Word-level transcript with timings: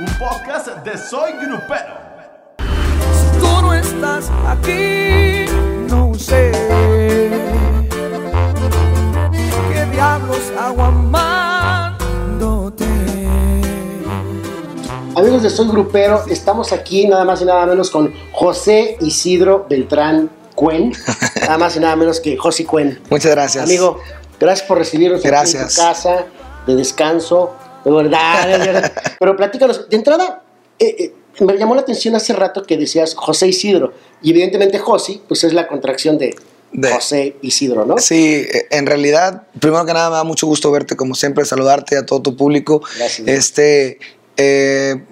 un 0.00 0.06
podcast 0.18 0.66
de 0.84 0.98
Soy 0.98 1.32
Grupero. 1.40 1.94
Si 2.58 3.38
tú 3.38 3.46
no 3.62 3.72
estás 3.74 4.28
aquí, 4.46 5.44
no 5.88 6.12
sé 6.14 6.50
qué 9.72 9.84
diablos 9.92 10.52
hago 10.58 10.82
amándote. 10.82 12.84
Amigos 15.14 15.44
de 15.44 15.50
Soy 15.50 15.68
Grupero, 15.68 16.24
estamos 16.28 16.72
aquí 16.72 17.06
nada 17.06 17.24
más 17.24 17.40
y 17.42 17.44
nada 17.44 17.64
menos 17.66 17.88
con 17.90 18.12
José 18.32 18.96
Isidro 19.00 19.66
Beltrán 19.70 20.28
Cuen, 20.56 20.92
nada 21.40 21.56
más 21.58 21.76
y 21.76 21.80
nada 21.80 21.94
menos 21.94 22.18
que 22.18 22.36
José 22.36 22.64
Cuen. 22.64 23.00
Muchas 23.10 23.30
gracias. 23.30 23.62
Amigo, 23.62 24.00
gracias 24.40 24.66
por 24.66 24.78
recibirnos 24.78 25.22
Gracias. 25.22 25.62
en 25.62 25.68
tu 25.68 25.74
casa 25.76 26.24
de 26.66 26.74
descanso, 26.74 27.54
de 27.84 27.90
verdad, 27.90 28.48
de 28.48 28.58
verdad. 28.72 28.92
Pero 29.18 29.36
platícanos, 29.36 29.88
de 29.88 29.96
entrada, 29.96 30.42
eh, 30.78 30.96
eh, 30.98 31.12
me 31.40 31.56
llamó 31.58 31.74
la 31.74 31.80
atención 31.82 32.14
hace 32.14 32.32
rato 32.32 32.62
que 32.64 32.76
decías 32.76 33.14
José 33.14 33.48
Isidro, 33.48 33.92
y 34.22 34.30
evidentemente 34.30 34.78
José, 34.78 35.20
pues 35.28 35.44
es 35.44 35.52
la 35.52 35.66
contracción 35.66 36.16
de, 36.18 36.34
De- 36.72 36.90
José 36.90 37.36
Isidro, 37.42 37.84
¿no? 37.86 37.98
Sí, 37.98 38.46
eh, 38.48 38.66
en 38.70 38.86
realidad, 38.86 39.42
primero 39.60 39.84
que 39.84 39.92
nada 39.92 40.10
me 40.10 40.16
da 40.16 40.24
mucho 40.24 40.46
gusto 40.46 40.70
verte, 40.70 40.96
como 40.96 41.14
siempre, 41.14 41.44
saludarte 41.44 41.96
a 41.96 42.06
todo 42.06 42.22
tu 42.22 42.36
público. 42.36 42.82
Gracias. 42.96 43.26
Este, 43.28 43.98
eh, 44.36 45.02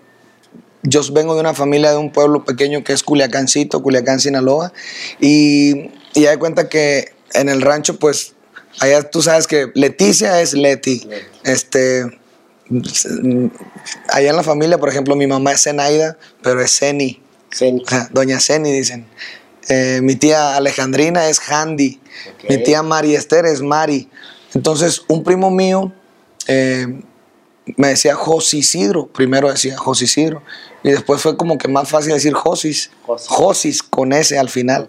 yo 0.85 1.01
vengo 1.13 1.35
de 1.35 1.41
una 1.41 1.55
familia 1.55 1.91
de 1.93 1.97
un 1.99 2.11
pueblo 2.11 2.45
pequeño 2.45 2.83
que 2.83 2.93
es 2.93 3.03
Culiacancito, 3.05 3.83
Culiacán, 3.83 4.19
Sinaloa, 4.19 4.73
y, 5.21 5.91
y 6.15 6.23
ya 6.23 6.31
de 6.31 6.39
cuenta 6.39 6.69
que 6.69 7.13
en 7.35 7.49
el 7.49 7.63
rancho, 7.63 7.99
pues, 7.99 8.35
allá 8.81 9.09
tú 9.09 9.23
sabes 9.23 9.47
que 9.47 9.71
Leticia 9.75 10.41
es 10.41 10.55
Leti. 10.55 11.01
Leti. 11.07 11.27
Este, 11.45 12.05
allá 14.09 14.31
en 14.31 14.37
la 14.37 14.43
familia, 14.43 14.79
por 14.79 14.89
ejemplo, 14.89 15.17
mi 15.17 15.27
mamá 15.27 15.53
es 15.53 15.63
Zenaida, 15.63 16.17
pero 16.43 16.61
es 16.61 16.77
Zeni. 16.79 17.21
Doña 18.13 18.41
Ceni, 18.41 18.73
dicen. 18.73 19.07
Eh, 19.69 20.01
mi 20.03 20.17
tía 20.17 20.57
Alejandrina 20.57 21.29
es 21.29 21.41
Handy. 21.49 22.01
Mi 22.49 22.63
tía 22.63 22.83
Mari 22.83 23.15
Esther 23.15 23.47
es 23.47 23.61
Mari. 23.61 24.09
Entonces, 24.55 25.03
un 25.09 25.23
primo 25.23 25.51
mío 25.51 25.93
eh, 26.47 27.01
me 27.77 27.89
decía 27.89 28.15
José 28.15 28.59
Isidro. 28.59 29.07
Primero 29.07 29.51
decía 29.51 29.77
José 29.77 30.05
Isidro. 30.05 30.43
Y 30.83 30.91
después 30.91 31.21
fue 31.23 31.37
como 31.37 31.59
que 31.59 31.69
más 31.69 31.89
fácil 31.89 32.13
decir 32.13 32.33
Josis. 32.33 32.91
Josis. 33.07 33.29
Josis 33.29 33.83
con 33.83 34.13
S 34.13 34.37
al 34.37 34.49
final. 34.49 34.89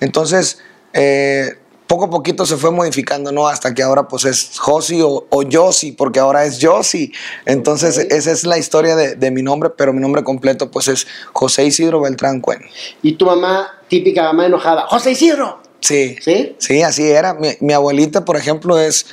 Entonces, 0.00 0.58
eh, 0.92 1.56
poco 1.90 2.04
a 2.04 2.10
poquito 2.10 2.46
se 2.46 2.56
fue 2.56 2.70
modificando, 2.70 3.32
¿no? 3.32 3.48
Hasta 3.48 3.74
que 3.74 3.82
ahora 3.82 4.06
pues 4.06 4.24
es 4.24 4.60
Josi 4.60 5.02
o, 5.02 5.26
o 5.28 5.42
Yossi, 5.42 5.90
porque 5.90 6.20
ahora 6.20 6.44
es 6.44 6.60
Yossi. 6.60 7.12
Entonces, 7.46 7.98
esa 7.98 8.30
es 8.30 8.44
la 8.46 8.58
historia 8.58 8.94
de, 8.94 9.16
de 9.16 9.32
mi 9.32 9.42
nombre, 9.42 9.70
pero 9.70 9.92
mi 9.92 9.98
nombre 9.98 10.22
completo 10.22 10.70
pues 10.70 10.86
es 10.86 11.08
José 11.32 11.64
Isidro 11.64 12.00
Beltrán 12.00 12.40
Cuen. 12.40 12.60
Y 13.02 13.14
tu 13.14 13.26
mamá, 13.26 13.80
típica 13.88 14.22
mamá 14.22 14.46
enojada, 14.46 14.86
José 14.86 15.10
Isidro. 15.10 15.62
Sí. 15.80 16.14
¿Sí? 16.20 16.54
Sí, 16.58 16.80
así 16.82 17.10
era. 17.10 17.34
Mi, 17.34 17.56
mi 17.58 17.72
abuelita, 17.72 18.24
por 18.24 18.36
ejemplo, 18.36 18.78
es. 18.78 19.06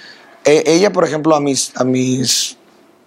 e- 0.45 0.61
ella, 0.67 0.94
por 0.94 1.03
ejemplo, 1.03 1.36
a 1.36 1.39
mis, 1.39 1.72
a 1.73 1.83
mis 1.83 2.58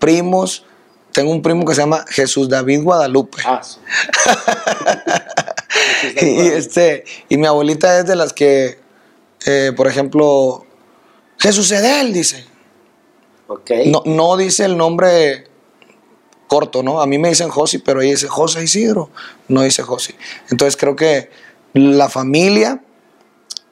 primos. 0.00 0.64
Tengo 1.12 1.30
un 1.30 1.42
primo 1.42 1.64
que 1.64 1.76
se 1.76 1.82
llama 1.82 2.04
Jesús 2.08 2.48
David 2.48 2.82
Guadalupe. 2.82 3.38
Ah, 3.44 3.60
sí. 3.62 3.76
y, 6.22 6.40
este, 6.40 7.04
y 7.28 7.36
mi 7.36 7.46
abuelita 7.46 8.00
es 8.00 8.06
de 8.06 8.16
las 8.16 8.32
que, 8.32 8.79
eh, 9.46 9.72
por 9.76 9.86
ejemplo, 9.86 10.64
Jesús 11.38 11.70
Edel 11.72 12.12
dice. 12.12 12.44
Ok. 13.48 13.70
No, 13.86 14.02
no 14.04 14.36
dice 14.36 14.64
el 14.64 14.76
nombre 14.76 15.48
corto, 16.46 16.82
¿no? 16.82 17.00
A 17.00 17.06
mí 17.06 17.18
me 17.18 17.28
dicen 17.28 17.48
Josi, 17.48 17.78
pero 17.78 18.00
ella 18.00 18.12
dice 18.12 18.28
José 18.28 18.64
Isidro, 18.64 19.10
no 19.48 19.62
dice 19.62 19.82
Josi. 19.82 20.14
Entonces 20.50 20.76
creo 20.76 20.96
que 20.96 21.30
la 21.74 22.08
familia 22.08 22.82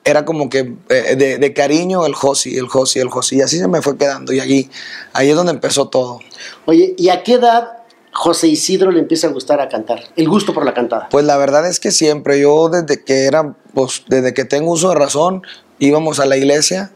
era 0.04 0.24
como 0.24 0.48
que 0.48 0.74
eh, 0.88 1.16
de, 1.16 1.38
de 1.38 1.52
cariño 1.52 2.06
el 2.06 2.14
Josi, 2.14 2.56
el 2.56 2.68
Josi, 2.68 3.00
el 3.00 3.08
Josi. 3.08 3.36
Y 3.36 3.40
así 3.42 3.58
se 3.58 3.68
me 3.68 3.82
fue 3.82 3.98
quedando. 3.98 4.32
Y 4.32 4.40
allí, 4.40 4.70
ahí 5.12 5.30
es 5.30 5.36
donde 5.36 5.52
empezó 5.52 5.88
todo. 5.88 6.20
Oye, 6.66 6.94
¿y 6.96 7.08
a 7.08 7.22
qué 7.22 7.34
edad 7.34 7.77
José 8.18 8.48
Isidro 8.48 8.90
le 8.90 8.98
empieza 8.98 9.28
a 9.28 9.30
gustar 9.30 9.60
a 9.60 9.68
cantar? 9.68 10.00
El 10.16 10.28
gusto 10.28 10.52
por 10.52 10.64
la 10.64 10.74
cantada. 10.74 11.08
Pues 11.08 11.24
la 11.24 11.36
verdad 11.36 11.68
es 11.68 11.78
que 11.78 11.92
siempre, 11.92 12.40
yo 12.40 12.68
desde 12.68 13.04
que 13.04 13.26
era, 13.26 13.54
pues 13.74 14.02
desde 14.08 14.34
que 14.34 14.44
tengo 14.44 14.72
uso 14.72 14.88
de 14.88 14.96
razón, 14.96 15.42
íbamos 15.78 16.18
a 16.18 16.26
la 16.26 16.36
iglesia 16.36 16.90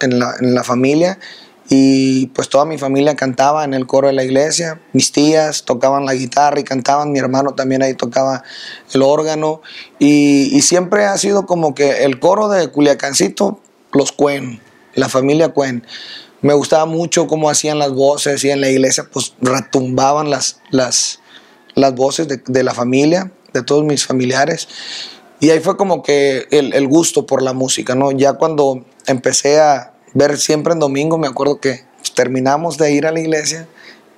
en 0.00 0.18
la, 0.18 0.64
familia 0.64 1.20
y 1.68 2.26
pues 2.34 2.48
toda 2.48 2.64
mi 2.64 2.76
familia 2.76 3.14
cantaba 3.14 3.62
en 3.62 3.72
el 3.72 3.86
coro 3.86 4.08
de 4.08 4.14
la 4.14 4.24
iglesia, 4.24 4.80
mis 4.92 5.12
tías 5.12 5.62
tocaban 5.64 6.06
la 6.06 6.14
guitarra 6.14 6.58
y 6.58 6.64
cantaban, 6.64 7.12
mi 7.12 7.20
hermano 7.20 7.54
también 7.54 7.84
ahí 7.84 7.94
tocaba 7.94 8.42
el 8.92 9.02
órgano 9.02 9.62
y, 10.00 10.56
y 10.56 10.62
siempre 10.62 11.04
ha 11.04 11.16
sido 11.18 11.46
como 11.46 11.76
que 11.76 12.02
el 12.02 12.18
coro 12.18 12.48
de 12.48 12.66
Culiacancito, 12.66 13.60
los 13.92 14.10
Cuen, 14.10 14.60
la 14.94 15.08
familia 15.08 15.50
Cuen. 15.50 15.84
Me 16.44 16.52
gustaba 16.52 16.84
mucho 16.84 17.26
cómo 17.26 17.48
hacían 17.48 17.78
las 17.78 17.90
voces 17.92 18.44
y 18.44 18.50
en 18.50 18.60
la 18.60 18.68
iglesia 18.68 19.08
pues 19.10 19.32
retumbaban 19.40 20.28
las, 20.28 20.60
las, 20.70 21.20
las 21.74 21.94
voces 21.94 22.28
de, 22.28 22.42
de 22.46 22.62
la 22.62 22.74
familia, 22.74 23.32
de 23.54 23.62
todos 23.62 23.82
mis 23.82 24.04
familiares. 24.04 24.68
Y 25.40 25.48
ahí 25.48 25.60
fue 25.60 25.78
como 25.78 26.02
que 26.02 26.46
el, 26.50 26.74
el 26.74 26.86
gusto 26.86 27.24
por 27.24 27.40
la 27.40 27.54
música, 27.54 27.94
¿no? 27.94 28.12
Ya 28.12 28.34
cuando 28.34 28.84
empecé 29.06 29.58
a 29.58 29.94
ver 30.12 30.36
siempre 30.36 30.74
en 30.74 30.80
domingo, 30.80 31.16
me 31.16 31.28
acuerdo 31.28 31.60
que 31.60 31.86
pues, 31.96 32.12
terminamos 32.12 32.76
de 32.76 32.92
ir 32.92 33.06
a 33.06 33.12
la 33.12 33.20
iglesia 33.20 33.66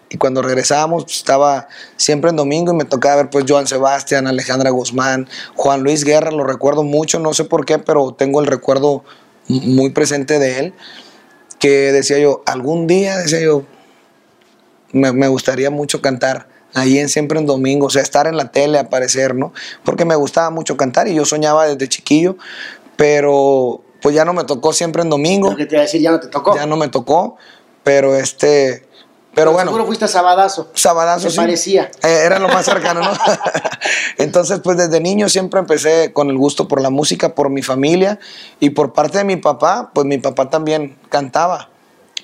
y 0.08 0.18
cuando 0.18 0.42
regresábamos 0.42 1.04
pues, 1.04 1.18
estaba 1.18 1.68
siempre 1.96 2.30
en 2.30 2.36
domingo 2.36 2.72
y 2.72 2.76
me 2.76 2.84
tocaba 2.86 3.22
ver 3.22 3.30
pues 3.30 3.44
Joan 3.46 3.68
Sebastián, 3.68 4.26
Alejandra 4.26 4.70
Guzmán, 4.70 5.28
Juan 5.54 5.84
Luis 5.84 6.02
Guerra, 6.02 6.32
lo 6.32 6.42
recuerdo 6.42 6.82
mucho, 6.82 7.20
no 7.20 7.32
sé 7.34 7.44
por 7.44 7.64
qué, 7.64 7.78
pero 7.78 8.14
tengo 8.14 8.40
el 8.40 8.48
recuerdo 8.48 9.04
muy 9.46 9.90
presente 9.90 10.40
de 10.40 10.58
él, 10.58 10.74
que 11.66 11.92
decía 11.92 12.18
yo, 12.18 12.42
algún 12.46 12.86
día, 12.86 13.16
decía 13.18 13.40
yo, 13.40 13.64
me, 14.92 15.12
me 15.12 15.26
gustaría 15.26 15.70
mucho 15.70 16.00
cantar 16.00 16.48
ahí 16.74 16.98
en 16.98 17.08
siempre 17.08 17.40
en 17.40 17.46
domingo, 17.46 17.86
o 17.86 17.90
sea, 17.90 18.02
estar 18.02 18.28
en 18.28 18.36
la 18.36 18.52
tele, 18.52 18.78
aparecer, 18.78 19.34
¿no? 19.34 19.52
Porque 19.84 20.04
me 20.04 20.14
gustaba 20.14 20.50
mucho 20.50 20.76
cantar 20.76 21.08
y 21.08 21.14
yo 21.14 21.24
soñaba 21.24 21.66
desde 21.66 21.88
chiquillo, 21.88 22.36
pero 22.96 23.82
pues 24.00 24.14
ya 24.14 24.24
no 24.24 24.32
me 24.32 24.44
tocó 24.44 24.72
siempre 24.72 25.02
en 25.02 25.10
domingo, 25.10 25.50
Lo 25.50 25.56
que 25.56 25.66
te 25.66 25.74
iba 25.74 25.80
a 25.80 25.86
decir, 25.86 26.00
ya 26.00 26.12
no 26.12 26.20
te 26.20 26.28
tocó. 26.28 26.54
ya 26.54 26.66
no 26.66 26.76
me 26.76 26.88
tocó, 26.88 27.36
pero 27.82 28.14
este, 28.14 28.85
pero 29.36 29.52
bueno. 29.52 29.70
Seguro 29.70 29.86
fuiste 29.86 30.06
a 30.06 30.08
Sabadazo. 30.08 30.70
Sabadazo, 30.74 31.30
sí. 31.30 31.36
parecía. 31.36 31.90
Eh, 32.02 32.22
era 32.24 32.40
lo 32.40 32.48
más 32.48 32.64
cercano, 32.64 33.02
¿no? 33.02 33.12
Entonces, 34.18 34.60
pues 34.64 34.76
desde 34.78 34.98
niño 35.00 35.28
siempre 35.28 35.60
empecé 35.60 36.12
con 36.12 36.30
el 36.30 36.38
gusto 36.38 36.66
por 36.66 36.80
la 36.80 36.90
música, 36.90 37.34
por 37.34 37.50
mi 37.50 37.62
familia 37.62 38.18
y 38.60 38.70
por 38.70 38.92
parte 38.92 39.18
de 39.18 39.24
mi 39.24 39.36
papá, 39.36 39.90
pues 39.94 40.06
mi 40.06 40.18
papá 40.18 40.50
también 40.50 40.96
cantaba. 41.10 41.68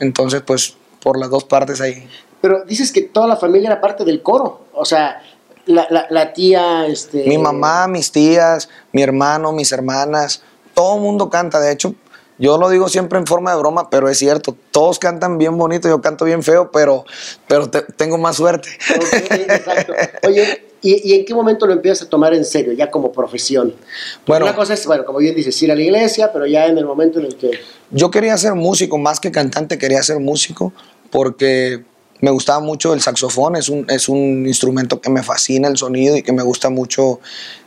Entonces, 0.01 0.43
pues 0.45 0.77
por 1.03 1.19
las 1.19 1.31
dos 1.31 1.45
partes 1.45 1.81
ahí. 1.81 2.09
Pero 2.41 2.65
dices 2.65 2.91
que 2.91 3.03
toda 3.03 3.27
la 3.27 3.37
familia 3.37 3.69
era 3.69 3.81
parte 3.81 4.05
del 4.05 4.23
coro. 4.23 4.67
O 4.73 4.85
sea, 4.85 5.23
la, 5.67 5.87
la- 5.91 6.07
la 6.11 6.33
tía, 6.33 6.87
este... 6.87 7.25
Mi 7.27 7.39
mamá, 7.39 7.87
mis 7.89 8.11
tías, 8.11 8.69
mi 8.93 9.03
hermano, 9.03 9.53
mis 9.53 9.71
hermanas, 9.71 10.43
todo 10.75 10.97
el 10.97 11.03
mundo 11.03 11.29
canta. 11.31 11.61
De 11.61 11.71
hecho, 11.73 11.95
yo 12.43 12.59
lo 12.59 12.69
digo 12.69 12.89
siempre 12.89 13.19
en 13.21 13.27
forma 13.27 13.53
de 13.53 13.59
broma, 13.59 13.89
pero 13.89 14.09
es 14.09 14.19
cierto. 14.19 14.57
Todos 14.73 14.99
cantan 14.99 15.39
bien 15.39 15.57
bonito, 15.57 15.89
yo 15.89 16.01
canto 16.01 16.25
bien 16.25 16.43
feo, 16.43 16.71
pero, 16.73 17.05
pero 17.47 17.71
te- 17.71 17.83
tengo 17.83 18.19
más 18.19 18.37
suerte. 18.37 18.69
Ok, 18.97 19.31
exacto. 19.49 19.93
Oye, 20.27 20.67
¿y, 20.83 21.11
y 21.13 21.15
en 21.21 21.25
qué 21.25 21.35
momento 21.35 21.67
lo 21.67 21.73
empiezas 21.73 22.07
a 22.07 22.11
tomar 22.11 22.35
en 22.35 22.45
serio, 22.45 22.73
ya 22.73 22.91
como 22.91 23.13
profesión? 23.13 23.71
Porque 23.71 24.27
Bueno. 24.27 24.47
una 24.47 24.57
cosa 24.57 24.75
es, 24.75 24.85
bueno, 24.87 25.05
como 25.05 25.19
bien 25.21 25.37
dices, 25.37 25.63
ir 25.63 25.71
a 25.71 25.77
la 25.77 25.83
iglesia, 25.83 26.33
pero 26.33 26.45
ya 26.47 26.67
en 26.67 26.77
el 26.79 26.85
momento 26.85 27.21
en 27.21 27.27
el 27.27 27.37
que... 27.37 27.53
Yo 27.93 28.11
quería 28.11 28.37
ser 28.37 28.55
músico, 28.55 28.99
más 28.99 29.21
que 29.21 29.31
cantante, 29.31 29.79
quería 29.79 30.03
ser 30.03 30.19
músico 30.19 30.73
porque 31.11 31.85
me 32.21 32.31
gustaba 32.31 32.61
mucho 32.61 32.95
el 32.95 33.01
saxofón, 33.01 33.55
es 33.57 33.69
un, 33.69 33.85
es 33.89 34.09
un 34.09 34.47
instrumento 34.47 35.01
que 35.01 35.11
me 35.11 35.23
fascina 35.23 35.69
el 35.69 35.77
sonido 35.77 36.17
y 36.17 36.23
que 36.23 36.33
me 36.33 36.43
gusta 36.43 36.71
mucho. 36.71 37.21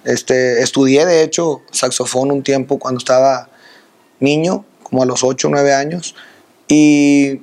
Este, 0.04 0.62
estudié, 0.62 1.06
de 1.06 1.24
hecho, 1.24 1.62
saxofón 1.72 2.32
un 2.32 2.42
tiempo 2.44 2.80
cuando 2.80 2.98
estaba 3.00 3.50
niño, 4.20 4.64
como 4.86 5.04
a 5.04 5.06
los 5.06 5.24
8 5.24 5.48
o 5.48 5.52
9 5.52 5.74
años, 5.74 6.16
y, 6.68 7.42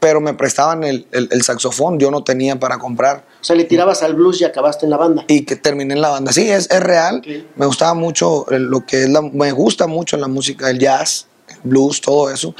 pero 0.00 0.20
me 0.20 0.34
prestaban 0.34 0.84
el, 0.84 1.06
el- 1.12 1.28
el 1.30 1.42
saxofón, 1.42 1.98
yo 1.98 2.10
no 2.10 2.22
tenía 2.22 2.58
para 2.60 2.78
comprar 2.78 3.24
O 3.40 3.44
sea, 3.44 3.56
le 3.56 3.64
tirabas 3.64 4.02
al 4.02 4.14
blues 4.14 4.40
y 4.40 4.44
acabaste 4.44 4.86
en 4.86 4.90
la 4.90 4.96
banda. 4.96 5.24
y 5.28 5.44
que 5.44 5.56
terminé 5.56 5.94
en 5.94 6.00
la 6.00 6.10
banda. 6.10 6.32
Sí, 6.32 6.48
es, 6.50 6.70
es 6.70 6.80
real. 6.80 7.22
Me 7.56 7.66
gustaba 7.66 7.94
mucho 7.94 8.50
eh, 8.50 8.58
lo 8.58 8.84
que 8.86 9.02
es 9.04 9.08
la, 9.08 9.22
me 9.22 9.52
gusta 9.52 9.86
mucho 9.86 10.16
la 10.16 10.28
música, 10.28 10.70
el 10.70 10.78
jazz, 10.78 11.26
el 11.48 11.56
blues, 11.64 12.00
todo 12.00 12.30
eso. 12.30 12.54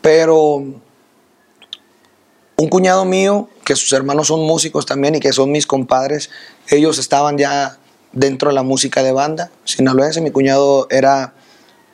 Pero 0.00 0.62
un 2.56 2.68
cuñado 2.68 3.04
mío, 3.04 3.48
que 3.64 3.74
sus 3.74 3.92
hermanos 3.92 4.28
son 4.28 4.40
músicos 4.40 4.86
también 4.86 5.16
y 5.16 5.20
que 5.20 5.32
son 5.32 5.50
mis 5.50 5.66
compadres, 5.66 6.30
ellos 6.68 6.98
estaban 6.98 7.36
ya 7.38 7.78
dentro 8.12 8.48
de 8.50 8.54
la 8.54 8.62
música 8.62 9.02
de 9.02 9.12
banda 9.12 9.50
sinaloense. 9.64 10.20
Mi 10.20 10.30
cuñado 10.30 10.86
era 10.90 11.34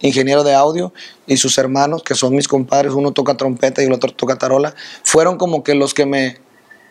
ingeniero 0.01 0.45
de 0.45 0.55
audio 0.55 0.93
y 1.27 1.37
sus 1.37 1.59
hermanos, 1.59 2.03
que 2.03 2.15
son 2.15 2.35
mis 2.35 2.49
compadres, 2.49 2.93
uno 2.93 3.13
toca 3.13 3.37
trompeta 3.37 3.83
y 3.83 3.87
el 3.87 3.93
otro 3.93 4.13
toca 4.13 4.37
tarola, 4.37 4.75
fueron 5.05 5.37
como 5.37 5.63
que 5.63 5.75
los 5.75 5.95
que 5.95 6.07
me, 6.07 6.39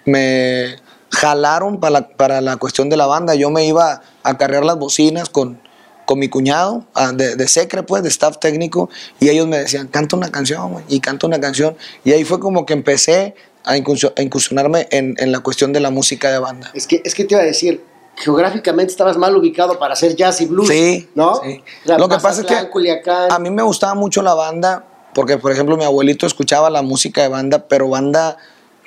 me 0.06 0.78
jalaron 1.12 1.80
para 1.80 1.92
la, 1.92 2.08
para 2.10 2.42
la 2.42 2.58
cuestión 2.58 2.90
de 2.90 2.98
la 2.98 3.06
banda. 3.06 3.36
Yo 3.36 3.50
me 3.50 3.66
iba 3.66 4.02
a 4.24 4.38
cargar 4.38 4.64
las 4.64 4.78
bocinas 4.78 5.30
con, 5.30 5.60
con 6.06 6.20
mi 6.20 6.30
cuñado 6.30 6.86
ah, 6.94 7.12
de, 7.12 7.36
de 7.36 7.48
secre, 7.48 7.84
pues, 7.84 8.04
de 8.04 8.10
staff 8.10 8.38
técnico, 8.40 8.90
y 9.20 9.30
ellos 9.30 9.48
me 9.48 9.58
decían, 9.58 9.88
canta 9.88 10.16
una 10.16 10.32
canción, 10.32 10.72
güey", 10.72 10.86
y 10.88 11.00
canta 11.00 11.28
una 11.28 11.40
canción. 11.40 11.76
Y 12.04 12.12
ahí 12.12 12.24
fue 12.24 12.40
como 12.40 12.66
que 12.66 12.74
empecé 12.74 13.36
a 13.66 13.78
incursionarme 13.78 14.88
en, 14.92 15.16
en 15.18 15.32
la 15.32 15.42
cuestión 15.42 15.74
de 15.74 15.80
la 15.80 15.92
música 15.92 16.32
de 16.32 16.40
banda. 16.40 16.72
Es 16.74 16.88
que, 16.88 17.02
es 17.04 17.14
que 17.14 17.26
te 17.26 17.36
iba 17.36 17.42
a 17.42 17.46
decir, 17.46 17.84
geográficamente 18.20 18.92
estabas 18.92 19.18
mal 19.18 19.36
ubicado 19.36 19.80
para 19.80 19.94
hacer 19.94 20.16
jazz 20.16 20.42
y 20.42 20.46
blues. 20.46 20.68
Sí, 20.68 21.10
¿no? 21.16 21.36
sí. 21.44 21.64
O 21.84 21.88
sea, 21.88 21.98
Lo 21.98 22.10
que 22.10 22.18
pasa 22.18 22.42
es 22.42 22.48
que 22.48 22.70
Culiacán. 22.70 23.32
a 23.32 23.40
mí 23.40 23.50
me 23.50 23.64
gustaba 23.64 23.96
mucho 23.96 24.22
la 24.22 24.34
banda, 24.34 24.86
porque 25.14 25.38
por 25.38 25.52
ejemplo 25.52 25.78
mi 25.78 25.86
abuelito 25.86 26.28
escuchaba 26.28 26.70
la 26.70 26.82
música 26.82 27.22
de 27.22 27.30
banda, 27.30 27.66
pero 27.68 27.90
banda 27.90 28.38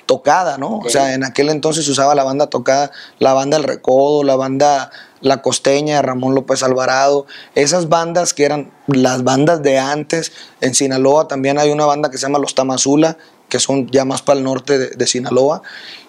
tocada, 0.05 0.57
¿no? 0.57 0.79
O 0.79 0.89
sea, 0.89 1.13
en 1.13 1.23
aquel 1.23 1.49
entonces 1.49 1.87
usaba 1.87 2.13
la 2.13 2.23
banda 2.23 2.47
tocada, 2.47 2.91
la 3.19 3.33
banda 3.33 3.57
El 3.57 3.63
Recodo, 3.63 4.23
la 4.23 4.35
banda 4.35 4.91
La 5.21 5.41
Costeña 5.41 6.01
Ramón 6.01 6.35
López 6.35 6.61
Alvarado, 6.61 7.25
esas 7.55 7.89
bandas 7.89 8.33
que 8.33 8.43
eran 8.45 8.71
las 8.87 9.23
bandas 9.23 9.63
de 9.63 9.79
antes. 9.79 10.33
En 10.61 10.75
Sinaloa 10.75 11.27
también 11.27 11.57
hay 11.57 11.71
una 11.71 11.85
banda 11.85 12.11
que 12.11 12.17
se 12.17 12.23
llama 12.23 12.39
Los 12.39 12.53
Tamazula, 12.53 13.17
que 13.53 13.59
son 13.59 13.87
ya 13.91 14.03
más 14.03 14.23
para 14.23 14.39
el 14.39 14.43
norte 14.43 14.79
de, 14.79 14.87
de 14.87 15.05
Sinaloa, 15.05 15.61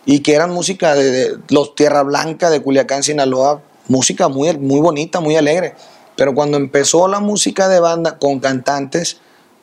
y 0.06 0.20
que 0.20 0.34
eran 0.34 0.50
música 0.50 0.94
de, 0.94 1.10
de 1.10 1.38
los 1.50 1.74
Tierra 1.74 2.02
Blanca 2.02 2.48
de 2.48 2.62
Culiacán, 2.62 3.02
Sinaloa, 3.02 3.60
música 3.86 4.28
muy, 4.28 4.56
muy 4.56 4.80
bonita, 4.80 5.20
muy 5.20 5.36
alegre. 5.36 5.74
Pero 6.16 6.34
cuando 6.34 6.56
empezó 6.56 7.06
la 7.06 7.20
música 7.20 7.68
de 7.68 7.80
banda 7.80 8.18
con 8.18 8.40
cantantes, 8.40 9.18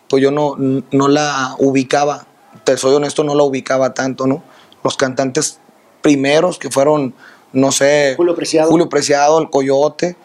pues 0.07 0.21
yo 0.21 0.29
no, 0.29 0.55
no 0.59 1.07
la 1.07 1.55
ubicaba, 1.57 2.27
te 2.65 2.77
soy 2.77 2.93
honesto, 2.93 3.23
no 3.23 3.33
la 3.33 3.41
ubicaba 3.41 3.95
tanto, 3.95 4.27
¿no? 4.27 4.43
Los 4.83 4.95
cantantes 4.95 5.57
primeros 6.03 6.59
que 6.59 6.69
fueron, 6.69 7.15
no 7.51 7.71
sé, 7.71 8.13
Julio 8.15 8.35
Preciado. 8.35 8.69
Julio 8.69 8.89
Preciado, 8.89 9.39
el 9.39 9.49
Coyote, 9.49 10.17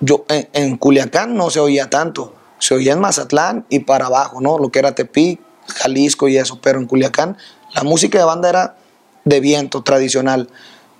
yo 0.00 0.24
en, 0.28 0.48
en 0.52 0.76
Culiacán 0.78 1.36
no 1.36 1.48
se 1.50 1.60
oía 1.60 1.88
tanto, 1.90 2.34
se 2.58 2.74
oía 2.74 2.94
en 2.94 2.98
Mazatlán 2.98 3.66
y 3.68 3.78
para 3.78 4.06
abajo, 4.06 4.40
¿no? 4.40 4.58
Lo 4.58 4.70
que 4.70 4.80
era 4.80 4.96
Tepic, 4.96 5.38
Jalisco 5.68 6.28
y 6.28 6.36
eso, 6.36 6.58
pero 6.60 6.78
en 6.78 6.86
Culiacán 6.86 7.36
la 7.74 7.82
música 7.82 8.18
de 8.18 8.24
banda 8.24 8.48
era 8.48 8.76
de 9.24 9.40
viento 9.40 9.82
tradicional. 9.82 10.48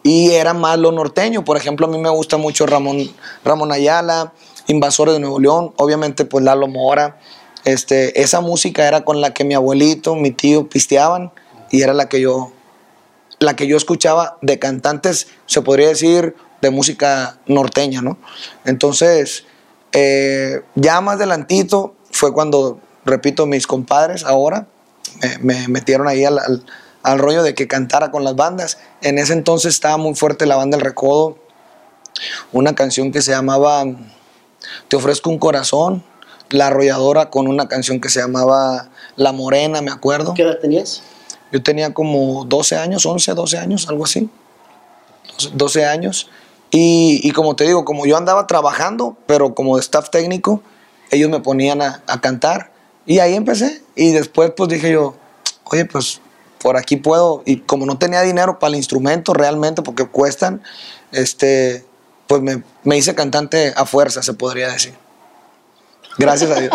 Y 0.03 0.33
era 0.33 0.53
más 0.53 0.79
lo 0.79 0.93
norteño, 0.93 1.45
por 1.45 1.57
ejemplo, 1.57 1.87
a 1.87 1.89
mí 1.89 1.97
me 1.97 2.11
gusta 2.11 2.37
mucho 2.37 2.67
Ramón, 2.67 3.11
Ramón 3.43 3.73
Ayala, 3.73 4.35
Invasores 4.67 5.15
de 5.15 5.21
Nuevo 5.21 5.41
León, 5.41 5.73
obviamente 5.77 6.27
pues 6.27 6.45
Lalo 6.45 6.69
Mora, 6.69 7.19
este, 7.65 8.21
esa 8.21 8.41
música 8.41 8.87
era 8.87 9.05
con 9.05 9.23
la 9.23 9.33
que 9.33 9.45
mi 9.45 9.55
abuelito, 9.55 10.15
mi 10.15 10.31
tío 10.31 10.69
pisteaban 10.69 11.33
y 11.71 11.81
era 11.81 11.95
la 11.95 12.09
que 12.09 12.21
yo 12.21 12.53
la 13.41 13.57
que 13.57 13.67
yo 13.67 13.77
escuchaba 13.77 14.39
de 14.43 14.59
cantantes, 14.59 15.29
se 15.47 15.63
podría 15.63 15.89
decir, 15.89 16.35
de 16.63 16.71
música 16.71 17.39
norteña, 17.47 18.01
¿no? 18.01 18.17
Entonces, 18.65 19.45
eh, 19.93 20.63
ya 20.75 21.01
más 21.01 21.17
adelantito 21.17 21.95
fue 22.11 22.33
cuando, 22.33 22.81
repito, 23.05 23.47
mis 23.47 23.67
compadres 23.67 24.25
ahora 24.25 24.67
me, 25.21 25.39
me 25.57 25.69
metieron 25.69 26.09
ahí 26.09 26.25
al, 26.25 26.39
al- 26.39 26.65
al 27.03 27.19
rollo 27.19 27.43
de 27.43 27.55
que 27.55 27.69
cantara 27.69 28.11
con 28.11 28.25
las 28.25 28.35
bandas. 28.35 28.79
En 29.03 29.19
ese 29.19 29.35
entonces 29.35 29.75
estaba 29.75 29.99
muy 29.99 30.15
fuerte 30.15 30.47
la 30.47 30.57
banda 30.57 30.77
El 30.79 30.83
Recodo, 30.83 31.37
una 32.53 32.75
canción 32.75 33.13
que 33.13 33.21
se 33.23 33.33
llamaba 33.33 33.85
Te 34.89 34.97
ofrezco 34.97 35.29
un 35.31 35.39
corazón, 35.39 36.03
La 36.51 36.69
Arrolladora 36.69 37.29
con 37.31 37.47
una 37.47 37.69
canción 37.69 38.01
que 38.01 38.09
se 38.09 38.21
llamaba 38.21 38.89
La 39.17 39.33
Morena, 39.33 39.83
me 39.83 39.91
acuerdo. 39.91 40.33
¿Qué 40.35 40.43
edad 40.43 40.59
tenías? 40.61 41.03
Yo 41.53 41.63
tenía 41.63 41.93
como 41.93 42.45
12 42.47 42.77
años, 42.77 43.05
11, 43.05 43.35
12 43.35 43.59
años, 43.59 43.87
algo 43.89 44.05
así. 44.05 44.31
12, 45.39 45.51
12 45.55 45.85
años. 45.85 46.31
Y, 46.71 47.21
y 47.23 47.31
como 47.33 47.55
te 47.55 47.65
digo, 47.65 47.85
como 47.85 48.07
yo 48.07 48.17
andaba 48.17 48.47
trabajando, 48.47 49.17
pero 49.27 49.55
como 49.55 49.77
de 49.77 49.81
staff 49.83 50.09
técnico, 50.11 50.63
ellos 51.11 51.29
me 51.31 51.41
ponían 51.41 51.83
a, 51.83 52.03
a 52.07 52.21
cantar. 52.21 52.73
Y 53.07 53.19
ahí 53.19 53.35
empecé. 53.35 53.83
Y 53.95 54.13
después 54.13 54.53
pues 54.57 54.69
dije 54.69 54.91
yo, 54.93 55.15
oye, 55.65 55.85
pues 55.85 56.21
por 56.61 56.77
aquí 56.77 56.97
puedo. 56.97 57.43
Y 57.45 57.59
como 57.59 57.87
no 57.87 57.99
tenía 57.99 58.23
dinero 58.23 58.59
para 58.59 58.71
el 58.71 58.77
instrumento 58.77 59.35
realmente, 59.35 59.83
porque 59.83 60.07
cuestan, 60.07 60.63
este, 61.13 61.85
pues 62.27 62.41
me, 62.43 62.63
me 62.83 62.97
hice 62.97 63.15
cantante 63.15 63.73
a 63.77 63.85
fuerza, 63.87 64.23
se 64.23 64.33
podría 64.35 64.69
decir. 64.69 64.95
Gracias 66.17 66.51
a 66.51 66.61
Dios. 66.61 66.73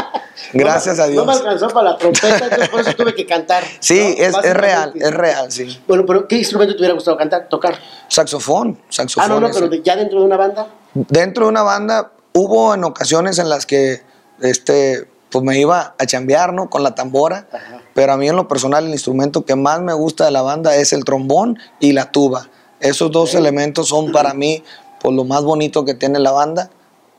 Gracias 0.53 0.97
No 0.97 1.03
a 1.03 1.07
Dios. 1.07 1.25
No 1.25 1.31
me 1.31 1.37
alcanzó 1.37 1.69
para 1.69 1.91
la 1.91 1.97
trompeta, 1.97 2.39
entonces 2.43 2.69
por 2.69 2.81
eso 2.81 2.93
tuve 2.93 3.15
que 3.15 3.25
cantar. 3.25 3.63
Sí, 3.79 4.15
¿no? 4.19 4.25
es, 4.25 4.35
es 4.43 4.53
real, 4.53 4.91
es 4.95 5.13
real, 5.13 5.51
sí. 5.51 5.81
Bueno, 5.87 6.05
pero 6.05 6.27
¿qué 6.27 6.37
instrumento 6.37 6.73
te 6.73 6.79
hubiera 6.79 6.93
gustado 6.93 7.15
cantar, 7.17 7.47
tocar? 7.47 7.79
Saxofón, 8.09 8.77
Ah, 8.81 8.85
saxofón. 8.89 9.29
no, 9.29 9.39
no, 9.39 9.47
ese. 9.47 9.61
pero 9.61 9.81
ya 9.81 9.95
dentro 9.95 10.19
de 10.19 10.25
una 10.25 10.35
banda. 10.37 10.67
Dentro 10.93 11.45
de 11.45 11.49
una 11.51 11.61
banda 11.63 12.11
hubo 12.33 12.73
en 12.73 12.83
ocasiones 12.83 13.39
en 13.39 13.47
las 13.47 13.65
que 13.65 14.01
este, 14.41 15.07
pues 15.31 15.43
me 15.43 15.59
iba 15.59 15.95
a 15.97 16.05
chambear, 16.05 16.53
¿no? 16.53 16.69
Con 16.69 16.83
la 16.83 16.95
tambora. 16.95 17.47
Ajá. 17.51 17.81
Pero 17.93 18.13
a 18.13 18.17
mí 18.17 18.27
en 18.29 18.35
lo 18.35 18.47
personal 18.47 18.85
el 18.85 18.91
instrumento 18.91 19.45
que 19.45 19.55
más 19.55 19.81
me 19.81 19.93
gusta 19.93 20.25
de 20.25 20.31
la 20.31 20.41
banda 20.41 20.75
es 20.75 20.93
el 20.93 21.03
trombón 21.03 21.57
y 21.79 21.91
la 21.93 22.11
tuba. 22.11 22.49
Esos 22.79 23.11
dos 23.11 23.35
elementos 23.35 23.89
son 23.89 24.11
para 24.11 24.33
mí 24.33 24.63
pues, 25.01 25.13
lo 25.15 25.23
más 25.25 25.43
bonito 25.43 25.85
que 25.85 25.93
tiene 25.93 26.19
la 26.19 26.31
banda. 26.31 26.69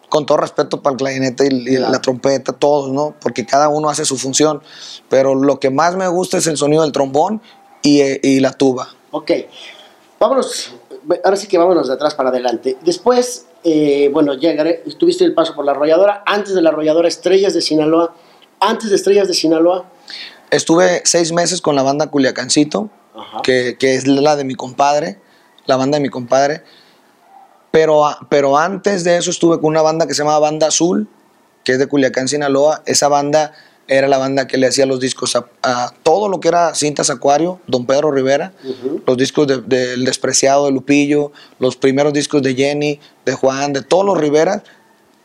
Con 0.08 0.26
todo 0.26 0.38
respeto 0.38 0.82
para 0.82 0.94
el 0.94 0.98
clarinete 0.98 1.48
y, 1.50 1.54
y 1.54 1.76
Claro. 1.76 1.92
la 1.92 2.00
trompeta, 2.00 2.52
todos, 2.52 2.90
¿no? 2.90 3.14
Porque 3.20 3.46
cada 3.46 3.68
uno 3.68 3.88
hace 3.90 4.04
su 4.04 4.16
función. 4.16 4.60
Pero 5.08 5.36
lo 5.36 5.60
que 5.60 5.70
más 5.70 5.94
me 5.94 6.08
gusta 6.08 6.38
es 6.38 6.46
el 6.48 6.56
sonido 6.56 6.82
del 6.82 6.90
trombón 6.90 7.40
y, 7.82 8.00
eh, 8.00 8.20
y 8.22 8.40
la 8.40 8.52
tuba. 8.52 8.88
Ok. 9.12 9.30
Vámonos, 10.18 10.74
ahora 11.24 11.36
sí 11.36 11.46
que 11.46 11.56
vámonos 11.58 11.88
de 11.88 11.94
atrás 11.94 12.14
para 12.14 12.30
adelante. 12.30 12.76
Después, 12.82 13.46
eh, 13.64 14.10
bueno, 14.12 14.34
llegaré, 14.34 14.82
tuviste 14.98 15.24
el 15.24 15.34
paso 15.34 15.54
por 15.54 15.64
la 15.64 15.72
arrolladora, 15.72 16.22
antes 16.26 16.54
de 16.54 16.62
la 16.62 16.70
arrolladora 16.70 17.08
Estrellas 17.08 17.54
de 17.54 17.60
Sinaloa, 17.60 18.14
antes 18.60 18.90
de 18.90 18.96
Estrellas 18.96 19.28
de 19.28 19.34
Sinaloa. 19.34 19.90
Estuve 20.50 21.02
seis 21.04 21.32
meses 21.32 21.60
con 21.60 21.76
la 21.76 21.82
banda 21.82 22.10
Culiacancito, 22.10 22.90
que, 23.42 23.76
que 23.78 23.94
es 23.94 24.06
la 24.06 24.36
de 24.36 24.44
mi 24.44 24.54
compadre, 24.54 25.18
la 25.66 25.76
banda 25.76 25.98
de 25.98 26.02
mi 26.02 26.08
compadre. 26.08 26.62
Pero, 27.70 28.04
pero 28.28 28.58
antes 28.58 29.04
de 29.04 29.16
eso 29.16 29.30
estuve 29.30 29.60
con 29.60 29.66
una 29.66 29.82
banda 29.82 30.06
que 30.06 30.14
se 30.14 30.22
llama 30.22 30.38
Banda 30.38 30.68
Azul, 30.68 31.08
que 31.62 31.72
es 31.72 31.78
de 31.78 31.86
Culiacán, 31.86 32.26
Sinaloa. 32.26 32.82
Esa 32.86 33.08
banda 33.08 33.52
era 33.90 34.06
la 34.08 34.18
banda 34.18 34.46
que 34.46 34.56
le 34.56 34.68
hacía 34.68 34.86
los 34.86 35.00
discos 35.00 35.34
a, 35.34 35.46
a 35.62 35.92
todo 36.04 36.28
lo 36.28 36.38
que 36.38 36.46
era 36.48 36.74
Cintas 36.76 37.10
Acuario, 37.10 37.60
Don 37.66 37.86
Pedro 37.86 38.12
Rivera, 38.12 38.52
los 39.04 39.16
discos 39.16 39.48
de- 39.48 39.60
del 39.62 40.04
Despreciado 40.04 40.66
de 40.66 40.72
Lupillo, 40.72 41.32
los 41.58 41.76
primeros 41.76 42.12
discos 42.12 42.40
de 42.42 42.54
Jenny, 42.54 43.00
de 43.26 43.32
Juan, 43.34 43.72
de 43.72 43.82
todos 43.82 44.04
los 44.06 44.16
Rivera. 44.16 44.62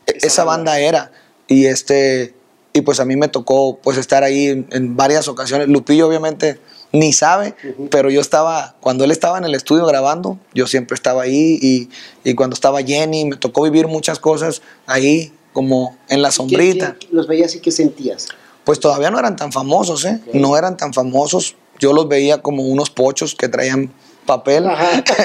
e- 0.06 0.12
Esa 0.18 0.26
Esa, 0.26 0.44
banda. 0.44 0.72
banda 0.72 0.80
era. 0.80 1.12
Y 1.48 1.66
este 1.66 2.34
y 2.72 2.80
pues 2.82 2.98
a 3.00 3.04
mí 3.06 3.16
me 3.16 3.28
tocó 3.28 3.78
pues 3.82 3.96
estar 3.98 4.22
ahí 4.24 4.48
en, 4.48 4.66
en 4.70 4.96
varias 4.96 5.28
ocasiones. 5.28 5.68
Lupillo 5.68 6.08
obviamente 6.08 6.60
ni 6.92 7.12
sabe, 7.12 7.54
pero 7.90 8.10
yo 8.10 8.20
estaba, 8.20 8.74
cuando 8.80 9.04
él 9.04 9.10
estaba 9.12 9.38
en 9.38 9.44
el 9.44 9.54
estudio 9.54 9.86
grabando, 9.86 10.38
yo 10.54 10.66
siempre 10.66 10.94
estaba 10.94 11.22
ahí 11.22 11.58
y, 11.62 11.88
y 12.24 12.34
cuando 12.34 12.54
estaba 12.54 12.82
Jenny, 12.82 13.24
me 13.26 13.36
tocó 13.36 13.62
vivir 13.62 13.86
muchas 13.86 14.18
cosas 14.18 14.60
ahí, 14.86 15.32
como 15.52 15.96
en 16.08 16.20
la 16.22 16.28
¿Qué- 16.28 16.34
sombrita. 16.34 16.96
qué- 16.98 17.08
los 17.12 17.26
veías 17.28 17.54
y 17.54 17.60
qué 17.60 17.70
sentías? 17.70 18.28
Pues 18.66 18.80
todavía 18.80 19.12
no 19.12 19.20
eran 19.20 19.36
tan 19.36 19.52
famosos, 19.52 20.04
¿eh? 20.04 20.20
No 20.32 20.56
eran 20.56 20.76
tan 20.76 20.92
famosos. 20.92 21.54
Yo 21.78 21.92
los 21.92 22.08
veía 22.08 22.42
como 22.42 22.64
unos 22.64 22.90
pochos 22.90 23.36
que 23.36 23.48
traían 23.48 23.92
papel, 24.26 24.66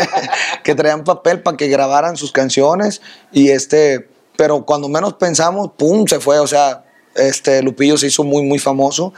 que 0.63 0.75
traían 0.75 1.03
papel 1.03 1.41
para 1.41 1.57
que 1.57 1.67
grabaran 1.67 2.17
sus 2.17 2.31
canciones 2.31 3.01
y 3.31 3.50
este, 3.50 4.07
pero 4.38 4.63
cuando 4.63 4.89
menos 4.89 5.15
pensamos, 5.15 5.71
pum, 5.75 6.05
se 6.05 6.19
fue, 6.19 6.38
o 6.38 6.45
sea, 6.45 6.86
este 7.15 7.63
Lupillo 7.63 7.98
se 7.98 8.07
hizo 8.07 8.24
muy 8.24 8.43
muy 8.43 8.60
famoso 8.60 9.12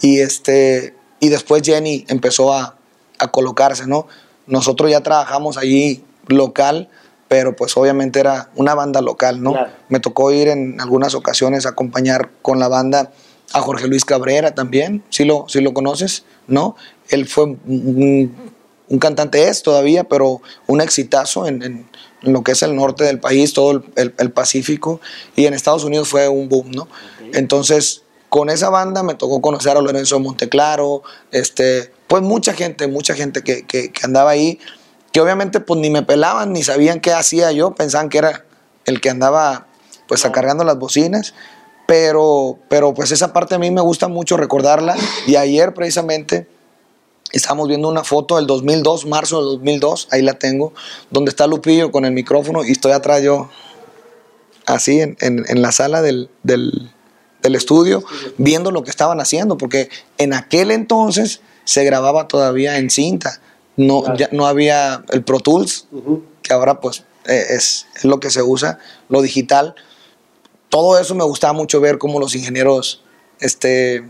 y 0.00 0.18
este 0.18 0.96
y 1.20 1.28
después 1.28 1.62
Jenny 1.62 2.04
empezó 2.08 2.52
a, 2.52 2.74
a 3.20 3.30
colocarse, 3.30 3.86
¿no? 3.86 4.08
Nosotros 4.48 4.90
ya 4.90 5.00
trabajamos 5.00 5.58
allí 5.58 6.02
local, 6.26 6.88
pero 7.28 7.54
pues 7.54 7.76
obviamente 7.76 8.18
era 8.18 8.50
una 8.56 8.74
banda 8.74 9.00
local, 9.00 9.40
¿no? 9.44 9.52
Claro. 9.52 9.70
Me 9.88 10.00
tocó 10.00 10.32
ir 10.32 10.48
en 10.48 10.80
algunas 10.80 11.14
ocasiones 11.14 11.66
a 11.66 11.68
acompañar 11.68 12.30
con 12.42 12.58
la 12.58 12.66
banda 12.66 13.12
a 13.52 13.60
Jorge 13.60 13.86
Luis 13.88 14.04
Cabrera 14.04 14.54
también, 14.54 15.02
si 15.10 15.24
lo, 15.24 15.46
si 15.48 15.60
lo 15.60 15.72
conoces, 15.74 16.24
¿no? 16.46 16.76
Él 17.08 17.26
fue 17.26 17.44
un, 17.44 18.34
un 18.88 18.98
cantante, 18.98 19.48
es 19.48 19.62
todavía, 19.62 20.04
pero 20.04 20.40
un 20.66 20.80
exitazo 20.80 21.46
en, 21.46 21.86
lo 22.22 22.42
que 22.42 22.52
es 22.52 22.62
el 22.62 22.76
norte 22.76 23.04
del 23.04 23.18
país, 23.18 23.52
todo 23.54 23.70
el, 23.72 23.84
el- 23.96 24.14
el 24.18 24.30
Pacífico, 24.30 25.00
y 25.36 25.46
en 25.46 25.54
Estados 25.54 25.84
Unidos 25.84 26.08
fue 26.08 26.28
un 26.28 26.48
boom, 26.48 26.70
¿no? 26.72 26.86
Entonces, 27.32 28.02
con 28.28 28.50
esa 28.50 28.68
banda 28.70 29.02
me 29.02 29.14
tocó 29.14 29.40
conocer 29.40 29.76
a 29.76 29.80
Lorenzo 29.80 30.20
Monteclaro, 30.20 31.02
este, 31.32 31.92
pues 32.08 32.22
mucha 32.22 32.52
gente, 32.52 32.86
mucha 32.88 33.14
gente 33.14 33.42
que, 33.42 33.64
que- 33.66 33.90
que 33.90 34.00
andaba 34.04 34.30
ahí, 34.30 34.58
que 35.12 35.20
obviamente 35.20 35.58
pues 35.60 35.80
ni 35.80 35.90
me 35.90 36.02
pelaban, 36.02 36.52
ni 36.52 36.62
sabían 36.62 37.00
qué 37.00 37.12
hacía 37.12 37.50
yo, 37.52 37.74
pensaban 37.74 38.08
que 38.08 38.18
era 38.18 38.44
el 38.84 39.00
que 39.00 39.10
andaba 39.10 39.66
pues 40.06 40.24
acarreando 40.24 40.62
las 40.64 40.78
bocinas, 40.78 41.34
pero, 41.94 42.56
pero 42.68 42.94
pues 42.94 43.10
esa 43.10 43.32
parte 43.32 43.56
a 43.56 43.58
mí 43.58 43.68
me 43.72 43.80
gusta 43.80 44.06
mucho 44.06 44.36
recordarla, 44.36 44.94
y 45.26 45.34
ayer 45.34 45.74
precisamente 45.74 46.46
Estamos 47.32 47.68
viendo 47.68 47.88
una 47.88 48.02
foto 48.02 48.36
del 48.36 48.46
2002, 48.48 49.06
marzo 49.06 49.36
del 49.38 49.44
2002, 49.58 50.08
ahí 50.10 50.20
la 50.20 50.34
tengo, 50.34 50.72
donde 51.10 51.28
está 51.30 51.46
Lupillo 51.46 51.92
con 51.92 52.04
el 52.04 52.10
micrófono 52.12 52.64
y 52.64 52.72
estoy 52.72 52.90
atrás 52.90 53.22
yo, 53.22 53.48
así 54.66 55.00
en, 55.00 55.16
en- 55.20 55.44
en 55.48 55.62
la 55.62 55.70
sala 55.70 56.02
del, 56.02 56.28
del- 56.42 56.90
del 57.42 57.54
estudio, 57.54 58.02
viendo 58.36 58.72
lo 58.72 58.82
que 58.82 58.90
estaban 58.90 59.20
haciendo, 59.20 59.56
porque 59.58 59.90
en 60.18 60.32
aquel 60.34 60.72
entonces 60.72 61.40
se 61.64 61.84
grababa 61.84 62.26
todavía 62.26 62.78
en 62.78 62.90
cinta, 62.90 63.40
no, 63.76 64.02
Claro. 64.02 64.18
ya 64.18 64.28
no 64.32 64.46
había 64.46 65.04
el 65.10 65.22
Pro 65.22 65.38
Tools, 65.38 65.86
que 66.42 66.52
ahora 66.52 66.80
pues 66.80 67.04
eh, 67.26 67.44
es, 67.50 67.86
es 67.94 68.04
lo 68.04 68.18
que 68.18 68.30
se 68.30 68.42
usa, 68.42 68.78
lo 69.08 69.22
digital. 69.22 69.76
Todo 70.70 70.98
eso 70.98 71.14
me 71.14 71.24
gustaba 71.24 71.52
mucho 71.52 71.80
ver 71.80 71.98
cómo 71.98 72.18
los 72.18 72.34
ingenieros 72.34 73.04
este, 73.40 74.08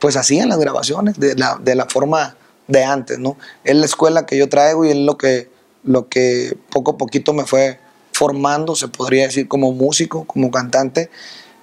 pues 0.00 0.16
hacían 0.16 0.48
las 0.48 0.58
grabaciones 0.58 1.20
de 1.20 1.36
la, 1.36 1.58
de 1.62 1.74
la 1.76 1.86
forma 1.86 2.36
de 2.66 2.84
antes, 2.84 3.18
¿no? 3.18 3.36
Es 3.64 3.76
la 3.76 3.84
escuela 3.86 4.26
que 4.26 4.36
yo 4.36 4.48
traigo 4.48 4.84
y 4.84 4.90
es 4.90 4.96
lo 4.96 5.16
que, 5.18 5.48
lo 5.84 6.08
que 6.08 6.56
poco 6.70 6.92
a 6.92 6.96
poquito 6.98 7.32
me 7.32 7.44
fue 7.44 7.78
formando, 8.12 8.74
se 8.76 8.88
podría 8.88 9.24
decir, 9.26 9.46
como 9.46 9.72
músico, 9.72 10.24
como 10.24 10.50
cantante. 10.50 11.10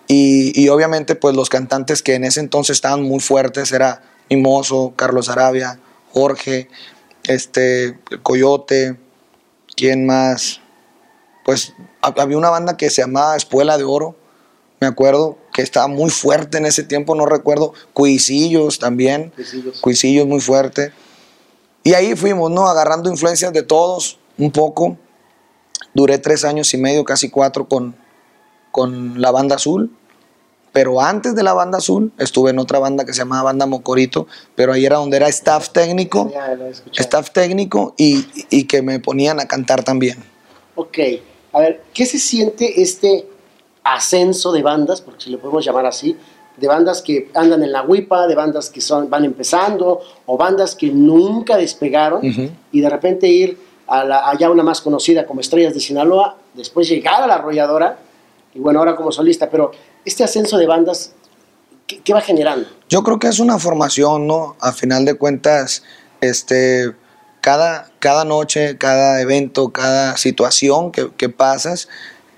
Y, 0.08 0.53
y 0.60 0.70
obviamente 0.70 1.15
pues 1.15 1.36
los 1.36 1.50
cantantes 1.50 2.01
que 2.01 2.15
en 2.15 2.24
ese 2.24 2.39
entonces 2.39 2.77
estaban 2.77 3.03
muy 3.03 3.20
fuertes 3.20 3.72
era 3.72 4.01
Mimoso, 4.29 4.94
Carlos 4.96 5.29
Arabia, 5.29 5.79
Jorge, 6.13 6.70
este, 7.24 8.00
Coyote, 8.24 8.98
¿quién 9.75 10.06
más? 10.06 10.62
Pues 11.44 11.74
hab- 12.01 12.20
había 12.22 12.38
una 12.38 12.50
banda 12.50 12.77
que 12.77 12.89
se 12.89 13.01
llamaba 13.01 13.36
Espuela 13.36 13.77
de 13.77 13.84
Oro, 13.84 14.15
me 14.79 14.88
acuerdo, 14.88 15.38
que 15.53 15.62
estaba 15.62 15.88
muy 15.88 16.10
fuerte 16.10 16.57
en 16.57 16.65
ese 16.65 16.84
tiempo, 16.84 17.15
no 17.15 17.25
recuerdo, 17.25 17.74
Cuisillos 17.93 18.77
también, 18.79 19.31
Cuisillos. 19.36 19.81
Cuisillos 19.81 20.27
muy 20.27 20.39
fuerte. 20.39 20.93
Y 21.84 21.93
ahí 21.93 22.15
fuimos, 22.15 22.51
¿no? 22.51 22.67
Agarrando 22.67 23.10
influencias 23.10 23.53
de 23.53 23.63
todos, 23.63 24.19
un 24.38 24.51
poco. 24.51 24.98
Duré 25.93 26.19
tres 26.19 26.46
años 26.46 26.74
y 26.74 26.77
medio, 26.77 27.03
casi 27.05 27.29
cuatro, 27.29 27.67
con, 27.67 27.96
con 28.72 29.19
la 29.19 29.31
banda 29.31 29.55
azul. 29.55 29.91
Pero 30.74 31.01
antes 31.01 31.34
de 31.34 31.41
la 31.41 31.53
banda 31.53 31.79
azul, 31.79 32.12
estuve 32.19 32.51
en 32.51 32.60
otra 32.60 32.77
banda 32.77 33.03
que 33.03 33.13
se 33.13 33.19
llamaba 33.19 33.43
Banda 33.43 33.65
Mocorito, 33.65 34.27
pero 34.53 34.74
ahí 34.74 34.86
era 34.86 34.98
donde 34.98 35.17
era 35.17 35.27
staff 35.27 35.69
técnico, 35.69 36.29
Ya 36.31 36.53
lo 36.53 36.67
staff 36.67 37.31
técnico 37.31 37.96
y, 37.98 38.27
y 38.51 38.65
que 38.65 38.84
me 38.84 39.00
ponían 39.00 39.39
a 39.39 39.48
cantar 39.48 39.84
también. 39.84 40.24
Ok, 40.75 41.00
a 41.53 41.60
ver, 41.62 41.81
¿qué 41.96 42.05
se 42.05 42.19
siente 42.19 42.84
este 42.84 43.25
ascenso 43.96 44.51
de 44.51 44.62
bandas, 44.62 45.01
porque 45.01 45.25
si 45.25 45.29
le 45.29 45.38
podemos 45.38 45.63
llamar 45.63 45.86
así, 45.86 46.17
de 46.58 46.67
bandas 46.67 47.01
que 47.01 47.29
andan 47.36 47.63
en 47.63 47.72
la 47.72 47.84
huipa, 47.84 48.27
de 48.27 48.36
bandas 48.36 48.70
que 48.70 48.82
son, 48.82 49.10
van 49.10 49.25
empezando, 49.25 50.01
o 50.25 50.38
bandas 50.38 50.75
que 50.75 50.89
nunca 50.89 51.56
despegaron, 51.58 52.27
Ujú. 52.27 52.50
y 52.72 52.82
de 52.82 52.89
repente 52.89 53.27
ir 53.27 53.58
a 53.88 54.03
la, 54.03 54.29
allá 54.29 54.50
una 54.50 54.63
más 54.63 54.82
conocida 54.82 55.25
como 55.25 55.39
Estrellas 55.39 55.74
de 55.74 55.79
Sinaloa, 55.79 56.38
después 56.53 56.89
llegar 56.89 57.22
a 57.24 57.27
la 57.27 57.36
arrolladora, 57.36 58.00
y 58.53 58.60
bueno, 58.60 58.79
ahora 58.79 58.96
como 58.96 59.12
solista, 59.12 59.50
pero 59.50 59.72
este 60.03 60.24
ascenso 60.24 60.58
de 60.58 60.65
bandas, 60.65 61.13
¿qué, 61.86 62.01
qué 62.01 62.13
va 62.13 62.22
generando? 62.22 62.67
Yo 62.89 63.03
creo 63.03 63.20
que 63.20 63.27
es 63.27 63.39
una 63.39 63.60
formación, 63.60 64.25
¿no? 64.25 64.56
A 64.60 64.72
final 64.72 65.06
de 65.06 65.13
cuentas, 65.13 65.84
este, 66.22 66.94
cada, 67.41 67.91
cada 68.00 68.25
noche, 68.25 68.77
cada 68.77 69.22
evento, 69.22 69.70
cada 69.70 70.17
situación 70.17 70.91
que, 70.91 71.12
que 71.15 71.29
pasas, 71.29 71.88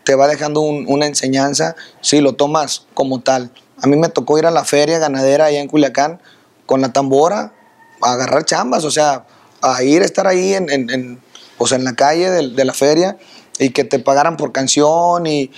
te 0.04 0.16
va 0.16 0.28
dejando 0.28 0.62
un- 0.62 0.86
una 0.88 1.06
enseñanza 1.06 1.76
si 2.02 2.22
lo 2.22 2.34
tomas 2.34 2.86
como 2.94 3.20
tal. 3.22 3.52
A 3.82 3.88
mí 3.88 3.96
me 3.96 4.10
tocó 4.10 4.38
ir 4.38 4.46
a 4.46 4.52
la 4.52 4.66
feria 4.66 5.00
ganadera 5.00 5.46
allá 5.46 5.60
en 5.60 5.68
Culiacán 5.68 6.20
con 6.66 6.82
la 6.82 6.92
tambora, 6.94 7.54
a 8.02 8.14
agarrar 8.14 8.46
chambas, 8.46 8.84
o 8.86 8.92
sea, 8.92 9.26
a 9.62 9.84
ir 9.84 10.02
a 10.02 10.06
estar 10.06 10.28
ahí 10.28 10.54
en, 10.54 10.70
en, 10.70 10.90
en, 10.90 11.20
pues 11.58 11.72
en 11.72 11.84
la 11.84 11.96
calle 11.96 12.30
del- 12.30 12.56
de, 12.56 12.66
la 12.66 12.74
feria 12.74 13.18
y 13.58 13.72
que 13.72 13.84
te 13.84 14.00
pagaran 14.00 14.38
por 14.38 14.52
canción 14.52 15.26
y, 15.28 15.52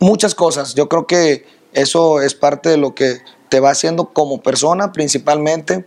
muchas 0.00 0.34
cosas. 0.34 0.74
Yo 0.74 0.88
creo 0.88 1.06
que 1.06 1.44
eso 1.72 2.20
es 2.20 2.34
parte 2.34 2.68
de 2.68 2.76
lo 2.76 2.94
que 2.94 3.18
te 3.48 3.60
va 3.60 3.70
haciendo 3.70 4.12
como 4.12 4.40
persona 4.42 4.92
principalmente 4.92 5.86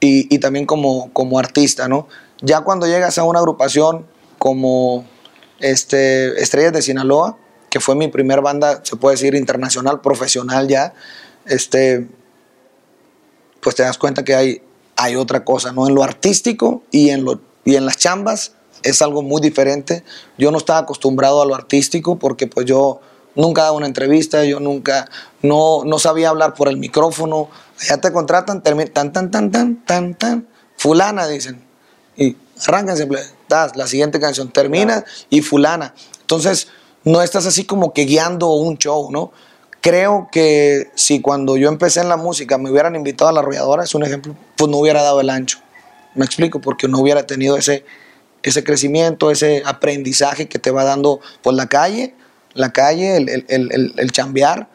y, 0.00 0.32
y 0.34 0.38
también 0.38 0.66
como, 0.66 1.12
como 1.12 1.38
artista, 1.38 1.88
¿no? 1.88 2.08
Ya 2.40 2.60
cuando 2.60 2.86
llegas 2.86 3.18
a 3.18 3.24
una 3.24 3.40
agrupación 3.40 4.06
como 4.38 5.04
este, 5.60 6.40
Estrellas 6.42 6.72
de 6.72 6.82
Sinaloa, 6.82 7.36
que 7.70 7.80
fue 7.80 7.94
mi 7.94 8.08
primer 8.08 8.40
banda, 8.40 8.80
se 8.84 8.96
puede 8.96 9.16
decir, 9.16 9.34
internacional, 9.34 10.00
profesional 10.00 10.68
ya, 10.68 10.94
este, 11.46 12.08
pues 13.60 13.74
te 13.76 13.82
das 13.82 13.98
cuenta 13.98 14.24
que 14.24 14.34
hay, 14.34 14.62
hay 14.96 15.16
otra 15.16 15.44
cosa, 15.44 15.72
¿no? 15.72 15.86
En 15.86 15.94
lo 15.94 16.02
artístico 16.02 16.82
y 16.90 17.10
en, 17.10 17.24
lo, 17.24 17.40
y 17.64 17.76
en 17.76 17.86
las 17.86 17.98
chambas 17.98 18.52
es 18.82 19.02
algo 19.02 19.22
muy 19.22 19.40
diferente. 19.40 20.04
Yo 20.36 20.50
no 20.50 20.58
estaba 20.58 20.80
acostumbrado 20.80 21.42
a 21.42 21.46
lo 21.46 21.54
artístico 21.54 22.18
porque 22.18 22.46
pues 22.46 22.66
yo 22.66 23.00
nunca 23.34 23.62
daba 23.62 23.76
una 23.76 23.86
entrevista, 23.86 24.44
yo 24.44 24.60
nunca, 24.60 25.08
no, 25.42 25.84
no 25.84 25.98
sabía 25.98 26.30
hablar 26.30 26.54
por 26.54 26.68
el 26.68 26.76
micrófono. 26.76 27.48
Ya 27.88 27.98
te 27.98 28.12
contratan, 28.12 28.62
tan, 28.62 28.90
tan, 28.92 29.12
tan, 29.12 29.30
tan, 29.30 29.84
tan, 29.84 30.14
tan, 30.14 30.48
fulana, 30.76 31.26
dicen. 31.26 31.62
Y 32.16 32.36
arrancan 32.66 32.96
siempre, 32.96 33.20
das, 33.48 33.76
la 33.76 33.86
siguiente 33.86 34.18
canción 34.20 34.50
termina 34.50 35.04
y 35.30 35.42
fulana. 35.42 35.94
Entonces, 36.20 36.68
no 37.04 37.22
estás 37.22 37.46
así 37.46 37.64
como 37.64 37.92
que 37.92 38.02
guiando 38.04 38.48
un 38.52 38.76
show, 38.78 39.10
¿no? 39.10 39.32
Creo 39.80 40.28
que 40.32 40.90
si 40.96 41.20
cuando 41.20 41.56
yo 41.56 41.68
empecé 41.68 42.00
en 42.00 42.08
la 42.08 42.16
música 42.16 42.58
me 42.58 42.70
hubieran 42.70 42.96
invitado 42.96 43.30
a 43.30 43.32
la 43.32 43.40
arrolladora, 43.40 43.84
es 43.84 43.94
un 43.94 44.04
ejemplo, 44.04 44.34
pues 44.56 44.70
no 44.70 44.78
hubiera 44.78 45.02
dado 45.02 45.20
el 45.20 45.30
ancho. 45.30 45.58
Me 46.14 46.24
explico, 46.24 46.60
porque 46.60 46.88
no 46.88 46.98
hubiera 46.98 47.26
tenido 47.26 47.56
ese, 47.56 47.84
ese 48.42 48.64
crecimiento, 48.64 49.30
ese 49.30 49.62
aprendizaje 49.64 50.48
que 50.48 50.58
te 50.58 50.72
va 50.72 50.82
dando 50.84 51.20
pues 51.42 51.54
la 51.56 51.68
calle, 51.68 52.14
la 52.54 52.72
calle, 52.72 53.16
el, 53.16 53.28
el, 53.28 53.44
el, 53.48 53.72
el- 53.72 53.94
el 53.96 54.10
chambear. 54.12 54.68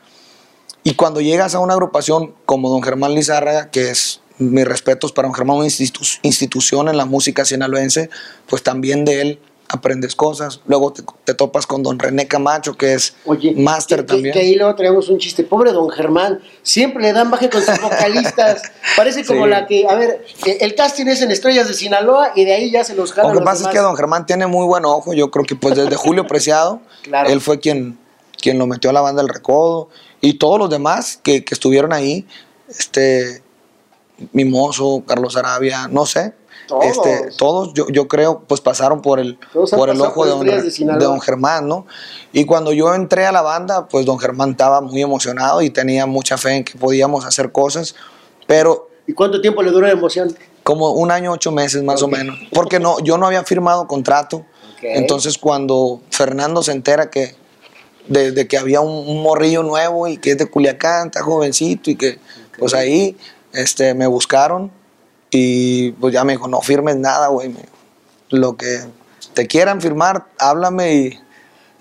Y 0.86 0.96
cuando 0.96 1.20
llegas 1.22 1.54
a 1.54 1.60
una 1.60 1.74
agrupación 1.74 2.34
como 2.46 2.70
Don 2.70 2.82
Germán 2.82 3.13
Lizárraga, 3.13 3.70
que 3.72 3.90
es 3.92 4.22
mis 4.40 4.66
respetos 4.66 5.12
para 5.12 5.28
Don 5.28 5.36
Germán, 5.36 5.58
una 5.58 5.68
institu- 5.68 6.20
institución 6.24 6.90
en 6.90 6.98
la 6.98 7.06
música 7.06 7.46
sinaloense, 7.46 8.10
pues 8.48 8.63
también 8.63 9.06
de 9.06 9.22
él 9.22 9.40
aprendes 9.70 10.16
cosas. 10.16 10.60
Luego 10.68 10.94
te, 10.94 11.04
te 11.24 11.34
topas 11.34 11.66
con 11.66 11.82
Don 11.82 11.98
René 11.98 12.28
Camacho, 12.28 12.74
que 12.75 12.94
es 12.94 13.16
Oye, 13.25 13.54
máster 13.56 14.02
que- 14.02 14.06
también. 14.13 14.34
Que, 14.34 14.40
ahí 14.42 14.56
luego 14.56 14.75
traemos 14.75 15.10
un 15.10 15.18
chiste. 15.18 15.44
Pobre 15.44 15.72
don 15.72 15.90
Germán, 15.90 16.42
siempre 16.62 17.02
le 17.04 17.13
dan 17.13 17.32
baje 17.32 17.50
con 17.50 17.63
sus 17.63 17.80
vocalistas. 17.82 18.62
Parece 18.98 19.24
como 19.25 19.46
Sí. 19.46 19.50
la 19.50 19.66
que, 19.66 19.88
a 19.88 19.96
ver, 19.96 20.25
el 20.46 20.75
casting 20.75 21.06
es 21.08 21.22
en 21.22 21.32
Estrellas 21.32 21.68
de 21.68 21.74
Sinaloa 21.74 22.34
y 22.36 22.46
de 22.46 22.54
ahí 22.54 22.72
ya 22.72 22.84
se 22.84 22.94
los 22.96 23.13
jalan 23.13 23.34
Lo 23.34 23.40
que 23.40 23.46
pasa 23.46 23.68
es 23.68 23.74
que 23.74 23.80
Don 23.80 23.96
Germán 23.96 24.25
tiene 24.25 24.46
muy 24.48 24.66
buen 24.66 24.86
ojo. 24.86 25.13
Yo 25.13 25.32
creo 25.32 25.46
que 25.46 25.56
pues 25.56 25.75
desde 25.75 25.96
Julio 25.96 26.28
Preciado, 26.28 26.82
Claro. 27.04 27.30
él 27.30 27.40
fue 27.42 27.60
quien, 27.60 27.98
quien 28.42 28.58
lo 28.60 28.68
metió 28.68 28.90
a 28.90 28.94
la 28.94 29.02
banda 29.02 29.22
del 29.24 29.30
Recodo. 29.30 29.90
Y 30.22 30.36
todos 30.36 30.58
los 30.60 30.70
demás 30.70 31.20
que, 31.22 31.44
que 31.44 31.54
estuvieron 31.54 31.94
ahí, 31.94 32.25
este, 32.70 33.43
Mimoso, 34.32 35.03
Carlos 35.05 35.36
Arabia, 35.36 35.88
no 35.89 36.05
sé. 36.05 36.34
Todos. 36.67 36.86
Este, 36.86 37.29
todos 37.38 37.74
yo, 37.74 37.88
yo 37.89 38.08
creo, 38.08 38.43
pues 38.48 38.62
pasaron 38.62 39.01
por 39.01 39.20
el, 39.20 39.38
por 39.72 39.89
el 39.89 40.00
ojo 40.00 40.13
por 40.13 40.46
de 40.46 40.62
don, 40.62 41.00
de 41.00 41.05
don 41.05 41.20
Germán, 41.20 41.67
¿no? 41.67 41.86
Y 42.32 42.46
cuando 42.46 42.72
yo 42.72 42.96
entré 42.96 43.25
a 43.25 43.34
la 43.34 43.41
banda, 43.41 43.88
pues 43.89 44.05
don 44.05 44.17
Germán 44.17 44.51
estaba 44.51 44.79
muy 44.79 45.01
emocionado 45.01 45.62
y 45.62 45.70
tenía 45.70 46.05
mucha 46.05 46.38
fe 46.38 46.55
en 46.55 46.63
que 46.63 46.77
podíamos 46.77 47.25
hacer 47.25 47.51
cosas, 47.51 47.96
pero 48.48 48.89
¿Y 49.05 49.13
cuánto 49.13 49.41
tiempo 49.41 49.62
le 49.62 49.72
duró 49.72 49.88
la 49.88 49.93
emoción? 49.93 50.34
como 50.63 50.91
un 50.91 51.12
año, 51.12 51.32
ocho 51.32 51.51
meses 51.51 51.84
más 51.84 52.01
o 52.01 52.08
menos. 52.08 52.39
Porque 52.53 52.79
no, 52.79 53.00
yo 53.00 53.17
no 53.17 53.27
había 53.27 53.43
firmado 53.43 53.88
contrato. 53.88 54.46
Entonces 54.82 55.38
cuando 55.38 56.01
Fernando 56.10 56.62
se 56.62 56.72
entera 56.72 57.10
que 57.10 57.36
de, 58.08 58.32
de 58.32 58.48
que 58.48 58.58
había 58.58 58.82
un, 58.82 59.08
un 59.08 59.24
morrillo 59.24 59.63
nuevo 59.63 60.08
y 60.10 60.17
que 60.17 60.32
es 60.32 60.38
de 60.38 60.50
Culiacán, 60.50 61.08
está 61.08 61.22
jovencito 61.22 61.89
y 61.89 61.96
que 61.96 62.20
pues 62.60 62.74
ahí 62.74 63.15
este, 63.54 63.94
me 63.94 64.08
buscaron 64.08 64.72
y 65.32 65.92
pues 65.94 66.14
ya 66.14 66.24
me 66.24 66.34
dijo, 66.34 66.48
no 66.48 66.62
firmes 66.62 66.96
nada, 66.98 67.28
güey. 67.28 67.54
Lo 68.30 68.58
que 68.58 68.82
te 69.34 69.48
quieran 69.48 69.82
firmar, 69.82 70.26
háblame 70.40 70.94
y... 70.94 71.20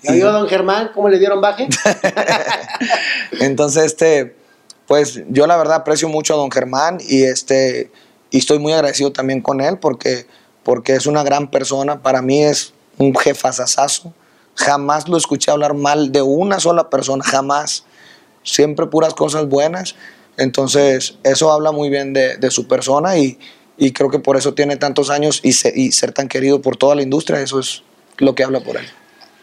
¿Ya 0.01 0.13
y- 0.13 0.17
vio 0.17 0.31
don 0.31 0.47
Germán 0.47 0.91
cómo 0.93 1.09
le 1.09 1.19
dieron 1.19 1.41
baje? 1.41 1.67
Entonces, 3.39 3.85
este, 3.85 4.35
pues 4.87 5.21
yo 5.29 5.47
la 5.47 5.57
verdad 5.57 5.77
aprecio 5.77 6.09
mucho 6.09 6.33
a 6.33 6.37
don 6.37 6.51
Germán 6.51 6.97
y 7.01 7.23
este, 7.23 7.91
y 8.31 8.37
estoy 8.39 8.59
muy 8.59 8.73
agradecido 8.73 9.11
también 9.11 9.41
con 9.41 9.61
él 9.61 9.77
porque, 9.79 10.27
porque 10.63 10.93
es 10.95 11.05
una 11.05 11.23
gran 11.23 11.49
persona. 11.49 12.01
Para 12.01 12.21
mí 12.21 12.43
es 12.43 12.73
un 12.97 13.15
jefazazazo. 13.15 14.13
Jamás 14.55 15.07
lo 15.07 15.17
escuché 15.17 15.51
hablar 15.51 15.73
mal 15.73 16.11
de 16.11 16.21
una 16.21 16.59
sola 16.59 16.89
persona, 16.89 17.23
jamás. 17.23 17.85
Siempre 18.43 18.87
puras 18.87 19.13
cosas 19.13 19.47
buenas. 19.47 19.95
Entonces, 20.37 21.15
eso 21.23 21.51
habla 21.51 21.71
muy 21.71 21.89
bien 21.89 22.13
de, 22.13 22.37
de 22.37 22.51
su 22.51 22.67
persona 22.67 23.17
y, 23.17 23.37
y 23.77 23.91
creo 23.91 24.09
que 24.09 24.19
por 24.19 24.35
eso 24.37 24.53
tiene 24.53 24.77
tantos 24.77 25.09
años 25.09 25.39
y, 25.43 25.53
se- 25.53 25.73
y 25.75 25.91
ser 25.91 26.11
tan 26.11 26.27
querido 26.27 26.61
por 26.61 26.75
toda 26.77 26.95
la 26.95 27.01
industria. 27.01 27.39
Eso 27.41 27.59
es 27.59 27.83
lo 28.17 28.33
que 28.35 28.43
habla 28.43 28.59
por 28.61 28.77
él. 28.77 28.85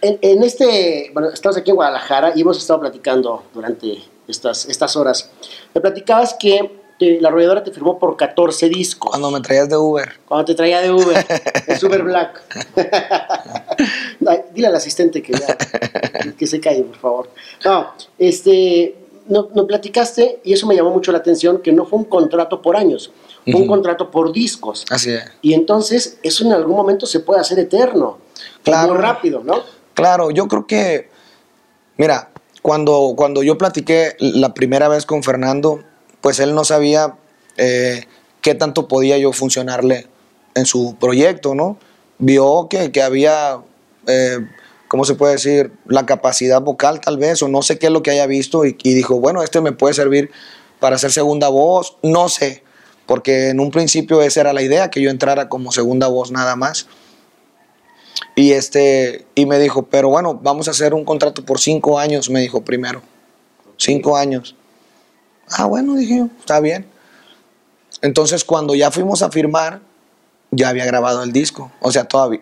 En, 0.02 0.18
en 0.22 0.42
este, 0.42 1.10
bueno, 1.12 1.28
estamos 1.30 1.56
aquí 1.58 1.70
en 1.70 1.76
Guadalajara 1.76 2.32
y 2.34 2.40
hemos 2.40 2.56
estado 2.58 2.80
platicando 2.80 3.44
durante 3.52 3.98
estas, 4.26 4.64
estas 4.66 4.96
horas. 4.96 5.30
Me 5.74 5.80
platicabas 5.80 6.34
que 6.34 6.78
te- 6.98 7.20
la 7.20 7.28
arrolladora 7.28 7.62
te 7.62 7.70
firmó 7.70 7.98
por 7.98 8.16
14 8.16 8.68
discos. 8.68 9.10
Cuando 9.10 9.30
me 9.30 9.40
traías 9.40 9.68
de 9.68 9.76
Uber. 9.76 10.08
Cuando 10.26 10.44
te 10.46 10.54
traía 10.54 10.80
de 10.80 10.90
Uber, 10.90 11.24
es 11.66 11.82
Uber 11.82 12.02
Black. 12.02 12.42
Dile 14.54 14.66
al 14.68 14.74
asistente 14.76 15.22
que 15.22 15.32
ya, 15.32 15.56
que 16.36 16.46
se 16.46 16.60
calle, 16.60 16.82
por 16.82 16.96
favor. 16.96 17.30
No, 17.64 17.92
este, 18.18 18.94
no, 19.30 19.48
no 19.54 19.66
platicaste, 19.66 20.40
y 20.44 20.52
eso 20.52 20.66
me 20.66 20.74
llamó 20.74 20.90
mucho 20.90 21.12
la 21.12 21.18
atención, 21.18 21.62
que 21.62 21.72
no 21.72 21.86
fue 21.86 21.98
un 22.00 22.04
contrato 22.04 22.60
por 22.60 22.76
años, 22.76 23.12
fue 23.44 23.60
un 23.60 23.66
contrato 23.66 24.10
por 24.10 24.32
discos. 24.32 24.84
Así 24.90 25.12
es. 25.12 25.24
Y 25.40 25.54
entonces, 25.54 26.18
eso 26.22 26.44
en 26.44 26.52
algún 26.52 26.76
momento 26.76 27.06
se 27.06 27.20
puede 27.20 27.40
hacer 27.40 27.58
eterno. 27.58 28.18
Claro. 28.62 28.94
Rápido, 28.94 29.42
¿no? 29.42 29.62
Claro, 29.94 30.30
yo 30.30 30.46
creo 30.46 30.66
que, 30.66 31.08
mira, 31.96 32.30
cuando, 32.62 33.14
cuando 33.16 33.42
yo 33.42 33.56
platiqué 33.56 34.16
la 34.18 34.52
primera 34.54 34.88
vez 34.88 35.06
con 35.06 35.22
Fernando, 35.22 35.82
pues 36.20 36.40
él 36.40 36.54
no 36.54 36.64
sabía 36.64 37.16
eh, 37.56 38.04
qué 38.40 38.54
tanto 38.54 38.88
podía 38.88 39.18
yo 39.18 39.32
funcionarle 39.32 40.06
en 40.54 40.66
su 40.66 40.96
proyecto, 40.98 41.54
¿no? 41.54 41.78
Vio 42.18 42.68
que, 42.68 42.92
que 42.92 43.02
había, 43.02 43.60
eh, 44.06 44.38
¿cómo 44.90 45.04
se 45.04 45.14
puede 45.14 45.34
decir? 45.34 45.72
La 45.86 46.04
capacidad 46.04 46.60
vocal 46.60 47.00
tal 47.00 47.16
vez, 47.16 47.40
o 47.44 47.48
no 47.48 47.62
sé 47.62 47.78
qué 47.78 47.86
es 47.86 47.92
lo 47.92 48.02
que 48.02 48.10
haya 48.10 48.26
visto, 48.26 48.64
y, 48.64 48.72
dijo, 48.72 49.20
bueno, 49.20 49.44
este 49.44 49.60
me 49.60 49.70
puede 49.70 49.94
servir 49.94 50.32
para 50.80 50.96
hacer 50.96 51.12
segunda 51.12 51.48
voz, 51.48 51.96
no 52.02 52.28
sé, 52.28 52.64
porque 53.06 53.50
en 53.50 53.60
un 53.60 53.70
principio 53.70 54.20
esa 54.20 54.40
era 54.40 54.52
la 54.52 54.62
idea, 54.62 54.90
que 54.90 55.00
yo 55.00 55.10
entrara 55.10 55.48
como 55.48 55.70
segunda 55.70 56.08
voz 56.08 56.32
nada 56.32 56.56
más. 56.56 56.88
Y, 58.34 58.50
este, 58.50 59.26
y 59.36 59.46
me 59.46 59.60
dijo, 59.60 59.84
pero 59.84 60.08
bueno, 60.08 60.34
vamos 60.34 60.66
a 60.66 60.72
hacer 60.72 60.92
un 60.92 61.04
contrato 61.04 61.44
por 61.44 61.60
cinco 61.60 62.00
años, 62.00 62.28
me 62.28 62.40
dijo 62.40 62.62
primero. 62.62 63.00
Cinco 63.76 64.16
años. 64.16 64.56
Ah, 65.50 65.66
bueno, 65.66 65.94
dije 65.94 66.26
está 66.40 66.58
bien. 66.58 66.84
Entonces, 68.02 68.44
cuando 68.44 68.74
ya 68.74 68.90
fuimos 68.90 69.22
a 69.22 69.30
firmar, 69.30 69.82
ya 70.50 70.68
había 70.68 70.84
grabado 70.84 71.22
el 71.22 71.30
disco. 71.30 71.70
O 71.80 71.92
sea, 71.92 72.08
todavía. 72.08 72.40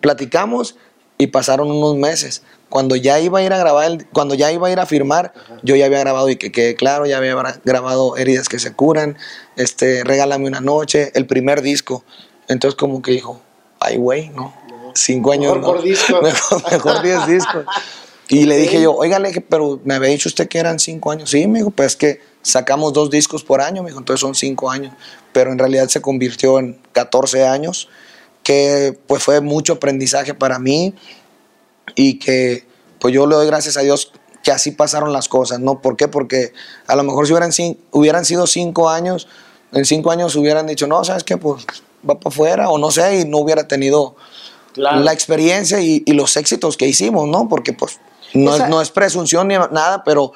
Platicamos 0.00 0.76
y 1.18 1.28
pasaron 1.28 1.70
unos 1.70 1.96
meses. 1.96 2.42
Cuando 2.68 2.96
ya 2.96 3.20
iba 3.20 3.38
a 3.38 3.42
ir 3.42 3.52
a 3.52 3.58
grabar, 3.58 3.86
el- 3.90 4.06
cuando 4.08 4.34
ya 4.34 4.50
iba 4.52 4.68
a 4.68 4.70
ir 4.72 4.80
a 4.80 4.86
firmar, 4.86 5.32
yo 5.62 5.76
ya 5.76 5.86
había 5.86 6.00
grabado 6.00 6.28
y 6.28 6.36
que 6.36 6.50
quede 6.52 6.74
claro, 6.74 7.06
ya 7.06 7.18
había 7.18 7.34
gra- 7.34 7.60
grabado 7.64 8.16
Heridas 8.16 8.48
que 8.48 8.58
se 8.58 8.72
curan, 8.72 9.16
este, 9.56 10.04
Regálame 10.04 10.46
una 10.46 10.60
noche, 10.60 11.12
el 11.14 11.26
primer 11.26 11.62
disco. 11.62 12.04
Entonces, 12.48 12.76
como 12.76 13.02
que 13.02 13.12
dijo, 13.12 13.40
ay, 13.80 13.96
güey, 13.96 14.28
no. 14.30 14.54
Cinco 14.94 15.32
años. 15.32 15.54
Mejor 15.56 15.60
no. 15.60 15.66
por 15.66 15.82
disco. 15.82 16.20
Mejor, 16.22 16.72
mejor 16.72 17.02
diez 17.02 17.26
discos. 17.26 17.64
Y 18.28 18.46
le 18.46 18.56
dije 18.56 18.80
yo, 18.80 18.92
oiga, 18.94 19.18
le 19.20 19.28
dije, 19.28 19.40
pero 19.40 19.80
me 19.84 19.94
había 19.94 20.08
dicho 20.10 20.28
usted 20.28 20.48
que 20.48 20.58
eran 20.58 20.78
cinco 20.80 21.12
años. 21.12 21.30
Sí, 21.30 21.46
me 21.46 21.60
dijo, 21.60 21.70
pues 21.70 21.92
es 21.92 21.96
que 21.96 22.20
sacamos 22.42 22.92
dos 22.92 23.10
discos 23.10 23.44
por 23.44 23.60
año, 23.60 23.82
me 23.82 23.90
dijo, 23.90 24.00
entonces 24.00 24.20
son 24.20 24.34
cinco 24.34 24.70
años. 24.70 24.92
Pero 25.32 25.52
en 25.52 25.58
realidad 25.58 25.86
se 25.88 26.00
convirtió 26.00 26.58
en 26.58 26.78
14 26.92 27.46
años, 27.46 27.88
que 28.46 28.96
pues 29.08 29.24
fue 29.24 29.40
mucho 29.40 29.72
aprendizaje 29.72 30.32
para 30.32 30.60
mí 30.60 30.94
y 31.96 32.20
que 32.20 32.64
pues 33.00 33.12
yo 33.12 33.26
le 33.26 33.34
doy 33.34 33.48
gracias 33.48 33.76
a 33.76 33.80
Dios 33.80 34.12
que 34.44 34.52
así 34.52 34.70
pasaron 34.70 35.12
las 35.12 35.28
cosas, 35.28 35.58
¿no? 35.58 35.82
¿Por 35.82 35.96
qué? 35.96 36.06
Porque 36.06 36.52
a 36.86 36.94
lo 36.94 37.02
mejor 37.02 37.26
si 37.26 37.32
hubieran, 37.90 38.24
sido 38.24 38.46
cinco 38.46 38.88
años, 38.88 39.26
en 39.72 39.84
cinco 39.84 40.12
años 40.12 40.36
hubieran 40.36 40.68
dicho, 40.68 40.86
no, 40.86 41.02
¿sabes 41.02 41.24
qué? 41.24 41.36
Pues 41.36 41.66
va 42.08 42.20
para 42.20 42.28
afuera 42.32 42.70
o 42.70 42.78
no 42.78 42.92
sé, 42.92 43.22
y 43.22 43.24
no 43.24 43.38
hubiera 43.38 43.66
tenido 43.66 44.14
Claro. 44.74 45.00
la 45.00 45.12
experiencia 45.12 45.80
y, 45.80 46.04
y 46.06 46.12
los 46.12 46.36
éxitos 46.36 46.76
que 46.76 46.86
hicimos, 46.86 47.26
¿no? 47.26 47.48
Porque 47.48 47.72
pues 47.72 47.98
no, 48.34 48.54
es, 48.54 48.68
no 48.68 48.80
es 48.80 48.90
presunción 48.90 49.48
ni 49.48 49.54
nada, 49.54 50.02
pero 50.04 50.32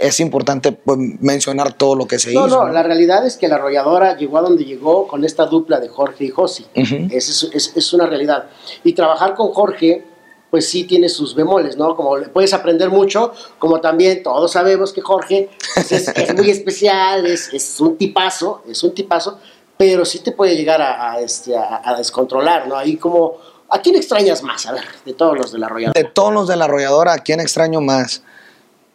es 0.00 0.18
importante 0.20 0.72
pues, 0.72 0.98
mencionar 1.20 1.72
todo 1.74 1.94
lo 1.94 2.06
que 2.06 2.18
se 2.18 2.32
No, 2.32 2.46
hizo. 2.46 2.56
no, 2.58 2.66
¿no? 2.66 2.72
la 2.72 2.82
realidad 2.82 3.26
es 3.26 3.36
que 3.36 3.48
la 3.48 3.56
arrolladora 3.56 4.16
llegó 4.16 4.38
a 4.38 4.42
donde 4.42 4.64
llegó 4.64 5.06
con 5.06 5.24
esta 5.24 5.46
dupla 5.46 5.80
de 5.80 5.88
Jorge 5.88 6.24
y 6.24 6.28
Josi. 6.30 6.66
Es, 6.74 7.48
es- 7.52 7.72
es 7.76 7.92
una 7.92 8.06
realidad. 8.06 8.46
Y 8.82 8.92
trabajar 8.94 9.34
con 9.34 9.52
Jorge, 9.52 10.04
pues 10.50 10.68
sí 10.68 10.84
tiene 10.84 11.08
sus 11.08 11.34
bemoles, 11.34 11.76
¿no? 11.76 11.96
Como 11.96 12.16
le 12.16 12.28
puedes 12.28 12.52
aprender 12.54 12.88
mucho, 12.90 13.32
como 13.58 13.80
también 13.80 14.22
todos 14.22 14.52
sabemos 14.52 14.92
que 14.92 15.00
Jorge 15.00 15.50
pues, 15.74 15.90
es, 15.92 16.08
es 16.08 16.34
muy 16.34 16.48
especial, 16.50 17.26
es, 17.26 17.52
es 17.52 17.80
un 17.80 17.96
tipazo, 17.96 18.62
es 18.68 18.82
un 18.84 18.94
tipazo, 18.94 19.38
pero 19.76 20.04
sí 20.04 20.20
te 20.20 20.30
puede 20.30 20.56
llegar 20.56 20.80
a, 20.80 21.12
a, 21.14 21.20
este, 21.20 21.56
a, 21.56 21.82
a 21.84 21.96
descontrolar, 21.96 22.68
¿no? 22.68 22.76
Ahí 22.76 22.96
como, 22.96 23.34
¿a 23.68 23.80
quién 23.80 23.96
extrañas 23.96 24.42
más? 24.42 24.66
A 24.66 24.72
ver, 24.72 24.84
de 25.04 25.12
todos 25.12 25.36
los 25.36 25.52
de 25.52 25.58
la 25.58 25.66
arrolladora. 25.66 26.00
De 26.00 26.08
todos 26.08 26.32
los 26.32 26.48
de 26.48 26.56
la 26.56 26.66
arrolladora, 26.66 27.12
¿a 27.14 27.18
quién 27.18 27.40
extraño 27.40 27.80
más? 27.80 28.22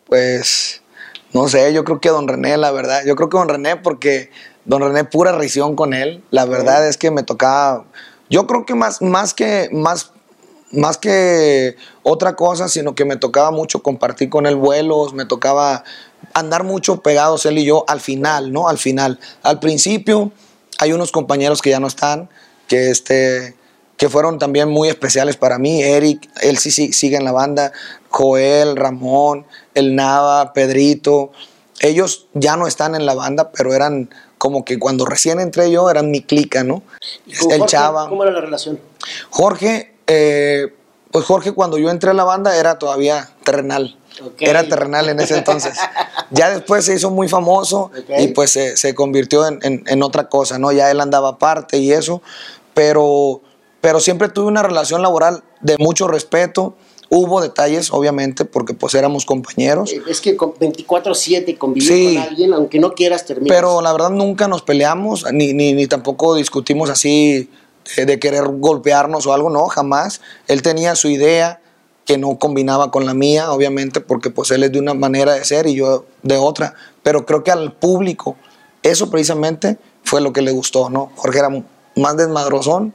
Pues, 0.05 0.82
no 1.34 1.47
sé, 1.47 1.73
yo 1.73 1.84
creo 1.84 1.99
que 1.99 2.10
Don 2.10 2.27
René, 2.27 2.58
la 2.58 2.71
verdad. 2.71 3.03
Yo 3.05 3.15
creo 3.15 3.29
que 3.29 3.38
Don 3.38 3.49
René, 3.49 3.75
porque 3.77 4.32
Don 4.65 4.82
René, 4.82 5.03
pura 5.03 5.38
risión 5.38 5.75
con 5.75 5.93
él. 5.93 6.23
La 6.32 6.45
verdad 6.45 6.88
es 6.88 6.97
que 6.97 7.12
me 7.12 7.23
tocaba. 7.23 7.86
Yo 8.29 8.47
creo 8.47 8.65
que 8.65 8.75
más, 8.75 9.01
más 9.01 9.34
que. 9.34 9.69
Más, 9.71 10.12
más 10.71 10.97
que 10.97 11.75
otra 12.03 12.36
cosa, 12.36 12.67
sino 12.67 12.93
que 12.93 13.05
me 13.05 13.15
tocaba 13.15 13.49
mucho 13.49 13.82
compartir 13.82 14.29
con 14.29 14.45
él 14.45 14.55
vuelos, 14.55 15.13
me 15.13 15.25
tocaba 15.25 15.84
andar 16.34 16.63
mucho 16.63 17.01
pegados 17.01 17.45
él 17.45 17.58
y 17.58 17.65
yo 17.65 17.86
al 17.88 17.99
final, 17.99 18.51
¿no? 18.51 18.67
Al 18.67 18.77
final. 18.77 19.19
Al 19.41 19.60
principio 19.60 20.32
hay 20.77 20.93
unos 20.93 21.12
compañeros 21.12 21.62
que 21.62 21.71
ya 21.71 21.79
no 21.79 21.88
están, 21.88 22.29
que 22.67 22.91
este 22.91 23.55
que 23.99 24.09
fueron 24.09 24.39
también 24.39 24.69
muy 24.69 24.88
especiales 24.89 25.35
para 25.38 25.59
mí. 25.59 25.83
Eric, 25.83 26.27
él 26.41 26.57
sí, 26.57 26.71
sí 26.71 26.93
sigue 26.93 27.17
en 27.17 27.25
la 27.25 27.33
banda. 27.33 27.73
Joel, 28.09 28.75
Ramón, 28.77 29.45
El 29.75 29.93
Nava, 29.95 30.53
Pedrito. 30.53 31.31
Ellos 31.81 32.27
ya 32.33 32.55
no 32.55 32.65
están 32.65 32.95
en 32.95 33.05
la 33.05 33.13
banda, 33.13 33.51
pero 33.51 33.73
eran 33.73 34.09
como 34.38 34.63
que 34.63 34.79
cuando 34.79 35.05
recién 35.05 35.39
entré 35.41 35.69
yo, 35.69 35.89
eran 35.89 36.12
mi 36.12 36.21
clica, 36.23 36.63
¿no? 36.63 36.81
¿Y 37.25 37.35
con 37.35 37.51
El 37.51 37.59
Jorge, 37.59 37.71
Chava. 37.73 38.07
¿Cómo 38.09 38.23
era 38.23 38.31
la 38.31 38.39
relación? 38.41 38.79
Jorge, 39.29 39.93
eh, 40.07 40.73
pues 41.12 41.25
Jorge 41.25 41.51
cuando 41.51 41.77
yo 41.77 41.89
entré 41.89 42.12
a 42.12 42.13
la 42.13 42.23
banda 42.23 42.55
era 42.57 42.79
todavía 42.79 43.29
terrenal. 43.43 43.97
Era 44.39 44.63
terrenal 44.67 45.09
en 45.09 45.19
ese 45.19 45.38
entonces. 45.38 45.77
ya 46.31 46.49
después 46.51 46.85
se 46.85 46.95
hizo 46.95 47.09
muy 47.12 47.27
famoso 47.27 47.91
y 48.17 48.29
pues 48.29 48.51
se, 48.51 48.77
se 48.77 48.95
convirtió 48.95 49.45
en, 49.47 49.59
en- 49.62 49.83
en 49.88 50.03
otra 50.03 50.29
cosa, 50.29 50.57
¿no? 50.57 50.71
Ya 50.71 50.89
él 50.89 51.01
andaba 51.01 51.29
aparte 51.29 51.77
y 51.77 51.91
eso, 51.91 52.21
pero, 52.73 53.41
pero 53.82 54.00
siempre 54.00 54.30
tuve 54.30 54.48
una 54.48 54.63
relación 54.63 55.02
laboral 55.02 55.44
de 55.62 55.78
mucho 55.78 56.08
respeto. 56.08 56.76
Hubo 57.12 57.42
detalles, 57.42 57.92
obviamente, 57.92 58.46
porque 58.46 58.74
pues 58.76 58.94
éramos 58.94 59.26
compañeros. 59.26 59.92
Eh, 59.92 60.02
Es 60.08 60.22
que 60.22 60.36
con 60.36 60.54
24-7 60.54 61.58
convivir 61.58 61.88
Sí. 61.88 62.13
con 62.15 62.24
alguien, 62.24 62.54
aunque 62.54 62.80
no 62.80 62.94
quieras 62.94 63.26
terminar. 63.26 63.56
Pero 63.56 63.82
la 63.82 63.92
verdad 63.92 64.12
nunca 64.12 64.48
nos 64.48 64.62
peleamos, 64.62 65.26
ni, 65.34 65.54
ni, 65.54 65.74
ni 65.74 65.88
tampoco 65.88 66.36
discutimos 66.36 66.89
así 66.92 67.50
de, 67.96 68.06
de 68.06 68.20
querer 68.20 68.44
golpearnos 68.48 69.26
o 69.26 69.34
algo, 69.34 69.50
no, 69.50 69.65
jamás. 69.65 70.22
Él 70.48 70.62
tenía 70.62 70.96
su 70.96 71.08
idea 71.10 71.62
que 72.06 72.18
no 72.20 72.38
combinaba 72.38 72.92
con 72.92 73.06
la 73.08 73.13
mía, 73.15 73.52
obviamente, 73.52 74.02
porque 74.02 74.30
pues 74.30 74.52
él 74.52 74.63
es 74.63 74.72
de 74.72 74.80
una 74.80 74.94
manera 74.94 75.34
de 75.34 75.44
ser 75.46 75.65
y 75.68 75.76
yo 75.76 76.06
de 76.22 76.38
otra. 76.38 76.76
Pero 77.02 77.26
creo 77.26 77.44
que 77.44 77.52
al 77.52 77.72
público 77.74 78.36
eso 78.84 79.10
precisamente 79.10 79.78
fue 80.04 80.22
lo 80.22 80.32
que 80.32 80.42
le 80.44 80.52
gustó, 80.52 80.89
¿no? 80.92 81.12
Jorge 81.15 81.39
era 81.39 81.50
más 81.96 82.18
desmadrozón. 82.18 82.94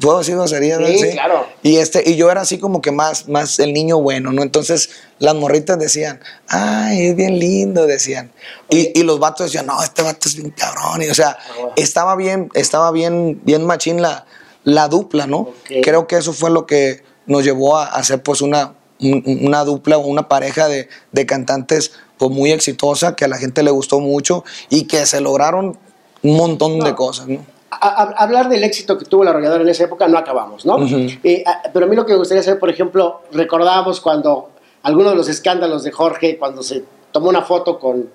¿Puedo 0.00 0.18
decir 0.18 0.34
groserías? 0.34 0.80
no? 0.80 0.86
Sí, 0.88 1.10
claro. 1.12 1.46
Y, 1.62 1.76
este, 1.76 2.02
y 2.08 2.16
yo 2.16 2.30
era 2.30 2.40
así 2.42 2.58
como 2.58 2.80
que 2.80 2.90
más, 2.90 3.28
más 3.28 3.58
el 3.58 3.72
niño 3.72 4.00
bueno, 4.00 4.32
¿no? 4.32 4.42
Entonces 4.42 4.90
las 5.18 5.34
morritas 5.34 5.78
decían, 5.78 6.20
ay, 6.48 7.06
es 7.08 7.16
bien 7.16 7.38
lindo, 7.38 7.86
decían. 7.86 8.32
Y, 8.70 8.98
y 8.98 9.02
los 9.04 9.18
vatos 9.18 9.46
decían, 9.46 9.66
no, 9.66 9.82
este 9.82 10.02
vato 10.02 10.28
es 10.28 10.36
bien 10.36 10.50
cabrón. 10.50 11.02
Y, 11.02 11.08
o 11.08 11.14
sea, 11.14 11.38
bueno. 11.56 11.72
estaba 11.76 12.16
bien, 12.16 12.50
estaba 12.54 12.90
bien, 12.90 13.40
bien 13.44 13.64
machín 13.64 14.02
la, 14.02 14.26
la 14.64 14.88
dupla, 14.88 15.26
¿no? 15.26 15.50
Creo 15.82 16.06
que 16.06 16.16
eso 16.16 16.32
fue 16.32 16.50
lo 16.50 16.66
que 16.66 17.02
nos 17.26 17.44
llevó 17.44 17.76
a 17.76 17.84
hacer 17.86 18.22
pues 18.22 18.40
una, 18.42 18.74
un- 19.00 19.22
una 19.42 19.64
dupla 19.64 19.96
o 19.96 20.06
una 20.06 20.28
pareja 20.28 20.68
de, 20.68 20.88
de 21.12 21.26
cantantes 21.26 21.92
pues 22.18 22.30
muy 22.30 22.52
exitosa, 22.52 23.16
que 23.16 23.24
a 23.24 23.28
la 23.28 23.38
gente 23.38 23.62
le 23.62 23.70
gustó 23.70 24.00
mucho 24.00 24.44
y 24.70 24.84
que 24.86 25.04
se 25.06 25.20
lograron 25.20 25.78
un 26.22 26.36
montón 26.36 26.78
de 26.80 26.94
cosas, 26.94 27.26
¿no? 27.28 27.44
A- 27.86 28.02
a- 28.02 28.22
hablar 28.24 28.48
del 28.48 28.64
éxito 28.64 28.96
que 28.96 29.04
tuvo 29.04 29.24
la 29.24 29.30
arrolladora 29.30 29.62
en 29.62 29.68
esa 29.68 29.84
época 29.84 30.08
no 30.08 30.16
acabamos, 30.16 30.64
¿no? 30.64 30.78
Eh, 31.22 31.44
a- 31.46 31.62
pero 31.72 31.84
a 31.84 31.88
mí 31.88 31.94
lo 31.94 32.06
que 32.06 32.12
me 32.12 32.18
gustaría 32.18 32.42
saber, 32.42 32.58
por 32.58 32.70
ejemplo, 32.70 33.20
recordábamos 33.32 34.00
cuando 34.00 34.50
algunos 34.82 35.12
de 35.12 35.16
los 35.18 35.28
escándalos 35.28 35.84
de 35.84 35.90
Jorge, 35.92 36.38
cuando 36.38 36.62
se 36.62 36.82
tomó 37.12 37.28
una 37.28 37.42
foto 37.42 37.78
con. 37.78 38.08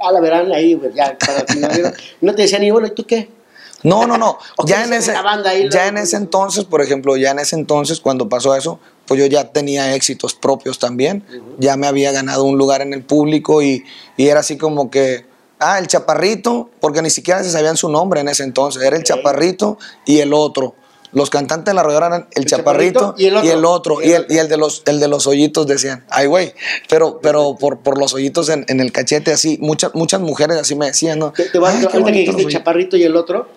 Ah, 0.00 0.12
la 0.12 0.20
verán 0.20 0.52
ahí, 0.52 0.80
ya, 0.94 1.16
para 1.18 1.44
no 2.20 2.34
te 2.34 2.42
decían 2.42 2.60
ni, 2.62 2.70
bueno, 2.70 2.86
¿y 2.86 2.90
tú 2.92 3.04
qué? 3.04 3.28
No, 3.82 4.06
no, 4.06 4.18
no. 4.18 4.38
¿O 4.56 4.64
ya 4.66 4.84
en 4.84 4.92
ese, 4.92 5.12
ahí, 5.50 5.68
ya 5.70 5.86
en 5.88 5.98
ese 5.98 6.16
entonces, 6.16 6.64
por 6.64 6.80
ejemplo, 6.82 7.16
ya 7.16 7.30
en 7.32 7.38
ese 7.40 7.56
entonces, 7.56 8.00
cuando 8.00 8.28
pasó 8.28 8.54
eso, 8.56 8.78
pues 9.06 9.18
yo 9.20 9.26
ya 9.26 9.50
tenía 9.52 9.94
éxitos 9.94 10.34
propios 10.34 10.78
también. 10.78 11.24
Ya 11.58 11.76
me 11.76 11.86
había 11.88 12.10
ganado 12.12 12.44
un 12.44 12.58
lugar 12.58 12.82
en 12.82 12.92
el 12.92 13.02
público 13.04 13.62
y, 13.62 13.84
y 14.16 14.28
era 14.28 14.40
así 14.40 14.56
como 14.58 14.90
que, 14.90 15.26
ah, 15.60 15.78
el 15.78 15.86
chaparrito, 15.86 16.70
porque 16.80 17.02
ni 17.02 17.10
siquiera 17.10 17.42
se 17.42 17.50
sabían 17.50 17.76
su 17.76 17.88
nombre 17.88 18.20
en 18.20 18.28
ese 18.28 18.42
entonces. 18.44 18.82
Era 18.82 18.96
el 18.96 19.04
chaparrito 19.04 19.78
y 20.06 20.18
el 20.20 20.32
otro. 20.32 20.74
Los 21.10 21.30
cantantes 21.30 21.72
de 21.72 21.74
la 21.74 21.80
arrolladora 21.80 22.06
eran 22.08 22.28
el, 22.34 22.42
El 22.42 22.44
chaparrito, 22.46 23.00
Chaparrito 23.16 23.22
y 23.22 23.26
el 23.26 23.36
otro. 23.36 23.48
y 23.48 23.52
el 23.52 23.64
otro. 23.64 24.02
Y 24.02 24.12
el, 24.12 24.26
y 24.28 24.36
el 24.36 24.48
de 24.48 24.56
los, 24.58 24.82
el 24.84 25.00
de 25.00 25.08
los 25.08 25.26
hoyitos 25.26 25.66
decían, 25.66 26.04
ay, 26.10 26.26
güey. 26.26 26.52
Pero, 26.88 27.18
pero 27.22 27.56
por, 27.58 27.78
por 27.78 27.98
los 27.98 28.12
hoyitos 28.12 28.50
en, 28.50 28.66
en 28.68 28.80
el 28.80 28.92
cachete, 28.92 29.32
así, 29.32 29.56
muchas, 29.60 29.94
muchas 29.94 30.20
mujeres 30.20 30.58
así 30.58 30.74
me 30.74 30.84
decían, 30.84 31.18
¿no? 31.18 31.32
Te, 31.32 31.44
te 31.48 31.58
voy 31.58 31.70
a- 31.70 31.72
ahorita 31.72 32.04
que 32.04 32.12
dijiste 32.12 32.42
el 32.42 32.48
chaparrito 32.50 32.96
y 32.98 33.04
el 33.04 33.16
otro, 33.16 33.48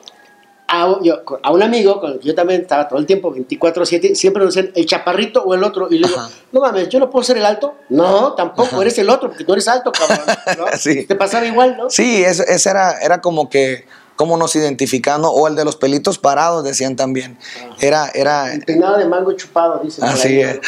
a, 0.74 0.98
yo- 1.04 1.22
a 1.44 1.52
un 1.52 1.62
amigo 1.62 2.00
con 2.00 2.14
el 2.14 2.20
que 2.20 2.28
yo 2.30 2.34
también 2.36 2.62
estaba 2.62 2.88
todo 2.88 2.98
el 2.98 3.06
tiempo, 3.06 3.34
24-7, 3.36 4.16
siempre 4.16 4.44
nos 4.46 4.56
decían 4.56 4.72
el 4.76 4.86
chaparrito 4.86 5.44
o 5.44 5.54
el 5.54 5.64
otro. 5.64 5.88
Y 5.92 6.00
le 6.00 6.08
digo, 6.08 6.20
Ajá. 6.20 6.30
no 6.52 6.62
mames, 6.62 6.88
¿yo 6.90 6.98
no 7.00 7.10
puedo 7.10 7.24
ser 7.24 7.38
el 7.38 7.46
alto? 7.46 7.76
No, 7.90 8.34
tampoco, 8.34 8.82
eres 8.82 8.98
el 8.98 9.10
otro, 9.10 9.30
porque 9.30 9.44
tú 9.44 9.52
eres 9.54 9.68
alto, 9.68 9.92
cabrón. 9.92 10.20
¿no? 10.58 10.66
Sí. 10.78 11.06
Te 11.06 11.16
pasaba 11.16 11.46
igual, 11.46 11.76
¿no? 11.78 11.90
Sí, 11.90 12.24
eso, 12.24 12.44
ese 12.48 12.70
era, 12.70 13.00
era 13.02 13.20
como 13.22 13.50
que, 13.50 13.86
como 14.16 14.38
nos 14.38 14.56
identificando, 14.56 15.30
o 15.32 15.48
el 15.48 15.56
de 15.56 15.66
los 15.66 15.76
pelitos 15.76 16.18
parados, 16.20 16.64
decían 16.64 16.96
también. 16.96 17.38
Era, 17.82 18.10
era, 18.14 18.54
El 18.54 18.64
peinado 18.64 18.98
de 18.98 19.06
mango 19.06 19.32
chupado, 19.34 19.82
dice. 19.84 20.00
por 20.00 20.10
Así 20.10 20.28
ahí, 20.30 20.40
es. 20.42 20.60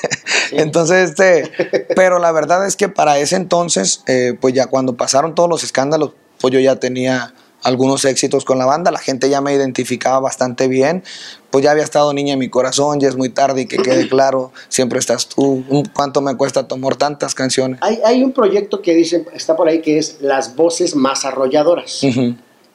Entonces, 0.52 1.10
este, 1.10 1.86
pero 1.94 2.18
la 2.18 2.32
verdad 2.32 2.66
es 2.66 2.76
que 2.76 2.88
para 2.88 3.18
ese 3.18 3.36
entonces, 3.36 4.02
eh, 4.06 4.36
pues 4.40 4.54
ya 4.54 4.66
cuando 4.66 4.96
pasaron 4.96 5.34
todos 5.34 5.48
los 5.48 5.64
escándalos, 5.64 6.12
pues 6.40 6.54
yo 6.54 6.60
ya 6.60 6.76
tenía 6.76 7.34
algunos 7.62 8.04
éxitos 8.04 8.44
con 8.44 8.58
la 8.58 8.66
banda, 8.66 8.90
la 8.90 8.98
gente 8.98 9.28
ya 9.28 9.40
me 9.40 9.54
identificaba 9.54 10.20
bastante 10.20 10.68
bien, 10.68 11.02
pues 11.50 11.64
ya 11.64 11.72
había 11.72 11.84
estado 11.84 12.12
niña 12.12 12.34
en 12.34 12.38
mi 12.38 12.48
corazón, 12.48 13.00
ya 13.00 13.08
es 13.08 13.16
muy 13.16 13.28
tarde 13.28 13.62
y 13.62 13.66
que 13.66 13.78
quede 13.78 14.08
claro, 14.10 14.52
siempre 14.68 14.98
estás 14.98 15.28
tú, 15.28 15.64
cuánto 15.92 16.20
me 16.20 16.36
cuesta 16.36 16.66
tomar 16.66 16.96
tantas 16.96 17.34
canciones. 17.34 17.78
Hay, 17.82 18.00
hay 18.04 18.22
un 18.22 18.32
proyecto 18.32 18.80
que 18.80 18.94
dice, 18.94 19.26
está 19.34 19.56
por 19.56 19.68
ahí, 19.68 19.80
que 19.80 19.98
es 19.98 20.18
Las 20.20 20.56
Voces 20.56 20.94
Más 20.94 21.24
Arrolladoras. 21.24 22.00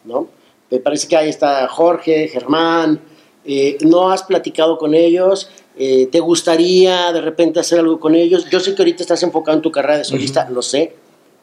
¿no? 0.04 0.28
Me 0.70 0.80
parece 0.80 1.08
que 1.08 1.16
ahí 1.18 1.30
está 1.30 1.68
Jorge, 1.68 2.28
Germán, 2.28 3.02
eh, 3.46 3.78
no 3.82 4.12
has 4.12 4.24
platicado 4.24 4.78
con 4.78 4.94
ellos, 4.94 5.50
Eh, 5.78 6.08
¿te 6.10 6.22
gustaría 6.22 7.12
de 7.12 7.20
repente 7.20 7.60
hacer 7.60 7.80
algo 7.80 8.00
con 8.00 8.16
ellos? 8.16 8.50
Yo 8.50 8.62
sé 8.62 8.74
que 8.74 8.82
ahorita 8.82 9.04
estás 9.04 9.22
enfocado 9.24 9.58
en 9.58 9.62
tu 9.62 9.72
carrera 9.72 9.98
de 9.98 10.06
solista, 10.06 10.50
lo 10.50 10.62
sé, 10.62 10.96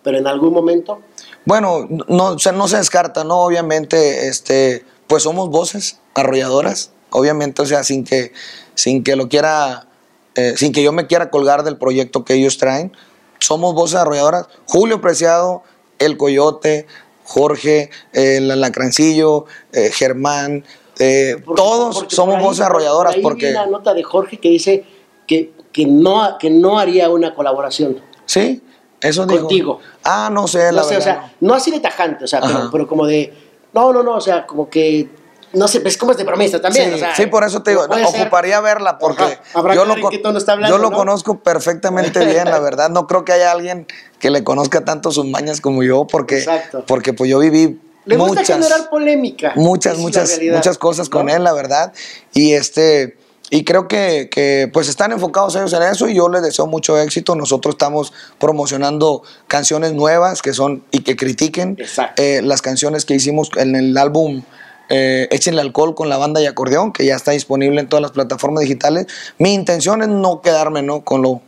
pero 0.03 0.17
en 0.17 0.27
algún 0.27 0.55
momento, 0.55 1.01
Bueno, 1.45 1.89
no, 2.09 2.25
o 2.27 2.39
sea, 2.39 2.53
no 2.53 2.69
se 2.69 2.77
descarta, 2.77 3.25
¿no? 3.25 3.41
Obviamente, 3.43 4.29
este, 4.29 4.85
pues 5.07 5.23
somos 5.25 5.49
voces 5.51 5.99
arrolladoras, 6.15 6.93
obviamente, 7.11 7.63
o 7.63 7.67
sea, 7.67 7.83
sin 7.85 8.05
que, 8.05 8.33
sin 8.75 9.03
que 9.03 9.17
lo 9.17 9.29
quiera, 9.29 9.87
eh, 10.35 10.55
sin 10.57 10.73
que 10.73 10.83
yo 10.83 10.93
me 10.93 11.07
quiera 11.07 11.31
colgar 11.31 11.65
del 11.65 11.77
proyecto 11.79 12.25
que 12.25 12.35
ellos 12.35 12.59
traen, 12.59 12.93
somos 13.41 13.75
voces 13.75 13.97
arrolladoras. 13.97 14.47
Julio 14.67 15.01
Preciado, 15.01 15.63
El 15.99 16.17
Coyote, 16.17 16.87
Jorge, 17.25 17.91
el 18.13 18.51
Alacrancillo, 18.51 19.47
eh, 19.73 19.91
Germán, 19.93 20.65
eh, 20.99 21.37
porque- 21.45 21.61
todos 21.63 21.95
porque 21.97 22.15
somos 22.15 22.37
ahí- 22.37 22.43
voces 22.43 22.65
arrolladoras 22.65 23.15
por 23.15 23.15
ahí 23.15 23.19
vi 23.19 23.23
porque... 23.23 23.51
una 23.51 23.67
nota 23.67 23.95
de 23.95 24.03
Jorge 24.05 24.39
que 24.39 24.49
dice 24.49 24.85
que, 25.27 25.53
que, 25.73 25.87
no, 25.87 26.37
que 26.39 26.51
no 26.51 26.79
haría 26.79 27.09
una 27.11 27.35
colaboración. 27.35 28.01
Sí, 28.27 28.63
eso 29.03 29.27
dijo. 29.27 29.41
Contigo. 29.41 29.81
Ah, 30.05 30.31
no 30.33 30.47
sé, 30.49 30.73
la 30.73 30.83
No 30.83 30.85
sé, 30.89 30.97
o 30.97 31.01
sea, 31.01 31.33
no 31.41 31.55
así 31.55 31.71
de 31.71 31.81
tajante, 31.81 32.25
o 32.25 32.29
sea, 32.29 32.41
pero, 32.71 32.87
como 32.87 33.07
de, 33.07 33.33
no, 33.73 33.93
no, 33.93 34.03
no, 34.03 34.17
o 34.17 34.21
sea, 34.21 34.47
como 34.47 34.69
que, 34.71 35.09
no 35.55 35.69
sé, 35.69 35.83
es 35.85 35.97
como 35.99 36.13
es 36.13 36.19
de 36.19 36.25
promesa 36.25 36.61
también. 36.61 36.89
Sí, 36.91 36.95
o 36.95 36.99
sea, 36.99 37.15
sí, 37.15 37.27
por 37.27 37.45
eso 37.45 37.63
te 37.63 37.73
digo, 37.73 37.85
ser- 37.87 38.05
ocuparía 38.23 38.61
verla 38.61 38.99
porque 38.99 39.39
yo, 39.75 39.85
lo, 39.85 40.01
con- 40.01 40.37
está 40.37 40.53
hablando, 40.53 40.77
yo 40.77 40.83
lo 40.83 40.91
¿no? 40.91 40.97
conozco 40.97 41.41
perfectamente 41.41 42.25
bien, 42.25 42.45
la 42.47 42.59
verdad. 42.61 42.89
No 42.91 43.07
creo 43.07 43.25
que 43.25 43.33
haya 43.33 43.53
alguien 43.53 43.87
que 44.19 44.31
le 44.31 44.45
conozca 44.45 44.85
tanto 44.85 45.11
sus 45.13 45.27
mañas 45.27 45.61
como 45.61 45.83
yo 45.83 46.07
porque, 46.07 46.39
Exacto. 46.39 46.85
porque 46.87 47.13
pues 47.13 47.29
yo 47.31 47.39
viví 47.39 47.79
Le 48.07 48.17
gusta 48.17 48.41
muchas, 48.41 48.57
generar 48.57 48.89
polémica. 48.89 49.53
muchas, 49.57 49.99
muchas, 49.99 50.31
realidad, 50.31 50.57
muchas 50.57 50.79
cosas 50.79 51.09
con 51.09 51.29
él, 51.29 51.45
la 51.45 51.53
verdad. 51.53 51.93
Y 52.33 52.53
este... 52.55 53.19
Y 53.55 53.65
creo 53.65 53.87
que, 53.87 54.31
que, 54.31 54.71
pues 54.73 54.89
están 54.89 55.13
enfocados 55.13 55.55
ellos 55.57 55.75
en 55.75 55.83
eso 55.83 56.09
y 56.09 56.15
yo 56.15 56.31
les 56.31 56.41
deseo 56.41 56.67
mucho 56.67 56.99
éxito. 56.99 57.37
Nosotros 57.37 57.75
estamos 57.75 58.15
promocionando 58.39 59.25
canciones 59.47 59.93
nuevas 59.93 60.41
que 60.41 60.55
son 60.55 60.83
y 60.91 61.01
que 61.01 61.17
critiquen 61.17 61.77
eh, 62.17 62.41
las 62.43 62.63
canciones 62.63 63.05
que 63.05 63.13
hicimos 63.13 63.51
en 63.57 63.77
el 63.77 63.99
álbum 63.99 64.43
eh, 64.89 65.29
Échenle 65.31 65.61
alcohol 65.61 65.95
con 65.95 66.09
la 66.09 66.17
banda 66.17 66.41
y 66.41 66.47
acordeón, 66.47 66.95
que 66.95 67.05
ya 67.05 67.15
está 67.15 67.33
disponible 67.33 67.79
en 67.79 67.91
todas 67.91 68.01
las 68.01 68.13
plataformas 68.13 68.63
digitales. 68.63 69.07
Mi 69.37 69.53
intención 69.53 70.01
es 70.01 70.09
no 70.09 70.41
quedarme 70.41 70.81
¿no? 70.81 71.05
con 71.05 71.21
lo 71.21 71.43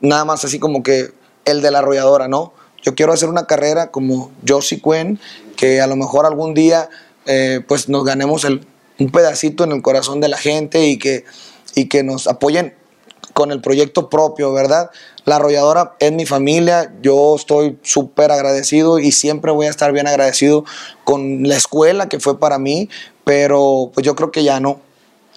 nada 0.00 0.24
más 0.24 0.44
así 0.44 0.60
como 0.60 0.84
que 0.84 1.10
el 1.44 1.60
de 1.60 1.72
la 1.72 1.80
arrolladora, 1.80 2.28
¿no? 2.28 2.52
Yo 2.84 2.94
quiero 2.94 3.12
hacer 3.12 3.28
una 3.28 3.48
carrera 3.48 3.90
como 3.90 4.30
Josie 4.46 4.80
Cuen, 4.80 5.18
que 5.56 5.80
a 5.80 5.88
lo 5.88 5.96
mejor 5.96 6.24
algún 6.24 6.54
día 6.54 6.88
eh, 7.24 7.62
pues 7.66 7.88
nos 7.88 8.04
ganemos 8.04 8.44
el, 8.44 8.64
un 8.98 9.10
pedacito 9.10 9.64
en 9.64 9.72
el 9.72 9.82
corazón 9.82 10.20
de 10.20 10.28
la 10.28 10.38
gente 10.38 10.86
y 10.86 10.98
que, 10.98 11.24
y 11.74 11.88
que 11.88 12.02
nos 12.02 12.26
apoyen 12.26 12.74
con 13.32 13.52
el 13.52 13.60
proyecto 13.60 14.08
propio, 14.08 14.52
¿verdad? 14.52 14.90
La 15.26 15.36
arrolladora 15.36 15.94
es 15.98 16.10
mi 16.12 16.24
familia, 16.24 16.92
yo 17.02 17.36
estoy 17.36 17.78
súper 17.82 18.32
agradecido 18.32 18.98
y 18.98 19.12
siempre 19.12 19.52
voy 19.52 19.66
a 19.66 19.70
estar 19.70 19.92
bien 19.92 20.06
agradecido 20.06 20.64
con 21.04 21.46
la 21.46 21.56
escuela 21.56 22.08
que 22.08 22.18
fue 22.18 22.38
para 22.38 22.58
mí, 22.58 22.88
pero 23.24 23.90
pues 23.92 24.06
yo 24.06 24.14
creo 24.14 24.32
que 24.32 24.42
ya 24.42 24.58
no, 24.58 24.80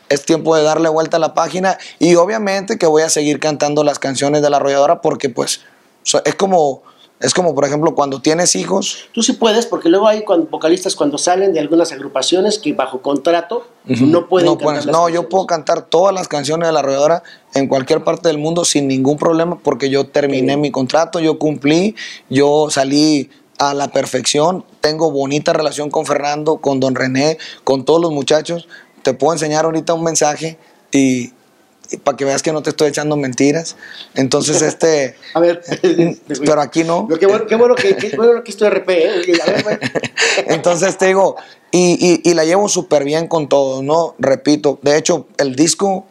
es 0.10 0.26
tiempo 0.26 0.56
de 0.56 0.64
darle 0.64 0.90
vuelta 0.90 1.18
a 1.18 1.20
la 1.20 1.34
página 1.34 1.78
y 2.00 2.16
obviamente 2.16 2.78
que 2.78 2.88
voy 2.88 3.04
a 3.04 3.10
seguir 3.10 3.40
cantando 3.40 3.84
las 3.84 4.00
canciones 4.00 4.42
de 4.42 4.50
la 4.50 4.58
arrolladora 4.58 5.02
porque 5.02 5.30
pues 5.30 5.62
es 6.26 6.36
como 6.36 6.84
es 7.20 7.34
como 7.34 7.54
por 7.54 7.66
ejemplo 7.66 7.96
cuando 7.96 8.22
tienes 8.22 8.56
hijos. 8.56 9.10
Tú 9.14 9.22
sí 9.22 9.34
puedes, 9.34 9.66
porque 9.66 9.90
luego 9.90 10.08
hay 10.08 10.24
cuando- 10.24 10.48
vocalistas 10.50 10.96
cuando 10.96 11.18
salen 11.18 11.54
de 11.54 11.60
algunas 11.60 11.92
agrupaciones 11.92 12.60
que 12.60 12.74
bajo 12.74 13.02
contrato 13.02 13.68
no 13.86 14.28
pueden 14.28 14.46
no, 14.46 14.52
cantar 14.54 14.64
puedes- 14.66 14.86
las 14.86 14.94
no, 14.96 15.10
yo 15.10 15.28
puedo 15.30 15.46
cantar 15.48 15.82
todas 15.82 16.14
las 16.14 16.28
canciones 16.28 16.68
de 16.68 16.72
la 16.74 16.80
arrolladora 16.80 17.24
en 17.54 17.68
cualquier 17.68 18.04
parte 18.04 18.28
del 18.30 18.38
mundo 18.38 18.64
sin 18.66 18.88
ningún 18.88 19.18
problema 19.18 19.60
porque 19.62 19.90
yo 19.90 20.08
terminé 20.08 20.56
mi 20.58 20.72
contrato, 20.72 21.20
yo 21.20 21.38
cumplí, 21.40 21.96
yo 22.30 22.68
salí 22.70 23.30
a 23.58 23.74
la 23.74 23.90
perfección, 23.90 24.64
tengo 24.80 25.12
bonita 25.12 25.52
relación 25.52 25.90
con 25.90 26.06
Fernando, 26.06 26.58
con 26.58 26.80
Don 26.80 26.96
René, 26.96 27.38
con 27.66 27.84
todos 27.84 28.00
los 28.00 28.12
muchachos. 28.14 28.70
Te 29.04 29.14
puedo 29.14 29.34
enseñar 29.34 29.66
ahorita 29.66 29.94
un 29.94 30.04
mensaje 30.04 30.58
y, 30.94 31.34
para 31.98 32.16
que 32.18 32.26
veas 32.26 32.42
que 32.44 32.52
no 32.54 32.62
te 32.62 32.70
estoy 32.70 32.90
echando 32.90 33.16
mentiras. 33.18 33.76
Entonces, 34.16 34.62
este, 34.62 35.16
A 35.34 35.40
ver, 35.40 35.62
pero 36.46 36.62
aquí 36.62 36.84
no. 36.84 37.08
Pero 37.08 37.20
qué 37.20 37.26
bueno, 37.28 37.48
qué 37.48 37.56
bueno 37.56 37.76
que, 37.76 37.96
qué 37.98 38.16
bueno 38.16 38.44
que 38.44 38.52
esto 38.52 38.70
RP, 38.70 38.90
¿eh? 38.90 39.22
Ver. 39.66 39.80
Entonces 40.48 40.98
te 40.98 41.08
digo, 41.08 41.36
y, 41.72 42.22
y- 42.24 42.30
y 42.30 42.34
la 42.34 42.46
llevo 42.46 42.68
súper 42.70 43.04
bien 43.04 43.28
con 43.28 43.48
todo, 43.50 43.82
¿no? 43.84 44.16
Repito, 44.20 44.80
de 44.82 44.98
hecho, 44.98 45.28
el 45.38 45.56
disco, 45.56 46.06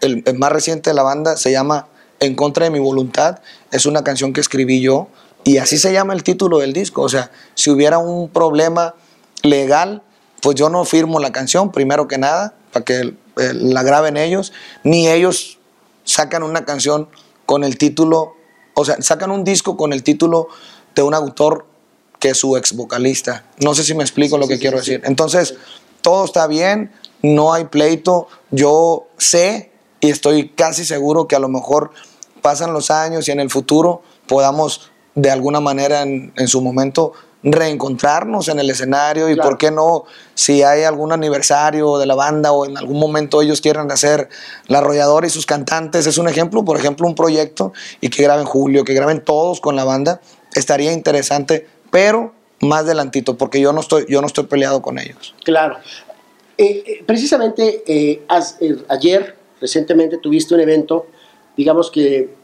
el, 0.00 0.22
el 0.26 0.38
más 0.38 0.52
reciente 0.52 0.90
de 0.90 0.94
la 0.94 1.02
banda, 1.02 1.36
se 1.36 1.50
llama 1.52 1.88
En 2.20 2.34
contra 2.34 2.64
de 2.64 2.70
mi 2.70 2.78
voluntad. 2.78 3.40
Es 3.70 3.86
una 3.86 4.04
canción 4.04 4.32
que 4.32 4.40
escribí 4.40 4.80
yo 4.80 5.08
y 5.44 5.58
así 5.58 5.76
se 5.78 5.92
llama 5.92 6.12
el 6.14 6.22
título 6.22 6.58
del 6.58 6.72
disco. 6.72 7.02
O 7.02 7.08
sea, 7.08 7.30
si 7.54 7.70
hubiera 7.70 7.98
un 7.98 8.28
problema 8.28 8.94
legal, 9.42 10.02
pues 10.40 10.56
yo 10.56 10.68
no 10.68 10.84
firmo 10.84 11.18
la 11.20 11.32
canción, 11.32 11.72
primero 11.72 12.06
que 12.08 12.18
nada, 12.18 12.54
para 12.72 12.84
que 12.84 13.14
eh, 13.36 13.52
la 13.54 13.82
graben 13.82 14.16
ellos, 14.16 14.52
ni 14.84 15.08
ellos 15.08 15.58
sacan 16.04 16.42
una 16.42 16.64
canción 16.64 17.08
con 17.46 17.64
el 17.64 17.78
título, 17.78 18.34
o 18.74 18.84
sea, 18.84 18.96
sacan 19.00 19.30
un 19.30 19.44
disco 19.44 19.76
con 19.76 19.92
el 19.92 20.02
título 20.02 20.48
de 20.94 21.02
un 21.02 21.14
autor 21.14 21.66
que 22.18 22.30
es 22.30 22.38
su 22.38 22.56
ex 22.56 22.74
vocalista. 22.74 23.44
No 23.58 23.74
sé 23.74 23.82
si 23.84 23.94
me 23.94 24.02
explico 24.02 24.36
Sí, 24.36 24.40
lo 24.40 24.48
que 24.48 24.54
sí, 24.54 24.60
quiero 24.60 24.80
sí. 24.80 24.92
decir. 24.92 25.06
Entonces, 25.06 25.54
todo 26.02 26.24
está 26.24 26.46
bien, 26.46 26.92
no 27.22 27.52
hay 27.52 27.64
pleito. 27.64 28.28
Yo 28.50 29.06
sé 29.18 29.72
y 30.00 30.10
estoy 30.10 30.50
casi 30.50 30.84
seguro 30.84 31.26
que 31.26 31.36
a 31.36 31.40
lo 31.40 31.48
mejor 31.48 31.90
pasan 32.42 32.72
los 32.72 32.90
años 32.90 33.28
y 33.28 33.32
en 33.32 33.40
el 33.40 33.50
futuro 33.50 34.02
podamos 34.26 34.90
de 35.14 35.30
alguna 35.30 35.60
manera 35.60 36.02
en, 36.02 36.32
en 36.36 36.48
su 36.48 36.60
momento 36.60 37.12
reencontrarnos 37.42 38.48
en 38.48 38.58
el 38.60 38.70
escenario 38.70 39.28
y 39.28 39.34
Claro. 39.34 39.50
por 39.50 39.58
qué 39.58 39.70
no, 39.70 40.04
si 40.34 40.62
hay 40.62 40.84
algún 40.84 41.12
aniversario 41.12 41.98
de 41.98 42.06
la 42.06 42.14
banda 42.14 42.52
o 42.52 42.64
en 42.66 42.76
algún 42.76 42.98
momento 43.00 43.42
ellos 43.42 43.60
quieran 43.60 43.90
hacer 43.90 44.28
la 44.68 44.78
arrolladora 44.78 45.26
y 45.26 45.30
sus 45.30 45.46
cantantes, 45.46 46.06
es 46.06 46.18
un 46.18 46.28
ejemplo, 46.28 46.64
por 46.64 46.76
ejemplo, 46.78 47.06
un 47.06 47.14
proyecto 47.14 47.72
y 48.00 48.10
que 48.10 48.22
graben 48.22 48.44
Julio, 48.44 48.84
que 48.84 48.94
graben 48.94 49.24
todos 49.24 49.60
con 49.60 49.74
la 49.74 49.84
banda, 49.84 50.20
estaría 50.54 50.92
interesante, 50.92 51.66
pero 51.90 52.32
más 52.60 52.82
adelantito, 52.82 53.36
porque 53.36 53.60
yo 53.60 53.72
no 53.72 53.80
estoy, 53.80 54.06
yo 54.08 54.20
no 54.20 54.28
estoy 54.28 54.44
peleado 54.44 54.80
con 54.82 54.98
ellos. 54.98 55.34
Claro. 55.44 55.78
Eh, 56.58 56.84
eh, 56.86 57.04
precisamente 57.04 57.82
eh, 57.86 58.22
eh, 58.60 58.76
ayer, 58.88 59.36
recientemente, 59.60 60.18
tuviste 60.18 60.54
un 60.54 60.60
evento, 60.60 61.06
digamos 61.56 61.90
que 61.90 62.34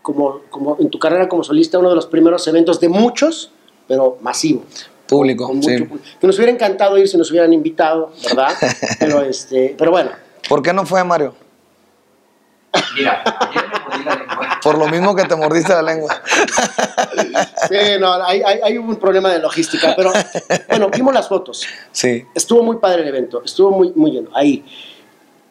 como, 0.00 0.40
como 0.50 0.76
en 0.80 0.88
tu 0.88 0.98
carrera 0.98 1.28
como 1.28 1.44
solista, 1.44 1.78
uno 1.78 1.90
de 1.90 1.96
los 1.96 2.06
primeros 2.06 2.46
eventos 2.46 2.80
de 2.80 2.88
muchos, 2.88 3.50
pero 3.88 4.18
masivo. 4.20 4.64
Público, 5.06 5.46
Con 5.46 5.56
mucho 5.56 5.68
sí. 5.68 5.76
pu- 5.76 6.00
Que 6.20 6.26
nos 6.26 6.36
hubiera 6.36 6.52
encantado 6.52 6.96
ir 6.96 7.06
si 7.08 7.16
nos 7.18 7.30
hubieran 7.30 7.52
invitado, 7.52 8.12
¿verdad? 8.24 8.52
pero, 8.98 9.22
este, 9.22 9.74
pero 9.76 9.90
bueno, 9.90 10.10
¿Por 10.48 10.62
qué 10.62 10.72
no 10.72 10.84
fue 10.86 11.02
Mario? 11.04 11.34
Mira, 12.96 13.22
ayer 13.40 13.64
me 13.68 14.56
Por 14.62 14.76
lo 14.78 14.88
mismo 14.88 15.14
que 15.14 15.24
te 15.24 15.36
mordiste 15.36 15.72
la 15.72 15.82
lengua. 15.82 16.20
Sí, 17.68 17.76
no, 18.00 18.12
hay, 18.24 18.42
hay, 18.42 18.60
hay 18.64 18.78
un 18.78 18.96
problema 18.96 19.30
de 19.32 19.38
logística, 19.38 19.94
pero 19.96 20.12
bueno, 20.68 20.88
vimos 20.90 21.14
las 21.14 21.28
fotos. 21.28 21.64
Sí. 21.92 22.24
Estuvo 22.34 22.62
muy 22.62 22.76
padre 22.78 23.02
el 23.02 23.08
evento, 23.08 23.42
estuvo 23.44 23.70
muy, 23.70 23.92
muy 23.94 24.10
lleno. 24.10 24.30
Ahí. 24.34 24.64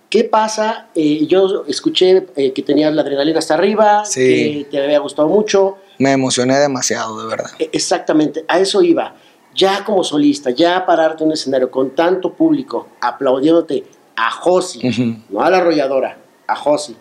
¿Qué 0.09 0.25
pasa? 0.25 0.87
Eh, 0.93 1.25
yo 1.25 1.63
escuché 1.67 2.27
eh, 2.35 2.51
que 2.53 2.61
tenías 2.61 2.93
la 2.93 3.01
adrenalina 3.01 3.39
hasta 3.39 3.53
arriba, 3.55 4.03
Sí. 4.05 4.65
que 4.69 4.77
te 4.77 4.83
había 4.83 4.99
gustado 4.99 5.27
mucho. 5.27 5.77
Me 5.99 6.11
emocioné 6.11 6.57
demasiado, 6.59 7.21
de 7.21 7.27
verdad. 7.27 7.51
E- 7.59 7.69
Exactamente, 7.73 8.45
a 8.47 8.59
eso 8.59 8.81
iba. 8.81 9.15
Ya 9.55 9.83
como 9.85 10.03
solista, 10.03 10.49
ya 10.49 10.85
pararte 10.85 11.23
en 11.23 11.27
un 11.27 11.33
escenario 11.33 11.69
con 11.69 11.95
tanto 11.95 12.33
público 12.33 12.87
aplaudiéndote 13.01 13.83
a 14.15 14.31
Josi, 14.31 14.87
Ujú. 14.87 15.17
no 15.29 15.41
a 15.43 15.49
la 15.49 15.57
arrolladora, 15.57 16.17
a 16.47 16.55
Josi. 16.55 16.95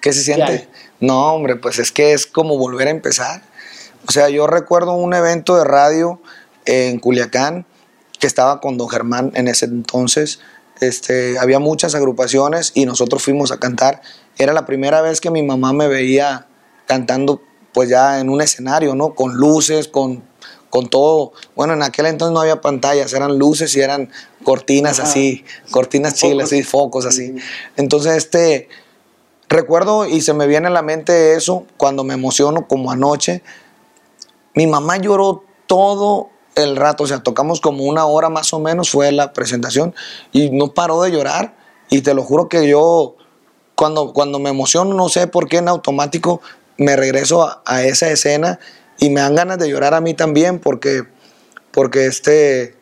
¿Qué 0.00 0.12
se 0.12 0.22
siente? 0.22 0.68
No, 1.00 1.34
hombre, 1.34 1.56
pues 1.56 1.78
es 1.78 1.90
que 1.92 2.12
es 2.12 2.26
como 2.26 2.58
volver 2.58 2.88
a 2.88 2.90
empezar. 2.90 3.42
O 4.08 4.12
sea, 4.12 4.28
yo 4.28 4.46
recuerdo 4.46 4.92
un 4.92 5.14
evento 5.14 5.56
de 5.56 5.64
radio 5.64 6.20
en 6.64 6.98
Culiacán 7.00 7.66
que 8.20 8.26
estaba 8.26 8.60
con 8.60 8.76
don 8.78 8.88
Germán 8.88 9.32
en 9.34 9.48
ese 9.48 9.64
entonces. 9.64 10.40
Este, 10.80 11.38
había 11.38 11.58
muchas 11.58 11.94
agrupaciones 11.94 12.72
y 12.74 12.84
nosotros 12.86 13.22
fuimos 13.22 13.50
a 13.50 13.58
cantar. 13.58 14.00
Era 14.38 14.52
la 14.52 14.66
primera 14.66 15.00
vez 15.00 15.20
que 15.20 15.30
mi 15.30 15.42
mamá 15.42 15.72
me 15.72 15.88
veía 15.88 16.46
cantando 16.86 17.42
pues 17.76 17.90
ya 17.90 18.20
en 18.20 18.30
un 18.30 18.40
escenario, 18.40 18.94
¿no? 18.94 19.14
Con 19.14 19.34
luces, 19.34 19.86
con, 19.86 20.24
con 20.70 20.88
todo. 20.88 21.32
Bueno, 21.54 21.74
en 21.74 21.82
aquel 21.82 22.06
entonces 22.06 22.32
no 22.32 22.40
había 22.40 22.62
pantallas, 22.62 23.12
eran 23.12 23.36
luces 23.38 23.76
y 23.76 23.82
eran 23.82 24.10
cortinas 24.44 24.98
Ajá. 24.98 25.10
así, 25.10 25.44
cortinas 25.70 26.14
chilas, 26.14 26.46
así, 26.46 26.62
focos 26.62 27.04
así. 27.04 27.34
Entonces, 27.76 28.16
este, 28.16 28.70
recuerdo 29.50 30.06
y 30.06 30.22
se 30.22 30.32
me 30.32 30.46
viene 30.46 30.68
a 30.68 30.70
la 30.70 30.80
mente 30.80 31.34
eso 31.34 31.66
cuando 31.76 32.02
me 32.02 32.14
emociono 32.14 32.66
como 32.66 32.90
anoche. 32.90 33.42
Mi 34.54 34.66
mamá 34.66 34.96
lloró 34.96 35.44
todo 35.66 36.30
el 36.54 36.76
rato, 36.76 37.04
o 37.04 37.06
sea, 37.06 37.22
tocamos 37.22 37.60
como 37.60 37.84
una 37.84 38.06
hora 38.06 38.30
más 38.30 38.54
o 38.54 38.58
menos, 38.58 38.88
fue 38.88 39.12
la 39.12 39.34
presentación, 39.34 39.94
y 40.32 40.48
no 40.48 40.72
paró 40.72 41.02
de 41.02 41.10
llorar. 41.10 41.58
Y 41.90 42.00
te 42.00 42.14
lo 42.14 42.22
juro 42.22 42.48
que 42.48 42.66
yo, 42.66 43.16
cuando, 43.74 44.14
cuando 44.14 44.38
me 44.38 44.48
emociono, 44.48 44.94
no 44.94 45.10
sé 45.10 45.26
por 45.26 45.46
qué 45.46 45.58
en 45.58 45.68
automático, 45.68 46.40
me 46.78 46.96
regreso 46.96 47.42
a, 47.46 47.62
a 47.64 47.82
esa 47.84 48.10
escena 48.10 48.58
y 48.98 49.10
me 49.10 49.20
dan 49.20 49.34
ganas 49.34 49.58
de 49.58 49.68
llorar 49.68 49.94
a 49.94 50.00
mí 50.00 50.14
también, 50.14 50.58
porque, 50.58 51.04
porque 51.72 52.06
este, 52.06 52.74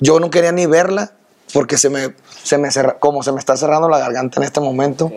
yo 0.00 0.20
no 0.20 0.30
quería 0.30 0.52
ni 0.52 0.66
verla, 0.66 1.12
porque 1.52 1.76
se 1.78 1.90
me, 1.90 2.14
se 2.42 2.58
me 2.58 2.70
cerra- 2.70 2.98
como 2.98 3.22
se 3.22 3.32
me 3.32 3.38
está 3.38 3.56
cerrando 3.56 3.88
la 3.88 3.98
garganta 3.98 4.40
en 4.40 4.44
este 4.44 4.60
momento 4.60 5.12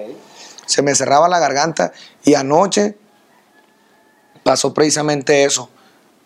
se 0.67 0.82
me 0.82 0.95
cerraba 0.95 1.30
la 1.30 1.38
garganta 1.38 1.93
y 2.23 2.34
anoche 2.34 2.97
pasó 4.43 4.73
precisamente 4.73 5.43
eso. 5.43 5.69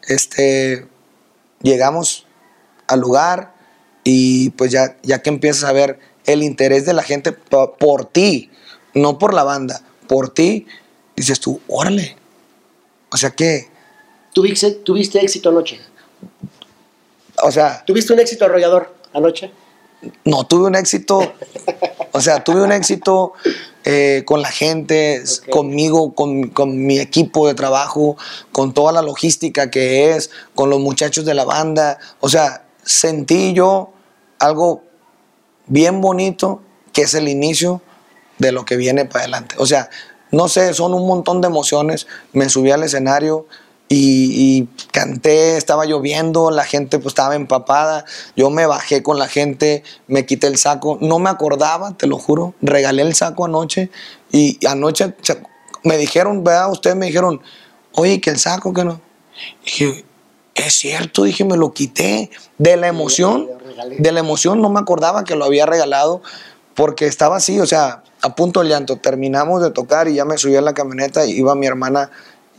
Este, 0.08 0.88
llegamos 1.62 2.26
al 2.88 3.00
lugar 3.02 3.54
y 4.04 4.52
pues 4.52 4.72
ya, 4.72 4.96
ya 5.04 5.22
que 5.22 5.30
empiezas 5.30 5.66
a 5.66 5.74
ver 5.74 6.00
el 6.26 6.42
interés 6.44 6.86
de 6.86 6.94
la 6.94 7.04
gente 7.04 7.32
po- 7.32 7.74
por, 7.76 8.06
ti, 8.06 8.50
no 8.94 9.18
por 9.20 9.34
la 9.34 9.44
banda, 9.44 9.82
por 10.08 10.34
ti, 10.34 10.66
dices 11.20 11.40
tú, 11.40 11.60
órale. 11.68 12.16
O 13.12 13.18
sea 13.18 13.32
que, 13.32 13.70
¿Tuviste, 14.34 14.72
¿Tuviste 14.72 15.20
éxito 15.20 15.50
anoche? 15.50 15.80
o 17.42 17.52
sea, 17.52 17.84
¿Tuviste 17.86 18.14
un 18.14 18.20
éxito 18.20 18.46
arrollador 18.46 18.96
anoche? 19.14 19.52
no 20.24 20.46
tuve 20.46 20.68
un 20.68 20.76
éxito, 20.76 21.34
o 22.12 22.22
sea, 22.22 22.44
tuve 22.44 22.62
un 22.62 22.72
éxito 22.72 23.34
eh, 23.84 24.24
con 24.26 24.42
la 24.42 24.50
gente, 24.50 25.24
conmigo, 25.50 26.14
con, 26.14 26.50
con 26.50 26.86
mi 26.86 27.00
equipo 27.00 27.48
de 27.48 27.54
trabajo, 27.54 28.18
con 28.52 28.74
toda 28.74 28.92
la 28.92 29.02
logística 29.02 29.70
que 29.70 30.12
es, 30.12 30.32
con 30.56 30.70
los 30.70 30.80
muchachos 30.80 31.26
de 31.26 31.34
la 31.34 31.44
banda. 31.44 32.00
O 32.20 32.30
sea, 32.30 32.66
sentí 32.84 33.54
yo 33.54 33.92
algo 34.40 34.84
bien 35.68 36.02
bonito 36.02 36.62
que 36.94 37.02
es 37.04 37.14
el 37.14 37.28
inicio 37.28 37.82
de 38.38 38.52
lo 38.52 38.66
que 38.66 38.78
viene 38.78 39.06
para 39.06 39.22
adelante. 39.22 39.56
O 39.58 39.66
sea, 39.66 39.90
no 40.32 40.48
sé, 40.48 40.74
son 40.74 40.94
un 40.94 41.08
montón 41.08 41.42
de 41.42 41.48
emociones. 41.48 42.08
Me 42.34 42.50
subí 42.50 42.72
al 42.72 42.84
escenario 42.84 43.48
y, 43.88 44.60
y 44.60 44.68
canté, 44.92 45.58
estaba 45.58 45.86
lloviendo, 45.86 46.52
la 46.52 46.64
gente 46.64 47.00
pues 47.00 47.14
estaba 47.14 47.36
empapada. 47.36 48.06
Yo 48.36 48.50
me 48.50 48.66
bajé 48.66 49.02
con 49.02 49.18
la 49.18 49.28
gente, 49.28 49.84
me 50.08 50.26
quité 50.26 50.48
el 50.48 50.58
saco. 50.58 50.98
No 51.02 51.20
me 51.20 51.30
acordaba, 51.30 51.98
te 51.98 52.08
lo 52.08 52.18
juro. 52.18 52.54
Regalé 52.62 53.02
el 53.02 53.16
saco 53.16 53.46
anoche 53.46 53.90
y 54.32 54.64
anoche 54.68 55.16
me 55.84 55.98
dijeron, 55.98 56.44
¿verdad? 56.44 56.72
Ustedes 56.72 56.96
me 56.96 57.08
dijeron, 57.08 57.42
oye, 57.94 58.22
que 58.22 58.30
el 58.30 58.40
saco, 58.40 58.74
que 58.74 58.84
no. 58.84 59.02
Dije, 59.66 60.06
es 60.56 60.74
cierto, 60.74 61.24
dije, 61.24 61.46
me 61.46 61.58
lo 61.58 61.74
quité 61.74 62.30
de 62.58 62.78
la 62.78 62.88
emoción. 62.88 63.48
De 63.98 64.12
la 64.12 64.20
emoción 64.20 64.62
no 64.62 64.70
me 64.70 64.80
acordaba 64.80 65.24
que 65.24 65.36
lo 65.36 65.46
había 65.46 65.66
regalado 65.66 66.22
porque 66.80 67.08
estaba 67.08 67.36
así, 67.36 67.60
o 67.60 67.66
sea, 67.66 68.04
a 68.22 68.36
punto 68.36 68.62
de 68.62 68.70
llanto. 68.70 68.96
Terminamos 68.96 69.62
de 69.62 69.70
tocar 69.70 70.08
y 70.08 70.14
ya 70.14 70.24
me 70.24 70.38
subí 70.38 70.56
a 70.56 70.62
la 70.62 70.74
camioneta 70.74 71.26
iba 71.26 71.54
mi 71.54 71.68
hermana 71.68 72.10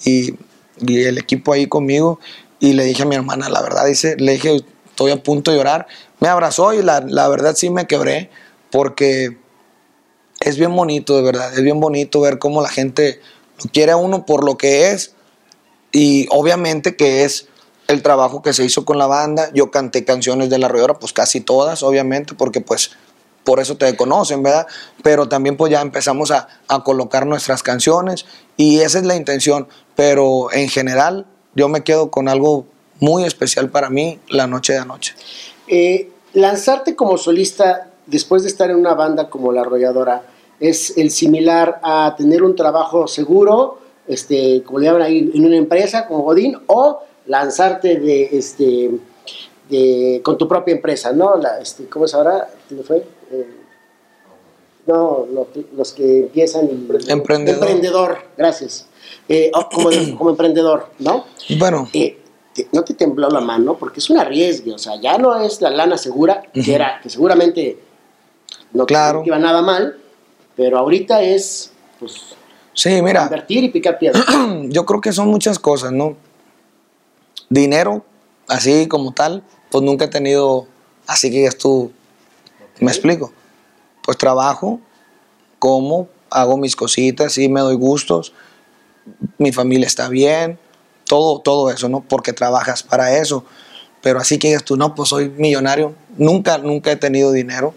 y, 0.04 0.34
y 0.78 1.04
el 1.04 1.16
equipo 1.16 1.54
ahí 1.54 1.66
conmigo 1.66 2.20
y 2.58 2.74
le 2.74 2.84
dije 2.84 3.04
a 3.04 3.06
mi 3.06 3.14
hermana, 3.14 3.48
la 3.48 3.62
verdad, 3.62 3.86
dice, 3.86 4.16
le 4.18 4.32
dije, 4.32 4.62
estoy 4.84 5.12
a 5.12 5.22
punto 5.22 5.50
de 5.50 5.56
llorar. 5.56 5.86
Me 6.18 6.28
abrazó 6.28 6.74
y 6.74 6.82
la, 6.82 7.00
verdad 7.00 7.54
sí 7.56 7.70
me 7.70 7.86
quebré 7.86 8.28
porque 8.70 9.38
es 10.40 10.58
bien 10.58 10.76
bonito, 10.76 11.16
de 11.16 11.22
verdad, 11.22 11.54
es 11.54 11.62
bien 11.62 11.80
bonito 11.80 12.20
ver 12.20 12.38
cómo 12.38 12.60
la 12.60 12.68
gente 12.68 13.22
lo 13.64 13.70
quiere 13.70 13.92
a 13.92 13.96
uno 13.96 14.26
por 14.26 14.44
lo 14.44 14.58
que 14.58 14.90
es 14.90 15.14
y 15.92 16.26
obviamente 16.30 16.94
que 16.94 17.24
es 17.24 17.48
el 17.88 18.02
trabajo 18.02 18.42
que 18.42 18.52
se 18.52 18.66
hizo 18.66 18.84
con 18.84 18.98
la 18.98 19.06
banda. 19.06 19.50
Yo 19.54 19.70
canté 19.70 20.04
canciones 20.04 20.50
de 20.50 20.58
La 20.58 20.66
Arrolladora, 20.66 20.98
pues 20.98 21.14
casi 21.14 21.40
todas, 21.40 21.82
obviamente, 21.82 22.34
porque 22.34 22.60
pues 22.60 22.90
por 23.44 23.60
eso 23.60 23.76
te 23.76 23.96
conocen, 23.96 24.42
¿verdad? 24.42 24.66
Pero 25.02 25.28
también 25.28 25.56
pues 25.56 25.72
ya 25.72 25.80
empezamos 25.80 26.30
a, 26.30 26.48
a 26.68 26.84
colocar 26.84 27.26
nuestras 27.26 27.62
canciones 27.62 28.26
y 28.56 28.80
esa 28.80 28.98
es 28.98 29.04
la 29.04 29.16
intención. 29.16 29.68
Pero 29.96 30.52
en 30.52 30.68
general 30.68 31.26
yo 31.54 31.68
me 31.68 31.82
quedo 31.82 32.10
con 32.10 32.28
algo 32.28 32.66
muy 33.00 33.24
especial 33.24 33.70
para 33.70 33.90
mí 33.90 34.20
la 34.28 34.46
noche 34.46 34.74
de 34.74 34.78
anoche. 34.80 35.14
Eh, 35.66 36.10
lanzarte 36.34 36.94
como 36.94 37.18
solista 37.18 37.88
después 38.06 38.42
de 38.42 38.48
estar 38.48 38.70
en 38.70 38.76
una 38.76 38.94
banda 38.94 39.28
como 39.28 39.52
La 39.52 39.62
Arrolladora 39.62 40.22
es 40.58 40.96
el 40.98 41.10
similar 41.10 41.80
a 41.82 42.14
tener 42.16 42.42
un 42.42 42.54
trabajo 42.54 43.08
seguro, 43.08 43.78
este, 44.06 44.62
como 44.62 44.78
le 44.78 44.86
llaman 44.86 45.02
ahí, 45.02 45.30
en 45.34 45.44
una 45.44 45.56
empresa 45.56 46.06
como 46.06 46.22
Godín, 46.22 46.58
o 46.66 47.00
lanzarte 47.26 47.98
de, 47.98 48.28
este, 48.32 48.90
de, 49.70 50.20
con 50.22 50.36
tu 50.36 50.46
propia 50.46 50.74
empresa, 50.74 51.12
¿no? 51.12 51.36
La, 51.36 51.58
este, 51.60 51.86
¿Cómo 51.86 52.04
es 52.04 52.14
ahora? 52.14 52.48
¿Quién 52.68 52.84
fue? 52.84 53.02
No, 54.86 55.26
lo 55.32 55.48
los 55.76 55.92
que 55.92 56.20
empiezan 56.20 56.66
y... 56.66 56.70
Emprendedor. 57.10 57.62
Emprendedor, 57.62 58.18
gracias. 58.36 58.86
Eh, 59.28 59.50
o 59.54 59.68
como, 59.68 59.90
como 60.16 60.30
emprendedor, 60.30 60.88
¿no? 60.98 61.26
Bueno, 61.58 61.88
eh, 61.92 62.18
te- 62.54 62.68
no 62.72 62.82
te 62.82 62.94
tembló 62.94 63.28
la 63.28 63.40
mano 63.40 63.76
porque 63.76 64.00
es 64.00 64.10
un 64.10 64.18
arriesgue, 64.18 64.72
o 64.72 64.78
sea, 64.78 65.00
ya 65.00 65.18
no 65.18 65.38
es 65.40 65.60
la 65.60 65.70
lana 65.70 65.96
segura, 65.98 66.42
que 66.52 66.74
era, 66.74 67.00
que 67.02 67.10
seguramente 67.10 67.78
no 68.72 68.86
Claro. 68.86 69.22
iba 69.24 69.38
nada 69.38 69.62
mal, 69.62 69.96
pero 70.56 70.78
ahorita 70.78 71.22
es, 71.22 71.70
pues, 72.00 72.14
sí, 72.72 73.00
mira. 73.02 73.24
invertir 73.24 73.62
y 73.64 73.68
picar 73.68 73.98
piedra. 73.98 74.20
yo 74.64 74.84
creo 74.86 75.00
que 75.00 75.12
son 75.12 75.28
muchas 75.28 75.58
cosas, 75.58 75.92
¿no? 75.92 76.16
Dinero, 77.48 78.04
así 78.48 78.88
como 78.88 79.12
tal, 79.12 79.42
pues 79.70 79.84
nunca 79.84 80.06
he 80.06 80.08
tenido, 80.08 80.66
así 81.06 81.30
que 81.30 81.42
ya 81.44 81.50
tú, 81.50 81.92
me 82.80 82.90
explico. 82.90 83.32
Pues 84.02 84.18
trabajo, 84.18 84.80
como, 85.58 86.08
hago 86.30 86.56
mis 86.56 86.76
cositas, 86.76 87.32
sí 87.32 87.48
me 87.48 87.60
doy 87.60 87.76
gustos, 87.76 88.32
mi 89.38 89.52
familia 89.52 89.86
está 89.86 90.08
bien, 90.08 90.58
todo, 91.04 91.40
todo 91.40 91.70
eso, 91.70 91.88
¿no? 91.88 92.00
Porque 92.00 92.32
trabajas 92.32 92.82
para 92.82 93.16
eso. 93.18 93.44
Pero 94.02 94.18
así 94.18 94.38
que 94.38 94.48
digas 94.48 94.64
tú, 94.64 94.76
no, 94.76 94.94
pues 94.94 95.10
soy 95.10 95.28
millonario, 95.28 95.94
nunca, 96.16 96.58
nunca 96.58 96.92
he 96.92 96.96
tenido 96.96 97.32
dinero 97.32 97.74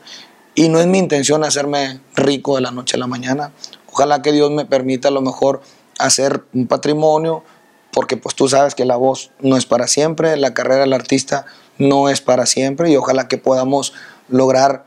y 0.56 0.70
no 0.70 0.80
es 0.80 0.88
mi 0.88 1.00
intención 1.00 1.44
hacerme 1.44 2.00
rico 2.16 2.56
de 2.56 2.62
la 2.62 2.72
noche 2.72 2.96
a 2.96 3.00
la 3.00 3.08
mañana. 3.08 3.52
Ojalá 3.92 4.22
que 4.22 4.32
Dios 4.32 4.52
me 4.52 4.66
permita 4.66 5.10
a 5.10 5.12
lo 5.12 5.22
mejor 5.22 5.62
hacer 6.00 6.44
un 6.54 6.68
patrimonio, 6.68 7.44
porque 7.92 8.18
pues 8.18 8.36
tú 8.36 8.48
sabes 8.48 8.76
que 8.76 8.86
la 8.86 8.96
voz 8.96 9.32
no 9.40 9.58
es 9.58 9.66
para 9.66 9.88
siempre, 9.88 10.38
la 10.38 10.54
carrera 10.54 10.82
del 10.82 10.94
artista 10.94 11.46
no 11.78 12.10
es 12.10 12.22
para 12.22 12.46
siempre 12.46 12.92
y 12.92 12.96
ojalá 12.96 13.28
que 13.28 13.38
podamos 13.38 13.94
lograr 14.30 14.86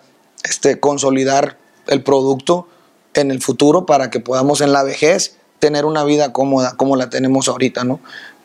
este, 0.48 0.80
consolidar 0.80 1.58
el 1.86 2.02
producto 2.02 2.68
en 3.14 3.30
el 3.30 3.42
futuro 3.42 3.86
para 3.86 4.10
que 4.10 4.20
podamos 4.20 4.60
en 4.60 4.72
la 4.72 4.82
vejez 4.82 5.36
tener 5.58 5.84
una 5.84 6.04
vida 6.04 6.32
cómoda 6.32 6.76
como 6.76 6.96
la 6.96 7.10
tenemos 7.10 7.48
ahorita, 7.48 7.84
¿no? 7.84 8.00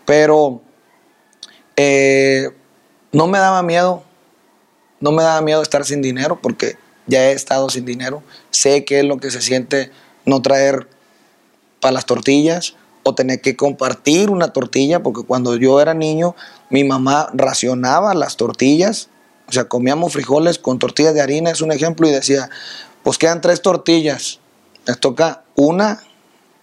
Pero 0.06 0.62
eh, 1.76 2.50
no 3.12 3.28
me 3.28 3.38
daba 3.38 3.62
miedo, 3.64 4.04
no 5.00 5.12
me 5.12 5.24
daba 5.24 5.42
miedo 5.42 5.62
estar 5.62 5.86
sin 5.86 6.02
dinero 6.02 6.40
porque 6.42 6.78
ya 7.08 7.30
he 7.30 7.34
estado 7.34 7.70
sin 7.70 7.86
dinero, 7.86 8.24
sé 8.50 8.86
qué 8.86 9.00
es 9.00 9.06
lo 9.06 9.18
que 9.18 9.32
se 9.32 9.42
siente 9.42 9.92
no 10.26 10.42
traer 10.42 10.88
para 11.80 11.94
las 11.94 12.06
tortillas 12.06 12.76
o 13.04 13.16
tener 13.16 13.42
que 13.42 13.56
compartir 13.56 14.30
una 14.30 14.54
tortilla, 14.54 15.02
porque 15.04 15.24
cuando 15.24 15.56
yo 15.56 15.82
era 15.82 15.94
niño, 15.94 16.36
mi 16.70 16.84
mamá 16.84 17.30
racionaba 17.34 18.14
las 18.14 18.38
tortillas, 18.38 19.10
o 19.52 19.54
sea, 19.54 19.66
comíamos 19.66 20.14
frijoles 20.14 20.60
con 20.60 20.80
tortillas 20.80 21.14
de 21.14 21.20
harina, 21.20 21.52
es 21.52 21.60
un 21.60 21.74
ejemplo, 21.74 22.08
y 22.08 22.12
decía, 22.12 22.50
pues 23.04 23.18
quedan 23.18 23.42
tres 23.42 23.62
tortillas, 23.62 24.40
les 24.88 24.98
toca 24.98 25.44
una 25.56 26.02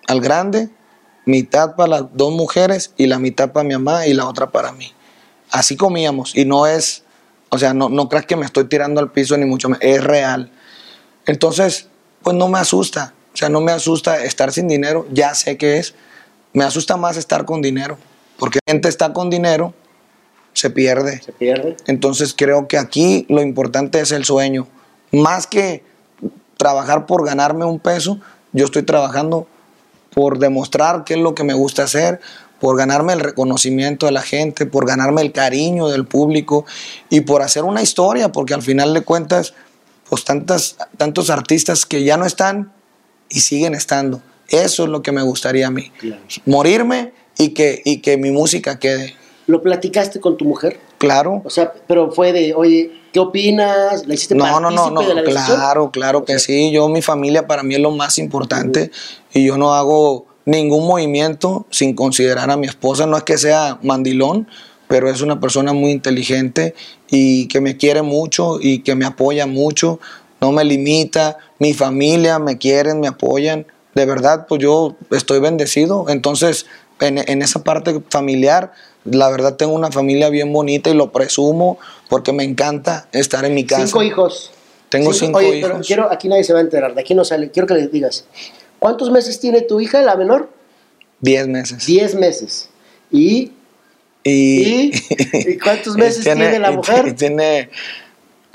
al 0.07 0.22
grande, 0.22 0.70
mitad 1.27 1.77
para 1.77 1.88
las 1.90 2.05
dos 2.14 2.33
mujeres 2.33 2.94
y 2.96 3.07
la 3.07 3.18
mitad 3.18 3.53
para 3.53 3.68
mi 3.68 3.74
mamá 3.74 4.07
y 4.07 4.14
la 4.14 4.27
otra 4.27 4.48
para 4.48 4.72
mí. 4.72 4.90
Así 5.51 5.77
comíamos, 5.77 6.35
y 6.35 6.46
no 6.46 6.66
es, 6.66 7.05
o 7.51 7.59
sea, 7.59 7.74
no, 7.74 7.90
no 7.90 8.09
creas 8.09 8.24
que 8.24 8.37
me 8.37 8.46
estoy 8.46 8.64
tirando 8.64 9.03
al 9.03 9.12
piso 9.12 9.37
ni 9.37 9.44
mucho 9.44 9.68
menos, 9.68 9.85
es 9.85 10.03
real. 10.03 10.51
Entonces, 11.27 11.88
pues 12.22 12.35
no 12.37 12.48
me 12.48 12.59
asusta, 12.59 13.12
o 13.35 13.37
sea, 13.37 13.51
no 13.51 13.61
me 13.61 13.72
asusta 13.72 14.24
estar 14.24 14.51
sin 14.51 14.66
dinero, 14.66 15.07
ya 15.12 15.35
sé 15.35 15.59
que 15.59 15.77
es, 15.77 15.94
me 16.55 16.64
asusta 16.64 16.96
más 16.96 17.18
estar 17.18 17.44
con 17.44 17.61
dinero, 17.61 17.98
porque 18.38 18.61
gente 18.66 18.88
está 18.88 19.12
con 19.12 19.29
dinero, 19.29 19.74
se 20.59 20.71
pierde. 20.71 21.21
Se 21.23 21.33
pierde. 21.33 21.77
Entonces 21.87 22.35
creo 22.37 22.66
que 22.66 22.79
aquí 22.79 23.27
lo 23.29 23.42
importante 23.42 24.01
es 24.01 24.11
el 24.11 24.25
sueño. 24.25 24.66
Más 25.12 25.47
que 25.47 25.85
trabajar 26.57 27.07
por 27.07 27.25
ganarme 27.25 27.64
un 27.64 27.79
peso, 27.79 28.18
yo 28.53 28.64
estoy 28.64 28.83
trabajando 28.83 29.47
por 30.12 30.38
demostrar 30.38 31.05
qué 31.05 31.14
es 31.14 31.21
lo 31.21 31.35
que 31.35 31.44
me 31.44 31.55
gusta 31.55 31.85
hacer, 31.85 32.21
por 32.61 32.77
ganarme 32.77 33.12
el 33.12 33.21
reconocimiento 33.21 34.07
de 34.07 34.12
la 34.12 34.23
gente, 34.23 34.66
por 34.66 34.85
ganarme 34.85 35.23
el 35.23 35.31
cariño 35.31 35.87
del 35.87 36.07
público 36.07 36.66
y 37.09 37.21
por 37.21 37.42
hacer 37.42 37.62
una 37.62 37.83
historia, 37.83 38.33
porque 38.33 38.55
al 38.55 38.62
final 38.62 38.94
de 38.94 39.03
cuentas, 39.03 39.55
pues 40.09 40.25
tantas, 40.25 40.77
tantos 40.97 41.31
artistas 41.31 41.87
que 41.87 42.03
ya 42.03 42.16
no 42.16 42.27
están 42.27 42.73
y 43.29 43.40
siguen 43.40 43.77
estando. 43.77 44.21
Eso 44.49 44.85
es 44.85 44.88
lo 44.88 45.03
que 45.03 45.12
me 45.12 45.23
gustaría 45.23 45.68
a 45.68 45.71
mí. 45.71 45.92
Claro. 46.01 46.21
Morirme 46.47 47.12
y 47.37 47.51
que, 47.51 47.81
y 47.85 47.99
que 47.99 48.16
mi 48.16 48.33
música 48.33 48.81
quede. 48.81 49.14
¿Lo 49.48 49.62
platicaste 49.62 50.20
con 50.20 50.37
tu 50.37 50.44
mujer? 50.44 50.78
Claro. 50.98 51.40
O 51.42 51.48
sea, 51.48 51.72
pero 51.87 52.12
fue 52.12 52.34
de, 52.34 52.52
oye, 52.54 52.92
¿qué 53.14 53.18
opinas? 53.18 54.06
¿La 54.06 54.12
hiciste 54.12 54.34
No, 54.34 54.61
no, 54.61 54.70
no, 54.70 54.90
no, 54.90 55.00
de 55.00 55.14
la 55.14 55.22
claro, 55.24 55.90
claro 55.90 56.26
que 56.26 56.38
sí. 56.38 56.70
Yo, 56.70 56.87
mi 56.90 57.00
familia 57.00 57.46
para 57.46 57.62
mí 57.62 57.74
es 57.74 57.80
lo 57.80 57.90
más 57.90 58.18
importante 58.18 58.90
y 59.32 59.46
yo 59.46 59.56
no 59.56 59.72
hago 59.72 60.26
ningún 60.44 60.87
movimiento 60.87 61.64
sin 61.70 61.94
considerar 61.94 62.50
a 62.50 62.58
mi 62.58 62.66
esposa. 62.66 63.06
No 63.06 63.16
es 63.16 63.22
que 63.22 63.38
sea 63.38 63.78
mandilón, 63.82 64.48
pero 64.87 65.08
es 65.08 65.22
una 65.22 65.40
persona 65.40 65.72
muy 65.72 65.92
inteligente 65.92 66.74
y 67.11 67.48
que 67.48 67.62
me 67.62 67.78
quiere 67.78 68.02
mucho 68.02 68.58
y 68.61 68.80
que 68.80 68.94
me 68.94 69.06
apoya 69.06 69.46
mucho, 69.46 69.98
no 70.42 70.52
me 70.52 70.62
limita. 70.62 71.38
Mi 71.58 71.72
familia 71.72 72.38
me 72.38 72.58
quieren, 72.58 73.00
me 73.00 73.08
apoyan. 73.08 73.66
De 73.94 74.04
verdad, 74.04 74.44
pues 74.46 74.61
yo 74.61 74.94
estoy 75.11 75.40
bendecido. 75.40 76.04
Entonces, 76.11 76.66
en, 77.00 77.16
en 77.16 77.40
esa 77.40 77.64
parte 77.64 77.98
familiar, 78.11 78.72
la 79.12 79.29
verdad 79.31 79.57
tengo 79.57 79.73
una 79.73 79.90
familia 79.90 80.29
bien 80.31 80.53
bonita 80.53 80.90
y 80.90 80.94
lo 80.94 81.12
presumo 81.12 81.79
porque 82.09 82.33
me 82.33 82.44
encanta 82.44 83.09
estar 83.12 83.44
en 83.44 83.55
mi 83.55 83.64
casa. 83.64 83.87
Cinco 83.87 84.03
hijos. 84.03 84.51
Tengo 84.88 85.12
cinco 85.12 85.38
Oye, 85.38 85.61
pero 85.61 85.75
hijos. 85.75 85.87
quiero, 85.87 86.11
aquí 86.11 86.29
nadie 86.29 86.44
se 86.44 86.53
va 86.53 86.61
a 86.61 86.62
enterar, 86.62 86.94
de 86.94 87.01
aquí 87.01 87.14
no 87.14 87.25
sale. 87.25 87.51
Quiero 87.51 87.66
que 87.66 87.75
le 87.75 87.88
digas, 87.88 88.25
¿cuántos 88.79 89.11
meses 89.11 89.38
tiene 89.40 89.61
tu 89.62 89.81
hija, 89.81 90.01
la 90.03 90.16
menor? 90.16 90.49
Diez 91.21 91.47
meses. 91.49 91.85
Diez 91.87 92.14
meses. 92.14 92.71
¿Y, 93.11 93.53
Y, 94.25 94.31
¿Y? 94.62 94.92
¿Y 95.53 95.59
cuántos 95.59 95.97
meses 95.99 96.25
tiene 96.25 96.59
la 96.59 96.71
y 96.73 96.77
mujer? 96.77 97.05
ti- 97.05 97.12
Tiene 97.12 97.71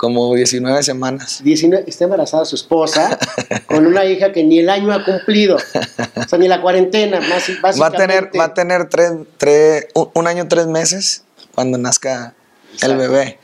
como 0.04 0.34
19 0.34 0.82
semanas. 0.82 1.40
19, 1.42 1.84
está 1.86 2.04
embarazada 2.04 2.44
su 2.44 2.56
esposa 2.56 3.18
con 3.66 3.86
una 3.86 4.04
hija 4.04 4.32
que 4.32 4.44
ni 4.44 4.58
el 4.58 4.68
año 4.68 4.92
ha 4.92 5.02
cumplido. 5.02 5.56
O 5.56 6.28
sea, 6.28 6.38
ni 6.38 6.46
la 6.46 6.60
cuarentena, 6.60 7.20
más 7.20 7.48
Va 7.82 7.86
a 7.86 7.90
tener, 7.90 8.24
básicamente. 8.24 8.38
va 8.38 8.44
a 8.44 8.52
tener 8.52 8.88
tres, 8.90 9.12
tres, 9.38 9.86
un, 9.94 10.26
año, 10.26 10.46
tres 10.46 10.66
meses 10.66 11.24
cuando 11.54 11.78
nazca 11.78 12.34
el 12.82 12.98
bebé. 12.98 13.38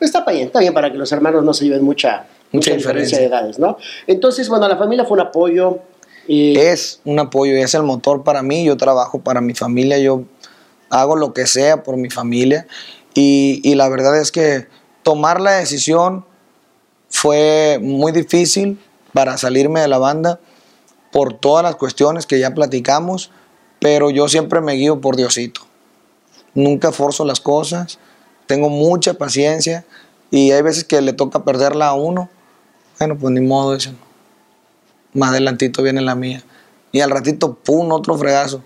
Está 0.00 0.22
bien, 0.26 0.48
está 0.48 0.60
bien 0.60 0.74
para 0.74 0.92
que 0.92 0.98
los 0.98 1.10
hermanos 1.12 1.44
no 1.44 1.54
se 1.54 1.64
lleven 1.64 1.82
mucha, 1.82 2.26
mucha, 2.50 2.74
diferencia. 2.74 3.16
diferencia. 3.16 3.18
de 3.18 3.24
edades, 3.24 3.58
¿no? 3.58 3.78
Entonces, 4.06 4.50
bueno, 4.50 4.68
la 4.68 4.76
familia 4.76 5.06
fue 5.06 5.14
un 5.14 5.22
apoyo. 5.22 5.78
y 6.28 6.58
Es 6.58 7.00
un 7.06 7.20
apoyo 7.20 7.54
y 7.54 7.62
es 7.62 7.72
el 7.74 7.84
motor 7.84 8.22
para 8.22 8.42
mí. 8.42 8.66
Yo 8.66 8.76
trabajo 8.76 9.22
para 9.22 9.40
mi 9.40 9.54
familia, 9.54 9.96
yo 9.96 10.24
hago 10.90 11.16
lo 11.16 11.32
que 11.32 11.46
sea 11.46 11.82
por 11.82 11.96
mi 11.96 12.10
familia. 12.10 12.66
Y, 13.14 13.62
y 13.64 13.76
la 13.76 13.88
verdad 13.88 14.20
es 14.20 14.30
que 14.30 14.66
tomar 15.02 15.40
la 15.40 15.52
decisión 15.52 16.24
fue 17.08 17.78
muy 17.82 18.12
difícil 18.12 18.80
para 19.12 19.36
salirme 19.36 19.80
de 19.80 19.88
la 19.88 19.98
banda 19.98 20.40
por 21.10 21.34
todas 21.34 21.62
las 21.62 21.76
cuestiones 21.76 22.26
que 22.26 22.38
ya 22.38 22.54
platicamos, 22.54 23.30
pero 23.80 24.10
yo 24.10 24.28
siempre 24.28 24.60
me 24.60 24.72
guío 24.72 25.00
por 25.00 25.16
Diosito. 25.16 25.60
Nunca 26.54 26.92
forzo 26.92 27.24
las 27.24 27.40
cosas, 27.40 27.98
tengo 28.46 28.68
mucha 28.68 29.14
paciencia 29.14 29.84
y 30.30 30.50
hay 30.50 30.62
veces 30.62 30.84
que 30.84 31.00
le 31.02 31.12
toca 31.12 31.44
perderla 31.44 31.88
a 31.88 31.94
uno. 31.94 32.30
Bueno, 32.98 33.18
pues 33.18 33.32
ni 33.32 33.40
modo, 33.40 33.74
dicen. 33.74 33.98
Más 35.12 35.30
adelantito 35.30 35.82
viene 35.82 36.00
la 36.00 36.14
mía. 36.14 36.42
Y 36.90 37.00
al 37.00 37.10
ratito, 37.10 37.54
pum, 37.54 37.92
otro 37.92 38.16
fregazo. 38.16 38.62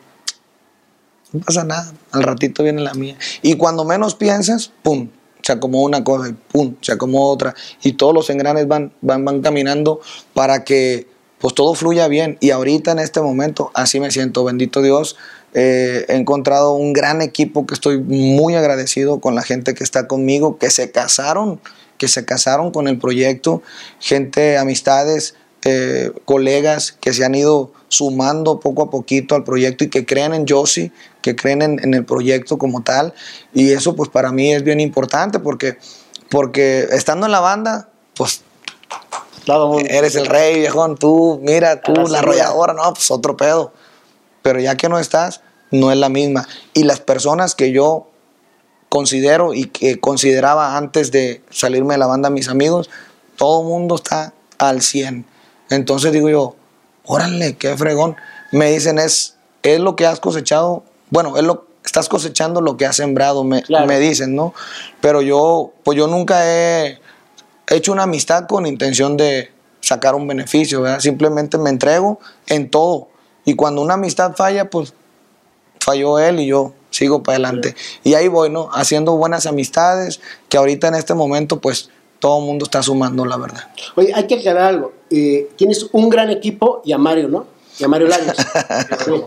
No 1.33 1.41
pasa 1.41 1.65
nada. 1.65 1.93
Al 2.13 2.23
ratito 2.23 2.63
viene 2.63 2.83
la 2.83 2.95
mía. 2.95 3.17
Y 3.43 3.57
cuando 3.57 3.85
menos 3.85 4.15
piensas, 4.15 4.71
pum, 4.83 5.09
se 5.43 5.53
acomodó 5.53 5.85
una 5.85 6.05
cosa 6.05 6.29
y 6.29 6.33
pum, 6.33 6.75
se 6.81 6.93
acomodó 6.93 7.27
otra. 7.27 7.55
Y 7.83 7.93
todos 7.93 8.15
los 8.15 8.31
engranes 8.31 8.67
van, 8.69 8.93
van, 9.01 9.25
van 9.25 9.41
caminando 9.43 10.01
para 10.35 10.65
que 10.65 11.07
pues 11.39 11.55
todo 11.55 11.75
fluya 11.75 12.09
bien. 12.09 12.39
Y 12.41 12.51
ahorita 12.51 12.93
en 12.93 12.99
este 12.99 13.21
momento, 13.21 13.71
así 13.75 14.01
me 14.01 14.11
siento, 14.11 14.45
bendito 14.45 14.83
Dios. 14.83 15.17
Eh, 15.55 16.05
he 16.09 16.17
encontrado 16.17 16.75
un 16.75 16.93
gran 16.93 17.23
equipo 17.23 17.67
que 17.67 17.75
estoy 17.75 17.99
muy 17.99 18.55
agradecido 18.55 19.21
con 19.21 19.35
la 19.35 19.43
gente 19.43 19.75
que 19.75 19.85
está 19.85 20.07
conmigo, 20.07 20.59
que 20.59 20.71
se 20.71 20.91
casaron, 20.91 21.61
que 21.99 22.09
se 22.09 22.25
casaron 22.25 22.73
con 22.73 22.89
el 22.89 22.99
proyecto, 22.99 23.63
gente, 24.01 24.59
amistades, 24.59 25.35
eh, 25.65 26.13
colegas 26.25 26.93
que 27.01 27.13
se 27.13 27.25
han 27.25 27.35
ido 27.35 27.73
sumando 27.89 28.59
poco 28.61 28.83
a 28.83 28.91
poquito 28.91 29.35
al 29.35 29.45
proyecto 29.45 29.85
y 29.85 29.91
que 29.91 30.05
creen 30.05 30.35
en 30.35 30.47
Josie, 30.49 30.93
que 31.23 31.37
creen 31.37 31.63
en, 31.63 31.81
en 31.83 31.95
el 31.95 32.05
proyecto 32.05 32.59
como 32.59 32.83
tal. 32.83 33.15
Y 33.55 33.73
eso 33.73 33.95
pues 33.95 34.09
para 34.11 34.33
mí 34.33 34.53
es 34.53 34.63
bien 34.65 34.81
importante 34.81 35.39
porque, 35.39 35.79
porque 36.31 36.87
estando 36.91 37.27
en 37.27 37.33
la 37.33 37.41
banda, 37.41 37.89
pues 38.17 38.43
mundo- 39.69 39.89
eres 39.89 40.17
el 40.17 40.27
rey, 40.27 40.59
viejón, 40.61 40.97
tú, 40.97 41.41
mira, 41.43 41.81
tú, 41.81 41.93
la 42.09 42.19
arrolladora, 42.19 42.73
no, 42.73 42.93
pues 42.95 43.11
otro 43.11 43.37
pedo. 43.37 43.73
Pero 44.43 44.61
ya 44.61 44.77
que 44.77 44.89
no 44.89 44.99
estás, 44.99 45.41
no 45.71 45.91
es 45.93 45.99
la 45.99 46.09
misma. 46.09 46.49
Y 46.75 46.85
las 46.85 47.01
personas 47.01 47.55
que 47.55 47.71
yo 47.73 48.09
considero 48.89 49.55
y 49.55 49.67
que 49.67 50.01
consideraba 50.01 50.77
antes 50.77 51.11
de 51.11 51.43
salirme 51.51 51.95
de 51.95 51.99
la 51.99 52.07
banda, 52.07 52.31
mis 52.31 52.49
amigos, 52.49 52.91
todo 53.37 53.63
el 53.63 53.69
mundo 53.69 53.97
está 53.97 54.33
al 54.59 54.83
100. 54.83 55.27
Entonces 55.71 56.13
digo 56.13 56.29
yo, 56.29 56.57
órale, 57.07 57.57
qué 57.57 57.77
fregón. 57.77 58.17
Me 58.53 58.71
dicen, 58.71 58.99
es, 58.99 59.37
es 59.63 59.81
lo 59.81 59.97
que 59.97 60.07
has 60.07 60.21
cosechado, 60.21 60.85
bueno, 61.11 61.37
es 61.37 61.43
lo, 61.45 61.67
estás 61.85 62.09
cosechando 62.09 62.61
lo 62.61 62.77
que 62.77 62.87
has 62.87 62.97
sembrado, 62.97 63.45
me, 63.45 63.63
Claro. 63.63 63.87
me 63.87 63.99
dicen, 63.99 64.35
¿no? 64.35 64.55
Pero 65.01 65.23
yo, 65.23 65.73
pues 65.85 65.97
yo 65.97 66.07
nunca 66.07 66.41
he 66.45 67.01
hecho 67.69 67.93
una 67.93 68.05
amistad 68.05 68.47
con 68.47 68.67
intención 68.67 69.17
de 69.17 69.51
sacar 69.81 70.15
un 70.15 70.27
beneficio, 70.27 70.83
¿verdad? 70.83 71.01
Simplemente 71.01 71.59
me 71.59 71.71
entrego 71.71 72.19
en 72.49 72.71
todo. 72.71 73.09
Y 73.45 73.55
cuando 73.55 73.83
una 73.83 73.95
amistad 73.95 74.35
falla, 74.35 74.69
pues 74.69 74.93
falló 75.81 76.19
él 76.19 76.41
y 76.41 76.47
yo 76.47 76.73
sigo 76.91 77.23
para 77.23 77.35
adelante. 77.37 77.77
Y 78.03 78.15
ahí 78.15 78.27
voy, 78.27 78.51
¿no? 78.51 78.69
Haciendo 78.73 79.17
buenas 79.17 79.47
amistades, 79.47 80.21
que 80.49 80.57
ahorita 80.57 80.89
en 80.89 80.97
este 80.97 81.15
momento, 81.15 81.61
pues 81.61 81.91
todo 82.19 82.41
el 82.41 82.47
mundo 82.47 82.65
está 82.65 82.83
sumando, 82.83 83.25
la 83.25 83.37
verdad. 83.37 83.69
Oye, 83.95 84.13
hay 84.15 84.27
que 84.27 84.37
aclarar 84.37 84.75
algo. 84.75 84.93
Eh, 85.11 85.51
tienes 85.57 85.89
un 85.93 86.09
gran 86.09 86.31
equipo 86.31 86.83
y 86.85 86.93
a 86.93 86.99
Mario, 86.99 87.29
¿no? 87.29 87.56
Y 87.79 87.85
a 87.85 87.89
Mario 87.89 88.09
Larios. 88.09 88.37
Sí. 89.05 89.13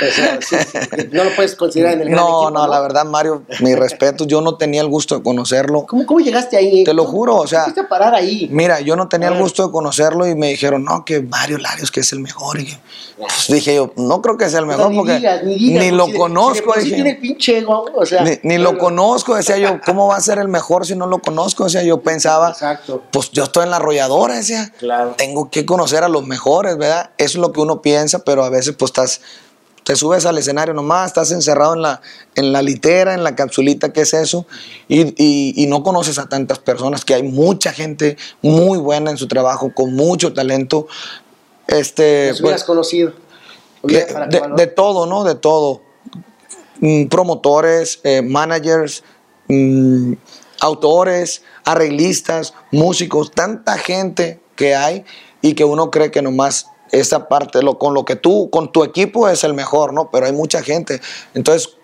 O 0.00 0.10
sea, 0.10 0.38
sí, 0.40 0.56
sí, 0.72 0.78
que 0.96 1.08
no 1.12 1.24
lo 1.24 1.36
puedes 1.36 1.54
considerar 1.54 1.92
en 1.92 2.00
el 2.00 2.08
gran 2.08 2.16
No, 2.24 2.44
equipo, 2.44 2.50
no, 2.52 2.66
la 2.66 2.80
verdad, 2.80 3.04
Mario, 3.04 3.42
mi 3.60 3.74
respeto, 3.74 4.24
yo 4.24 4.40
no 4.40 4.56
tenía 4.56 4.80
el 4.80 4.88
gusto 4.88 5.14
de 5.14 5.22
conocerlo. 5.22 5.84
¿Cómo, 5.86 6.06
cómo 6.06 6.20
llegaste 6.20 6.56
ahí? 6.56 6.84
Te 6.84 6.94
lo 6.94 7.04
¿Cómo- 7.04 7.18
juro, 7.18 7.36
o 7.36 7.46
sea, 7.46 7.64
cómo 7.64 7.82
a 7.82 7.88
parar 7.88 8.14
ahí? 8.14 8.48
Mira, 8.50 8.80
yo 8.80 8.96
no 8.96 9.08
tenía 9.10 9.28
el 9.28 9.38
gusto 9.38 9.66
de 9.66 9.70
conocerlo 9.70 10.26
y 10.26 10.34
me 10.34 10.48
dijeron, 10.48 10.84
no, 10.86 11.04
que 11.04 11.20
Mario 11.20 11.58
Larios, 11.58 11.90
que 11.90 12.00
es 12.00 12.12
el 12.14 12.20
mejor. 12.20 12.58
Y 12.60 12.78
pues 13.18 13.48
dije 13.48 13.74
yo, 13.74 13.92
no 13.96 14.22
creo 14.22 14.38
que 14.38 14.48
sea 14.48 14.60
el 14.60 14.64
O 14.64 14.68
sea, 14.68 14.76
mejor 14.78 14.90
ni 14.92 14.96
porque 14.96 15.16
digas, 15.16 15.44
ni, 15.44 15.54
digas, 15.56 15.84
ni 15.84 15.90
porque 15.90 15.92
lo 15.92 16.06
si 16.06 16.12
conozco. 16.14 16.54
si 16.54 16.60
de 16.60 16.64
por 16.64 16.74
sí 16.76 16.82
dije. 16.84 16.94
tiene 16.94 17.10
el 17.10 17.18
pinche 17.18 17.58
ego, 17.58 17.84
o 17.94 18.06
sea, 18.06 18.22
Ni, 18.24 18.38
ni 18.42 18.56
lo 18.56 18.78
conozco, 18.78 19.34
decía 19.34 19.58
yo, 19.58 19.78
¿cómo 19.84 20.06
va 20.06 20.16
a 20.16 20.20
ser 20.22 20.38
el 20.38 20.48
mejor 20.48 20.86
si 20.86 20.96
no 20.96 21.06
lo 21.06 21.18
conozco? 21.18 21.64
O 21.64 21.68
sea, 21.68 21.82
yo 21.82 22.00
pensaba, 22.00 22.48
Exacto. 22.48 23.02
pues 23.12 23.30
yo 23.32 23.42
estoy 23.44 23.64
en 23.64 23.70
la 23.70 23.76
arrolladora, 23.76 24.36
decía, 24.36 24.72
Claro. 24.78 25.14
tengo 25.18 25.50
que 25.50 25.66
conocer 25.66 26.04
a 26.04 26.08
los 26.08 26.26
mejores, 26.26 26.78
¿verdad? 26.78 27.10
Eso 27.18 27.36
es 27.36 27.42
lo 27.42 27.52
que 27.52 27.60
uno 27.60 27.82
piensa, 27.82 27.89
pero 28.24 28.44
a 28.44 28.50
veces 28.50 28.74
pues 28.78 28.90
estás, 28.90 29.20
te 29.84 29.96
subes 29.96 30.26
al 30.26 30.38
escenario 30.38 30.74
nomás, 30.74 31.08
estás 31.08 31.30
encerrado 31.32 31.74
en 31.74 31.82
la, 31.82 32.00
en 32.34 32.52
la 32.52 32.62
litera, 32.62 33.14
en 33.14 33.24
la 33.24 33.34
capsulita, 33.34 33.92
¿qué 33.92 34.02
es 34.02 34.14
eso? 34.14 34.46
Y, 34.88 35.00
y- 35.22 35.54
y 35.62 35.66
no 35.66 35.82
conoces 35.82 36.18
a 36.18 36.28
tantas 36.28 36.58
personas, 36.58 37.04
que 37.04 37.14
hay 37.14 37.22
mucha 37.22 37.72
gente 37.72 38.16
muy 38.42 38.78
buena 38.78 39.10
en 39.10 39.16
su 39.16 39.26
trabajo, 39.28 39.72
con 39.74 39.94
mucho 39.94 40.32
talento. 40.32 40.86
Este, 41.66 42.28
Los 42.30 42.40
hubieras 42.40 42.60
pues, 42.62 42.66
conocido. 42.66 43.12
De 43.82 44.66
todo, 44.66 45.06
¿no? 45.06 45.24
De 45.24 45.34
todo. 45.34 45.80
Mm, 46.80 47.06
promotores, 47.06 48.00
eh, 48.04 48.22
managers, 48.22 49.02
mm, 49.48 50.14
autores, 50.60 51.42
arreglistas, 51.64 52.54
músicos, 52.70 53.30
tanta 53.32 53.76
gente 53.78 54.40
que 54.56 54.74
hay 54.74 55.04
y 55.42 55.54
que 55.54 55.64
uno 55.64 55.90
cree 55.90 56.10
que 56.10 56.22
nomás 56.22 56.66
esa 56.92 57.28
parte, 57.28 57.62
lo, 57.62 57.78
con 57.78 57.94
lo 57.94 58.04
que 58.04 58.16
tú, 58.16 58.50
con 58.50 58.72
tu 58.72 58.84
equipo 58.84 59.28
es 59.28 59.44
el 59.44 59.54
mejor, 59.54 59.92
¿no? 59.92 60.10
Pero 60.10 60.26
hay 60.26 60.32
mucha 60.32 60.62
gente. 60.62 61.00
Entonces, 61.34 61.76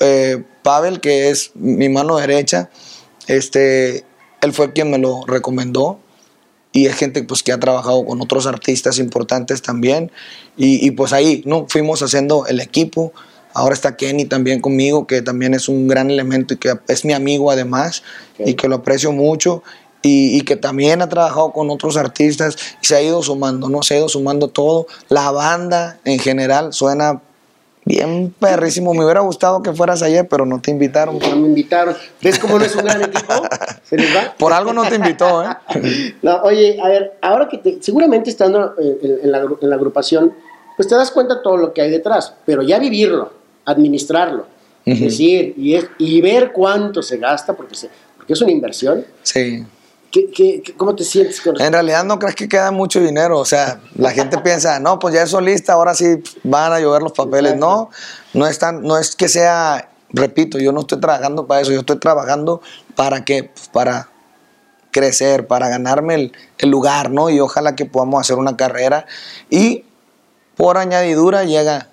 eh, 0.00 0.42
Pavel, 0.62 1.00
que 1.00 1.30
es 1.30 1.52
mi 1.54 1.88
mano 1.88 2.16
derecha, 2.16 2.70
este, 3.26 4.04
él 4.40 4.52
fue 4.52 4.72
quien 4.72 4.90
me 4.90 4.98
lo 4.98 5.24
recomendó. 5.26 6.00
Y 6.72 6.86
es 6.86 6.96
gente 6.96 7.22
pues 7.22 7.44
que 7.44 7.52
ha 7.52 7.60
trabajado 7.60 8.04
con 8.04 8.20
otros 8.20 8.48
artistas 8.48 8.98
importantes 8.98 9.62
también. 9.62 10.10
Y, 10.56 10.84
y, 10.84 10.90
pues 10.90 11.12
ahí 11.12 11.44
no 11.46 11.66
fuimos 11.68 12.02
haciendo 12.02 12.46
el 12.48 12.60
equipo. 12.60 13.12
Ahora 13.52 13.74
está 13.74 13.96
Kenny 13.96 14.24
también 14.24 14.60
conmigo 14.60 15.06
que 15.06 15.22
también 15.22 15.54
es 15.54 15.68
un 15.68 15.86
gran 15.86 16.10
elemento 16.10 16.54
y 16.54 16.56
que 16.56 16.74
es 16.88 17.04
mi 17.04 17.12
amigo 17.12 17.52
además 17.52 18.02
y 18.36 18.54
que 18.54 18.66
lo 18.66 18.74
aprecio 18.74 19.12
mucho 19.12 19.62
y, 20.04 20.36
y 20.38 20.40
que 20.42 20.54
también 20.56 21.02
ha 21.02 21.08
trabajado 21.08 21.50
con 21.52 21.68
otros 21.70 21.96
artistas 21.96 22.56
y 22.80 22.86
se 22.86 22.94
ha 22.94 23.02
ido 23.02 23.22
sumando 23.22 23.68
no 23.68 23.82
se 23.82 23.94
ha 23.94 23.98
ido 23.98 24.08
sumando 24.08 24.48
todo. 24.48 24.86
La 25.08 25.30
banda 25.32 25.98
en 26.04 26.18
general 26.20 26.72
suena 26.72 27.20
bien 27.86 28.34
perrísimo. 28.38 28.94
Me 28.94 29.04
hubiera 29.04 29.20
gustado 29.20 29.62
que 29.62 29.72
fueras 29.72 30.02
ayer 30.02 30.26
pero 30.28 30.46
no 30.46 30.60
te 30.60 30.70
invitaron. 30.70 31.18
No 31.18 31.36
me 31.36 31.48
invitaron. 31.48 31.94
¿Ves 32.22 32.38
cómo 32.38 32.58
no 32.58 32.64
es 32.64 32.74
un 32.76 32.84
gran 32.84 33.02
equipo? 33.02 33.32
¿Se 33.82 33.96
les 33.96 34.14
va? 34.14 34.34
por 34.38 34.52
algo 34.52 34.72
no 34.72 34.88
te 34.88 34.94
invitó 34.96 35.42
eh 35.42 36.14
No, 36.22 36.36
oye, 36.42 36.78
a 36.82 36.88
ver, 36.88 37.18
ahora 37.20 37.48
que 37.48 37.58
te, 37.58 37.82
seguramente 37.82 38.30
estando 38.30 38.74
eh, 38.78 38.98
en, 39.02 39.18
en 39.24 39.32
la, 39.32 39.38
en 39.60 39.68
la 39.70 39.76
agrupación, 39.76 40.32
pues 40.76 40.88
te 40.88 40.94
das 40.94 41.10
cuenta 41.10 41.42
todo 41.42 41.56
lo 41.56 41.72
que 41.72 41.82
hay 41.82 41.90
detrás, 41.90 42.34
pero 42.46 42.62
ya 42.62 42.78
vivirlo, 42.78 43.32
administrarlo, 43.64 44.46
es 44.84 45.00
decir, 45.00 45.54
y, 45.56 45.74
es- 45.76 45.86
y 45.98 46.20
ver 46.20 46.52
cuánto 46.52 47.00
se 47.02 47.16
gasta, 47.18 47.52
porque, 47.54 47.74
se, 47.74 47.88
porque 48.16 48.32
es 48.32 48.40
una 48.40 48.50
inversión, 48.50 49.04
sí 49.22 49.64
¿qué, 50.14 50.30
qué, 50.30 50.62
qué- 50.64 50.74
cómo 50.76 50.94
te 50.94 51.02
sientes 51.04 51.40
con 51.40 51.60
En 51.60 51.72
realidad 51.72 52.04
no 52.04 52.18
crees 52.20 52.36
que 52.36 52.48
queda 52.48 52.70
mucho 52.70 53.00
dinero, 53.00 53.38
o 53.40 53.44
sea, 53.44 53.80
la 53.96 54.10
gente 54.12 54.38
piensa, 54.44 54.78
no, 54.78 54.98
pues 55.00 55.12
ya 55.14 55.22
es 55.24 55.30
solista, 55.30 55.72
ahora 55.72 55.94
sí 55.94 56.22
van 56.44 56.72
a 56.72 56.78
llover 56.80 57.02
los 57.02 57.12
papeles. 57.12 57.56
No, 57.56 57.90
no 58.32 58.46
es, 58.46 58.58
tan- 58.60 58.82
no 58.82 58.96
es 58.96 59.16
que 59.16 59.28
sea, 59.28 59.90
repito, 60.10 60.58
yo 60.58 60.70
no 60.72 60.80
estoy 60.80 61.00
trabajando 61.00 61.46
para 61.48 61.60
eso, 61.62 61.72
yo 61.72 61.80
estoy 61.80 61.98
trabajando 61.98 62.62
para 62.94 63.24
qué, 63.24 63.44
Pues 63.52 63.68
para 63.68 64.08
crecer, 64.92 65.48
para 65.48 65.68
ganarme 65.68 66.14
el, 66.14 66.32
el 66.58 66.70
lugar, 66.70 67.10
¿no? 67.10 67.28
Y 67.28 67.40
ojalá 67.40 67.74
que 67.74 67.84
podamos 67.84 68.20
hacer 68.20 68.36
una 68.36 68.56
carrera 68.56 69.06
y 69.50 69.84
por 70.56 70.78
añadidura 70.78 71.42
llega 71.42 71.88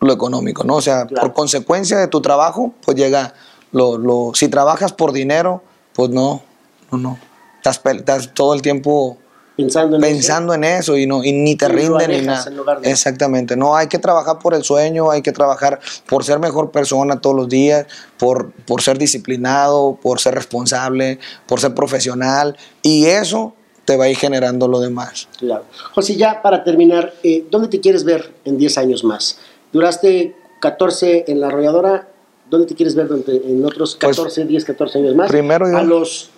lo 0.00 0.12
económico, 0.14 0.64
¿no? 0.64 0.76
O 0.76 0.80
sea, 0.80 1.06
Claro. 1.06 1.26
por 1.28 1.34
consecuencia 1.34 1.98
de 1.98 2.08
tu 2.08 2.22
trabajo, 2.22 2.72
pues 2.84 2.96
llega 2.96 3.34
lo, 3.72 3.98
lo- 3.98 4.30
si 4.34 4.48
trabajas 4.48 4.94
por 4.94 5.12
dinero, 5.12 5.62
pues 5.94 6.08
no, 6.10 6.42
no, 6.90 6.96
no. 6.98 7.18
Estás, 7.70 8.32
todo 8.32 8.54
el 8.54 8.62
tiempo 8.62 9.18
pensando 9.56 9.96
en 9.96 10.04
eso? 10.04 10.12
pensando 10.12 10.54
en 10.54 10.64
eso 10.64 10.96
y 10.96 11.06
no 11.06 11.24
y 11.24 11.32
ni 11.32 11.56
te 11.56 11.66
Y 11.66 11.68
lo 11.70 11.74
rinde 11.98 12.08
ni 12.08 12.26
nada. 12.26 12.44
Exactamente. 12.82 13.56
No, 13.56 13.74
hay 13.74 13.88
que 13.88 13.98
trabajar 13.98 14.38
por 14.38 14.54
el 14.54 14.62
sueño, 14.62 15.10
hay 15.10 15.22
que 15.22 15.32
trabajar 15.32 15.80
por 16.08 16.24
ser 16.24 16.38
mejor 16.38 16.70
persona 16.70 17.20
todos 17.20 17.34
los 17.34 17.48
días, 17.48 17.86
por, 18.18 18.52
por 18.52 18.82
ser 18.82 18.98
disciplinado, 18.98 19.98
por 20.00 20.20
ser 20.20 20.34
responsable, 20.34 21.18
por 21.46 21.60
ser 21.60 21.74
profesional 21.74 22.56
y 22.82 23.06
eso 23.06 23.54
te 23.84 23.96
va 23.96 24.04
a 24.04 24.08
ir 24.08 24.16
generando 24.16 24.68
lo 24.68 24.80
demás. 24.80 25.28
Claro. 25.38 25.64
José, 25.94 26.16
ya 26.16 26.42
para 26.42 26.62
terminar, 26.64 27.14
eh, 27.22 27.44
¿dónde 27.50 27.68
te 27.68 27.80
quieres 27.80 28.04
ver 28.04 28.32
en 28.44 28.58
10 28.58 28.78
años 28.78 29.04
más? 29.04 29.38
Duraste 29.72 30.34
14 30.60 31.24
en 31.28 31.40
la 31.40 31.46
arrolladora, 31.48 32.08
¿dónde 32.50 32.66
te 32.66 32.74
quieres 32.74 32.94
ver 32.94 33.08
en 33.26 33.64
otros 33.64 33.96
Pues, 34.00 34.16
14, 34.16 34.44
10, 34.44 34.64
14 34.64 34.98
años 34.98 35.14
más? 35.14 35.28
primero 35.30 35.70
yo- 35.70 35.76
A 35.78 35.82
los 35.82 36.30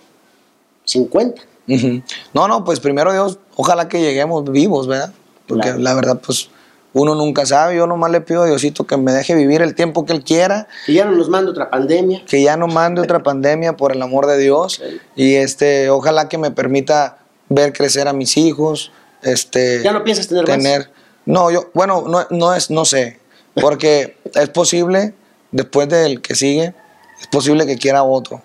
50. 0.89 1.41
Ujú. 1.67 2.01
No, 2.33 2.47
no, 2.47 2.63
pues 2.65 2.79
primero 2.79 3.11
Dios, 3.13 3.37
ojalá 3.55 3.87
que 3.87 4.01
lleguemos 4.01 4.43
vivos, 4.51 4.87
¿verdad? 4.87 5.13
Porque 5.47 5.67
Claro. 5.69 5.79
la 5.79 5.93
verdad, 5.93 6.19
pues 6.25 6.49
uno 6.93 7.13
nunca 7.13 7.45
sabe, 7.45 7.75
yo 7.75 7.85
nomás 7.85 8.09
le 8.09 8.21
pido 8.21 8.41
a 8.41 8.47
Diosito 8.47 8.87
que 8.87 8.97
me 8.97 9.11
deje 9.11 9.35
vivir 9.35 9.61
el 9.61 9.75
tiempo 9.75 10.05
que 10.05 10.13
Él 10.13 10.23
quiera 10.23 10.67
Que 10.87 10.93
ya 10.93 11.05
no 11.05 11.11
nos 11.11 11.29
manda 11.29 11.51
otra 11.51 11.69
pandemia. 11.69 12.23
que 12.25 12.41
ya 12.41 12.57
no 12.57 12.65
mande 12.67 13.01
otra 13.01 13.21
pandemia 13.21 13.77
por 13.77 13.91
el 13.91 14.01
amor 14.01 14.25
de 14.25 14.39
Dios 14.39 14.81
y 15.15 15.35
este 15.35 15.91
ojalá 15.91 16.27
que 16.27 16.39
me 16.39 16.49
permita 16.49 17.19
ver 17.49 17.73
crecer 17.73 18.07
a 18.07 18.13
mis 18.13 18.35
hijos 18.37 18.91
este 19.21 19.83
¿Ya 19.83 19.91
no 19.93 20.03
piensas 20.03 20.27
tener 20.27 20.47
más? 20.47 20.57
tener 20.57 20.89
no 21.27 21.51
yo 21.51 21.69
bueno 21.75 22.05
no, 22.07 22.25
no 22.31 22.55
es 22.55 22.71
no 22.71 22.85
sé 22.85 23.19
porque 23.61 24.17
es 24.33 24.49
posible 24.49 25.13
después 25.51 25.87
del 25.89 26.21
que 26.21 26.33
sigue 26.33 26.73
es 27.21 27.27
posible 27.27 27.67
que 27.67 27.77
quiera 27.77 28.01
otro 28.01 28.41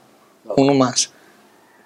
uno 0.59 0.74
más 0.74 1.11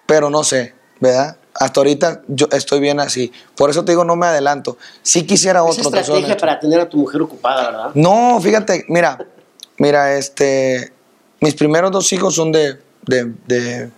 pero 0.09 0.31
no 0.31 0.43
sé 0.43 0.75
verdad 1.01 1.37
hasta 1.55 1.81
ahorita 1.81 2.23
yo 2.29 2.49
estoy 2.51 2.81
bien 2.81 2.99
así 2.99 3.31
por 3.57 3.69
eso 3.69 3.85
te 3.85 3.93
digo 3.93 4.05
no 4.05 4.17
me 4.17 4.27
adelanto 4.27 4.79
si 5.03 5.27
quisiera 5.27 5.63
otro 5.63 5.85
soy 5.85 5.99
estrategia 5.99 6.37
para 6.39 6.59
tener 6.59 6.81
a 6.81 6.89
tu 6.89 6.97
mujer 6.97 7.21
ocupada, 7.21 7.71
¿verdad? 7.71 7.91
No, 7.95 8.41
fíjate, 8.41 8.87
mira, 8.89 9.19
mira, 9.77 10.17
este, 10.17 10.93
mis 11.41 11.55
primeros 11.55 11.91
dos 11.91 12.13
hijos 12.13 12.35
son 12.35 12.53
de, 12.53 12.79
de, 13.07 13.33
de 13.47 13.91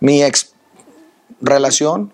mi 0.00 0.22
ex 0.22 0.52
relación 1.40 2.12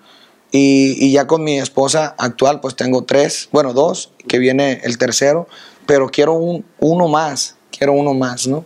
y, 0.52 1.04
y 1.04 1.12
ya 1.12 1.26
con 1.26 1.42
mi 1.42 1.58
esposa 1.58 2.14
actual 2.18 2.60
pues 2.60 2.76
tengo 2.76 3.02
tres, 3.02 3.48
bueno, 3.50 3.72
dos, 3.72 4.12
que 4.28 4.38
viene 4.38 4.80
el 4.84 4.98
tercero, 4.98 5.48
pero 5.86 6.08
quiero 6.08 6.34
un, 6.34 6.64
uno 6.78 7.08
más, 7.08 7.56
quiero 7.76 7.92
uno 7.92 8.14
más, 8.14 8.46
¿no? 8.46 8.64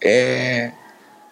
Eh, 0.00 0.72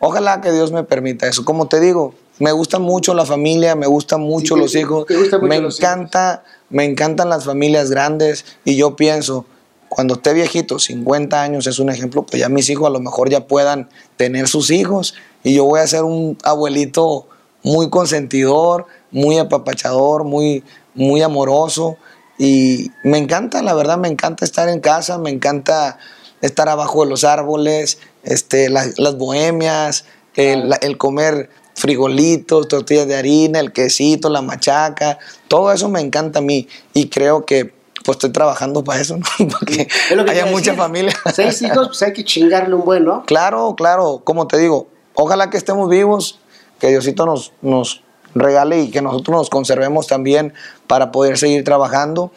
ojalá 0.00 0.40
que 0.40 0.52
Dios 0.52 0.72
me 0.72 0.84
permita 0.84 1.26
eso. 1.26 1.44
Como 1.44 1.68
te 1.68 1.80
digo, 1.80 2.14
me 2.39 2.53
gusta 2.53 2.78
mucho 2.78 3.14
la 3.14 3.24
familia, 3.26 3.74
me 3.74 3.86
gustan 3.86 4.20
mucho 4.20 4.57
los 4.57 4.74
hijos, 4.74 5.07
te 5.07 5.16
gustan 5.16 5.41
mucho 5.41 5.49
me 5.49 5.61
los 5.61 5.74
hijos. 5.78 5.80
encanta, 5.91 6.45
me 6.70 6.84
encantan 6.84 7.28
las 7.28 7.45
familias 7.45 7.91
grandes 7.91 8.45
y 8.64 8.76
yo 8.76 8.97
pienso, 8.97 9.45
cuando 9.89 10.14
esté 10.14 10.32
viejito, 10.34 10.78
50 10.78 11.43
años 11.43 11.66
es 11.66 11.78
un 11.78 11.89
ejemplo, 11.91 12.22
pues 12.24 12.41
ya 12.41 12.49
mis 12.49 12.68
hijos 12.70 12.86
a 12.86 12.91
lo 12.91 13.01
mejor 13.01 13.30
ya 13.30 13.47
puedan 13.47 13.89
tener 14.16 14.47
sus 14.49 14.70
hijos. 14.70 15.14
Y 15.43 15.55
yo 15.55 15.64
voy 15.64 15.80
a 15.80 15.86
ser 15.86 16.05
un 16.05 16.36
abuelito 16.45 17.26
muy 17.62 17.89
consentidor, 17.89 18.86
muy 19.11 19.39
apapachador, 19.39 20.24
muy, 20.24 20.62
muy 20.95 21.22
amoroso. 21.22 21.97
Y 22.39 22.91
me 23.03 23.18
encanta, 23.18 23.62
la 23.62 23.72
verdad, 23.74 23.97
me 23.99 24.09
encanta 24.09 24.45
estar 24.45 24.68
en 24.68 24.80
casa, 24.80 25.16
me 25.18 25.30
encanta 25.30 25.99
estar 26.43 26.68
abajo 26.68 27.03
de 27.05 27.11
los 27.11 27.24
árboles, 27.24 27.99
este, 28.22 28.68
la- 28.68 28.86
las 28.99 29.16
bohemias, 29.16 30.05
el, 30.36 30.68
la- 30.68 30.76
el 30.76 30.99
comer 30.99 31.49
frijolitos, 31.78 32.66
tortillas 32.66 33.06
de 33.06 33.16
harina, 33.16 33.60
el 33.60 33.72
quesito, 33.72 34.28
la 34.28 34.42
machaca, 34.42 35.18
todo 35.46 35.72
eso 35.72 35.88
me 35.88 36.00
encanta 36.00 36.40
a 36.40 36.42
mí 36.42 36.68
y 36.92 37.08
creo 37.08 37.46
que 37.46 37.72
pues 38.04 38.16
estoy 38.16 38.30
trabajando 38.30 38.82
para 38.82 39.00
eso, 39.00 39.16
¿no? 39.16 39.26
Porque 39.58 39.88
Es 40.10 40.16
lo 40.16 40.24
que 40.24 40.32
haya 40.32 40.46
mucha 40.46 40.74
familia. 40.74 41.12
Seis 41.32 41.62
hijos, 41.62 41.88
pues 41.88 42.02
hay 42.02 42.12
que 42.12 42.24
chingarle 42.24 42.74
un 42.74 42.84
buen, 42.84 43.04
¿no? 43.04 43.24
Claro, 43.26 43.74
claro, 43.76 44.22
como 44.24 44.48
te 44.48 44.58
digo, 44.58 44.88
ojalá 45.14 45.50
que 45.50 45.56
estemos 45.56 45.88
vivos, 45.88 46.40
que 46.80 46.88
Diosito 46.88 47.26
nos, 47.26 47.52
nos 47.62 48.02
regale 48.34 48.80
y 48.80 48.90
que 48.90 49.00
nosotros 49.00 49.36
nos 49.36 49.50
conservemos 49.50 50.06
también 50.06 50.54
para 50.86 51.12
poder 51.12 51.38
seguir 51.38 51.64
trabajando, 51.64 52.32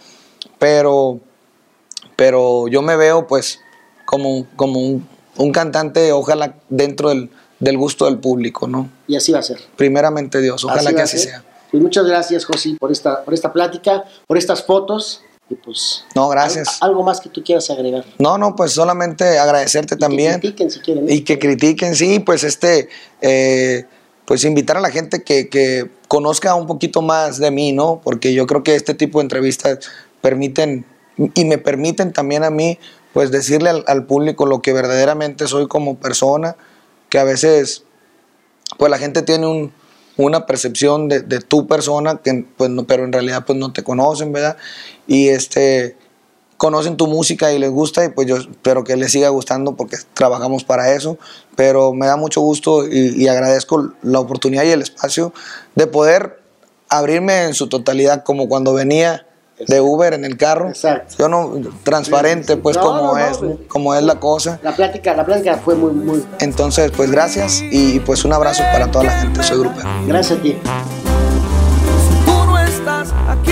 pero, 0.60 1.20
pero 2.16 2.68
yo 2.68 2.82
me 2.82 2.96
veo 2.96 3.28
pues 3.28 3.60
como, 4.06 4.46
como 4.56 4.80
un, 4.80 5.08
un 5.38 5.52
cantante, 5.52 6.12
ojalá 6.12 6.56
dentro 6.70 7.10
del, 7.10 7.32
del 7.62 7.78
gusto 7.78 8.06
del 8.06 8.18
público, 8.18 8.68
¿no? 8.68 8.90
Y 9.08 9.16
así 9.16 9.32
va 9.32 9.40
a 9.40 9.44
ser. 9.44 9.60
Primeramente 9.78 10.42
Dios, 10.42 10.66
ojalá 10.66 10.92
que 10.94 11.02
así 11.02 11.18
ser. 11.18 11.30
sea. 11.30 11.44
Pues 11.72 11.82
muchas 11.82 12.06
gracias, 12.06 12.44
José, 12.44 12.76
por 12.78 12.92
esta, 12.92 13.24
por 13.24 13.34
esta 13.34 13.54
plática, 13.54 14.04
por 14.28 14.38
estas 14.38 14.62
fotos. 14.64 15.22
Y 15.50 15.56
pues. 15.56 16.04
No, 16.16 16.28
gracias. 16.30 16.82
al- 16.82 16.90
algo 16.90 17.04
más 17.04 17.22
que 17.22 17.30
tú 17.30 17.42
quieras 17.44 17.70
agregar. 17.70 18.04
No, 18.20 18.38
no, 18.38 18.56
pues 18.56 18.72
solamente 18.74 19.38
agradecerte 19.40 19.96
también. 19.96 20.34
Que 20.36 20.40
critiquen 20.40 20.72
si 20.72 20.80
quieren. 20.82 21.10
Y 21.10 21.22
que 21.22 21.40
critiquen, 21.40 21.96
sí, 21.96 22.20
pues 22.20 22.44
este, 22.44 22.90
eh, 23.22 23.86
pues 24.26 24.44
invitar 24.44 24.78
a 24.78 24.82
la 24.82 24.90
gente 24.90 25.24
que, 25.24 25.48
que 25.50 25.90
conozca 26.08 26.56
un 26.56 26.68
poquito 26.68 27.02
más 27.02 27.38
de 27.38 27.52
mí, 27.52 27.72
¿no? 27.74 28.02
Porque 28.04 28.34
yo 28.34 28.48
creo 28.48 28.64
que 28.64 28.76
este 28.76 28.94
tipo 28.94 29.20
de 29.20 29.24
entrevistas 29.24 29.80
permiten 30.22 30.86
y 31.36 31.46
me 31.46 31.58
permiten 31.58 32.14
también 32.14 32.44
a 32.44 32.50
mí, 32.50 32.80
pues 33.14 33.32
decirle 33.32 33.70
al, 33.70 33.84
al 33.88 34.06
público 34.06 34.46
lo 34.46 34.62
que 34.62 34.72
verdaderamente 34.74 35.48
soy 35.48 35.68
como 35.68 35.98
persona, 35.98 36.56
que 37.12 37.20
a 37.20 37.24
veces, 37.24 37.84
pues 38.80 38.90
la 38.90 38.98
gente 38.98 39.22
tiene 39.22 39.46
un- 39.46 39.72
una 40.18 40.46
percepción 40.46 41.08
de, 41.10 41.22
tu 41.42 41.68
persona, 41.68 42.18
que, 42.24 42.46
pues, 42.58 42.70
no- 42.70 42.86
pero 42.86 43.04
en 43.04 43.12
realidad 43.14 43.44
pues 43.46 43.58
no 43.60 43.72
te 43.74 43.84
conocen, 43.84 44.32
¿verdad? 44.32 44.58
Y 45.08 45.30
este, 45.30 45.96
conocen 46.58 46.96
tu 46.96 47.08
música 47.08 47.52
y 47.52 47.60
les 47.60 47.70
gusta 47.72 48.06
y 48.06 48.10
pues 48.10 48.28
yo 48.28 48.38
espero 48.38 48.84
que 48.84 48.96
les 48.96 49.12
siga 49.12 49.30
gustando 49.30 49.76
porque 49.76 49.98
trabajamos 50.14 50.64
para 50.64 50.94
eso, 50.94 51.18
pero 51.56 51.92
me 51.94 52.06
da 52.06 52.16
mucho 52.18 52.40
gusto 52.42 52.88
y, 52.88 53.16
y 53.24 53.28
agradezco 53.28 53.94
la 54.04 54.20
oportunidad 54.20 54.64
y 54.64 54.70
el 54.70 54.82
espacio 54.82 55.34
de 55.76 55.88
poder 55.88 56.40
abrirme 56.88 57.44
en 57.46 57.54
su 57.56 57.68
totalidad 57.68 58.24
como 58.24 58.48
cuando 58.48 58.74
venía 58.74 59.26
de 59.68 59.82
Uber 59.82 60.14
en 60.14 60.26
el 60.26 60.38
carro. 60.38 60.70
Exacto. 60.70 61.16
Yo 61.18 61.30
no, 61.30 61.54
transparente, 61.84 62.58
pues, 62.58 62.78
pues 62.78 62.86
como 62.86 63.18
es, 63.18 63.40
como 63.68 63.96
es 63.96 64.04
la 64.04 64.20
cosa. 64.20 64.60
La 64.64 64.76
plática, 64.76 65.14
la 65.16 65.26
plática 65.26 65.58
fue 65.58 65.76
muy, 65.76 65.92
muy. 65.92 66.26
Entonces, 66.40 66.92
pues 66.96 67.12
gracias 67.12 67.64
y 67.72 68.00
pues 68.00 68.26
un 68.26 68.34
abrazo 68.34 68.64
para 68.72 68.90
toda 68.90 69.06
la 69.06 69.12
gente. 69.20 69.44
Soy 69.44 69.60
Grupo. 69.60 69.80
Gracias 70.08 70.40
a 70.40 70.42
ti. 70.42 70.58
Tú 72.26 72.46
no 72.46 72.60
estás 72.60 73.14
aquí. 73.28 73.51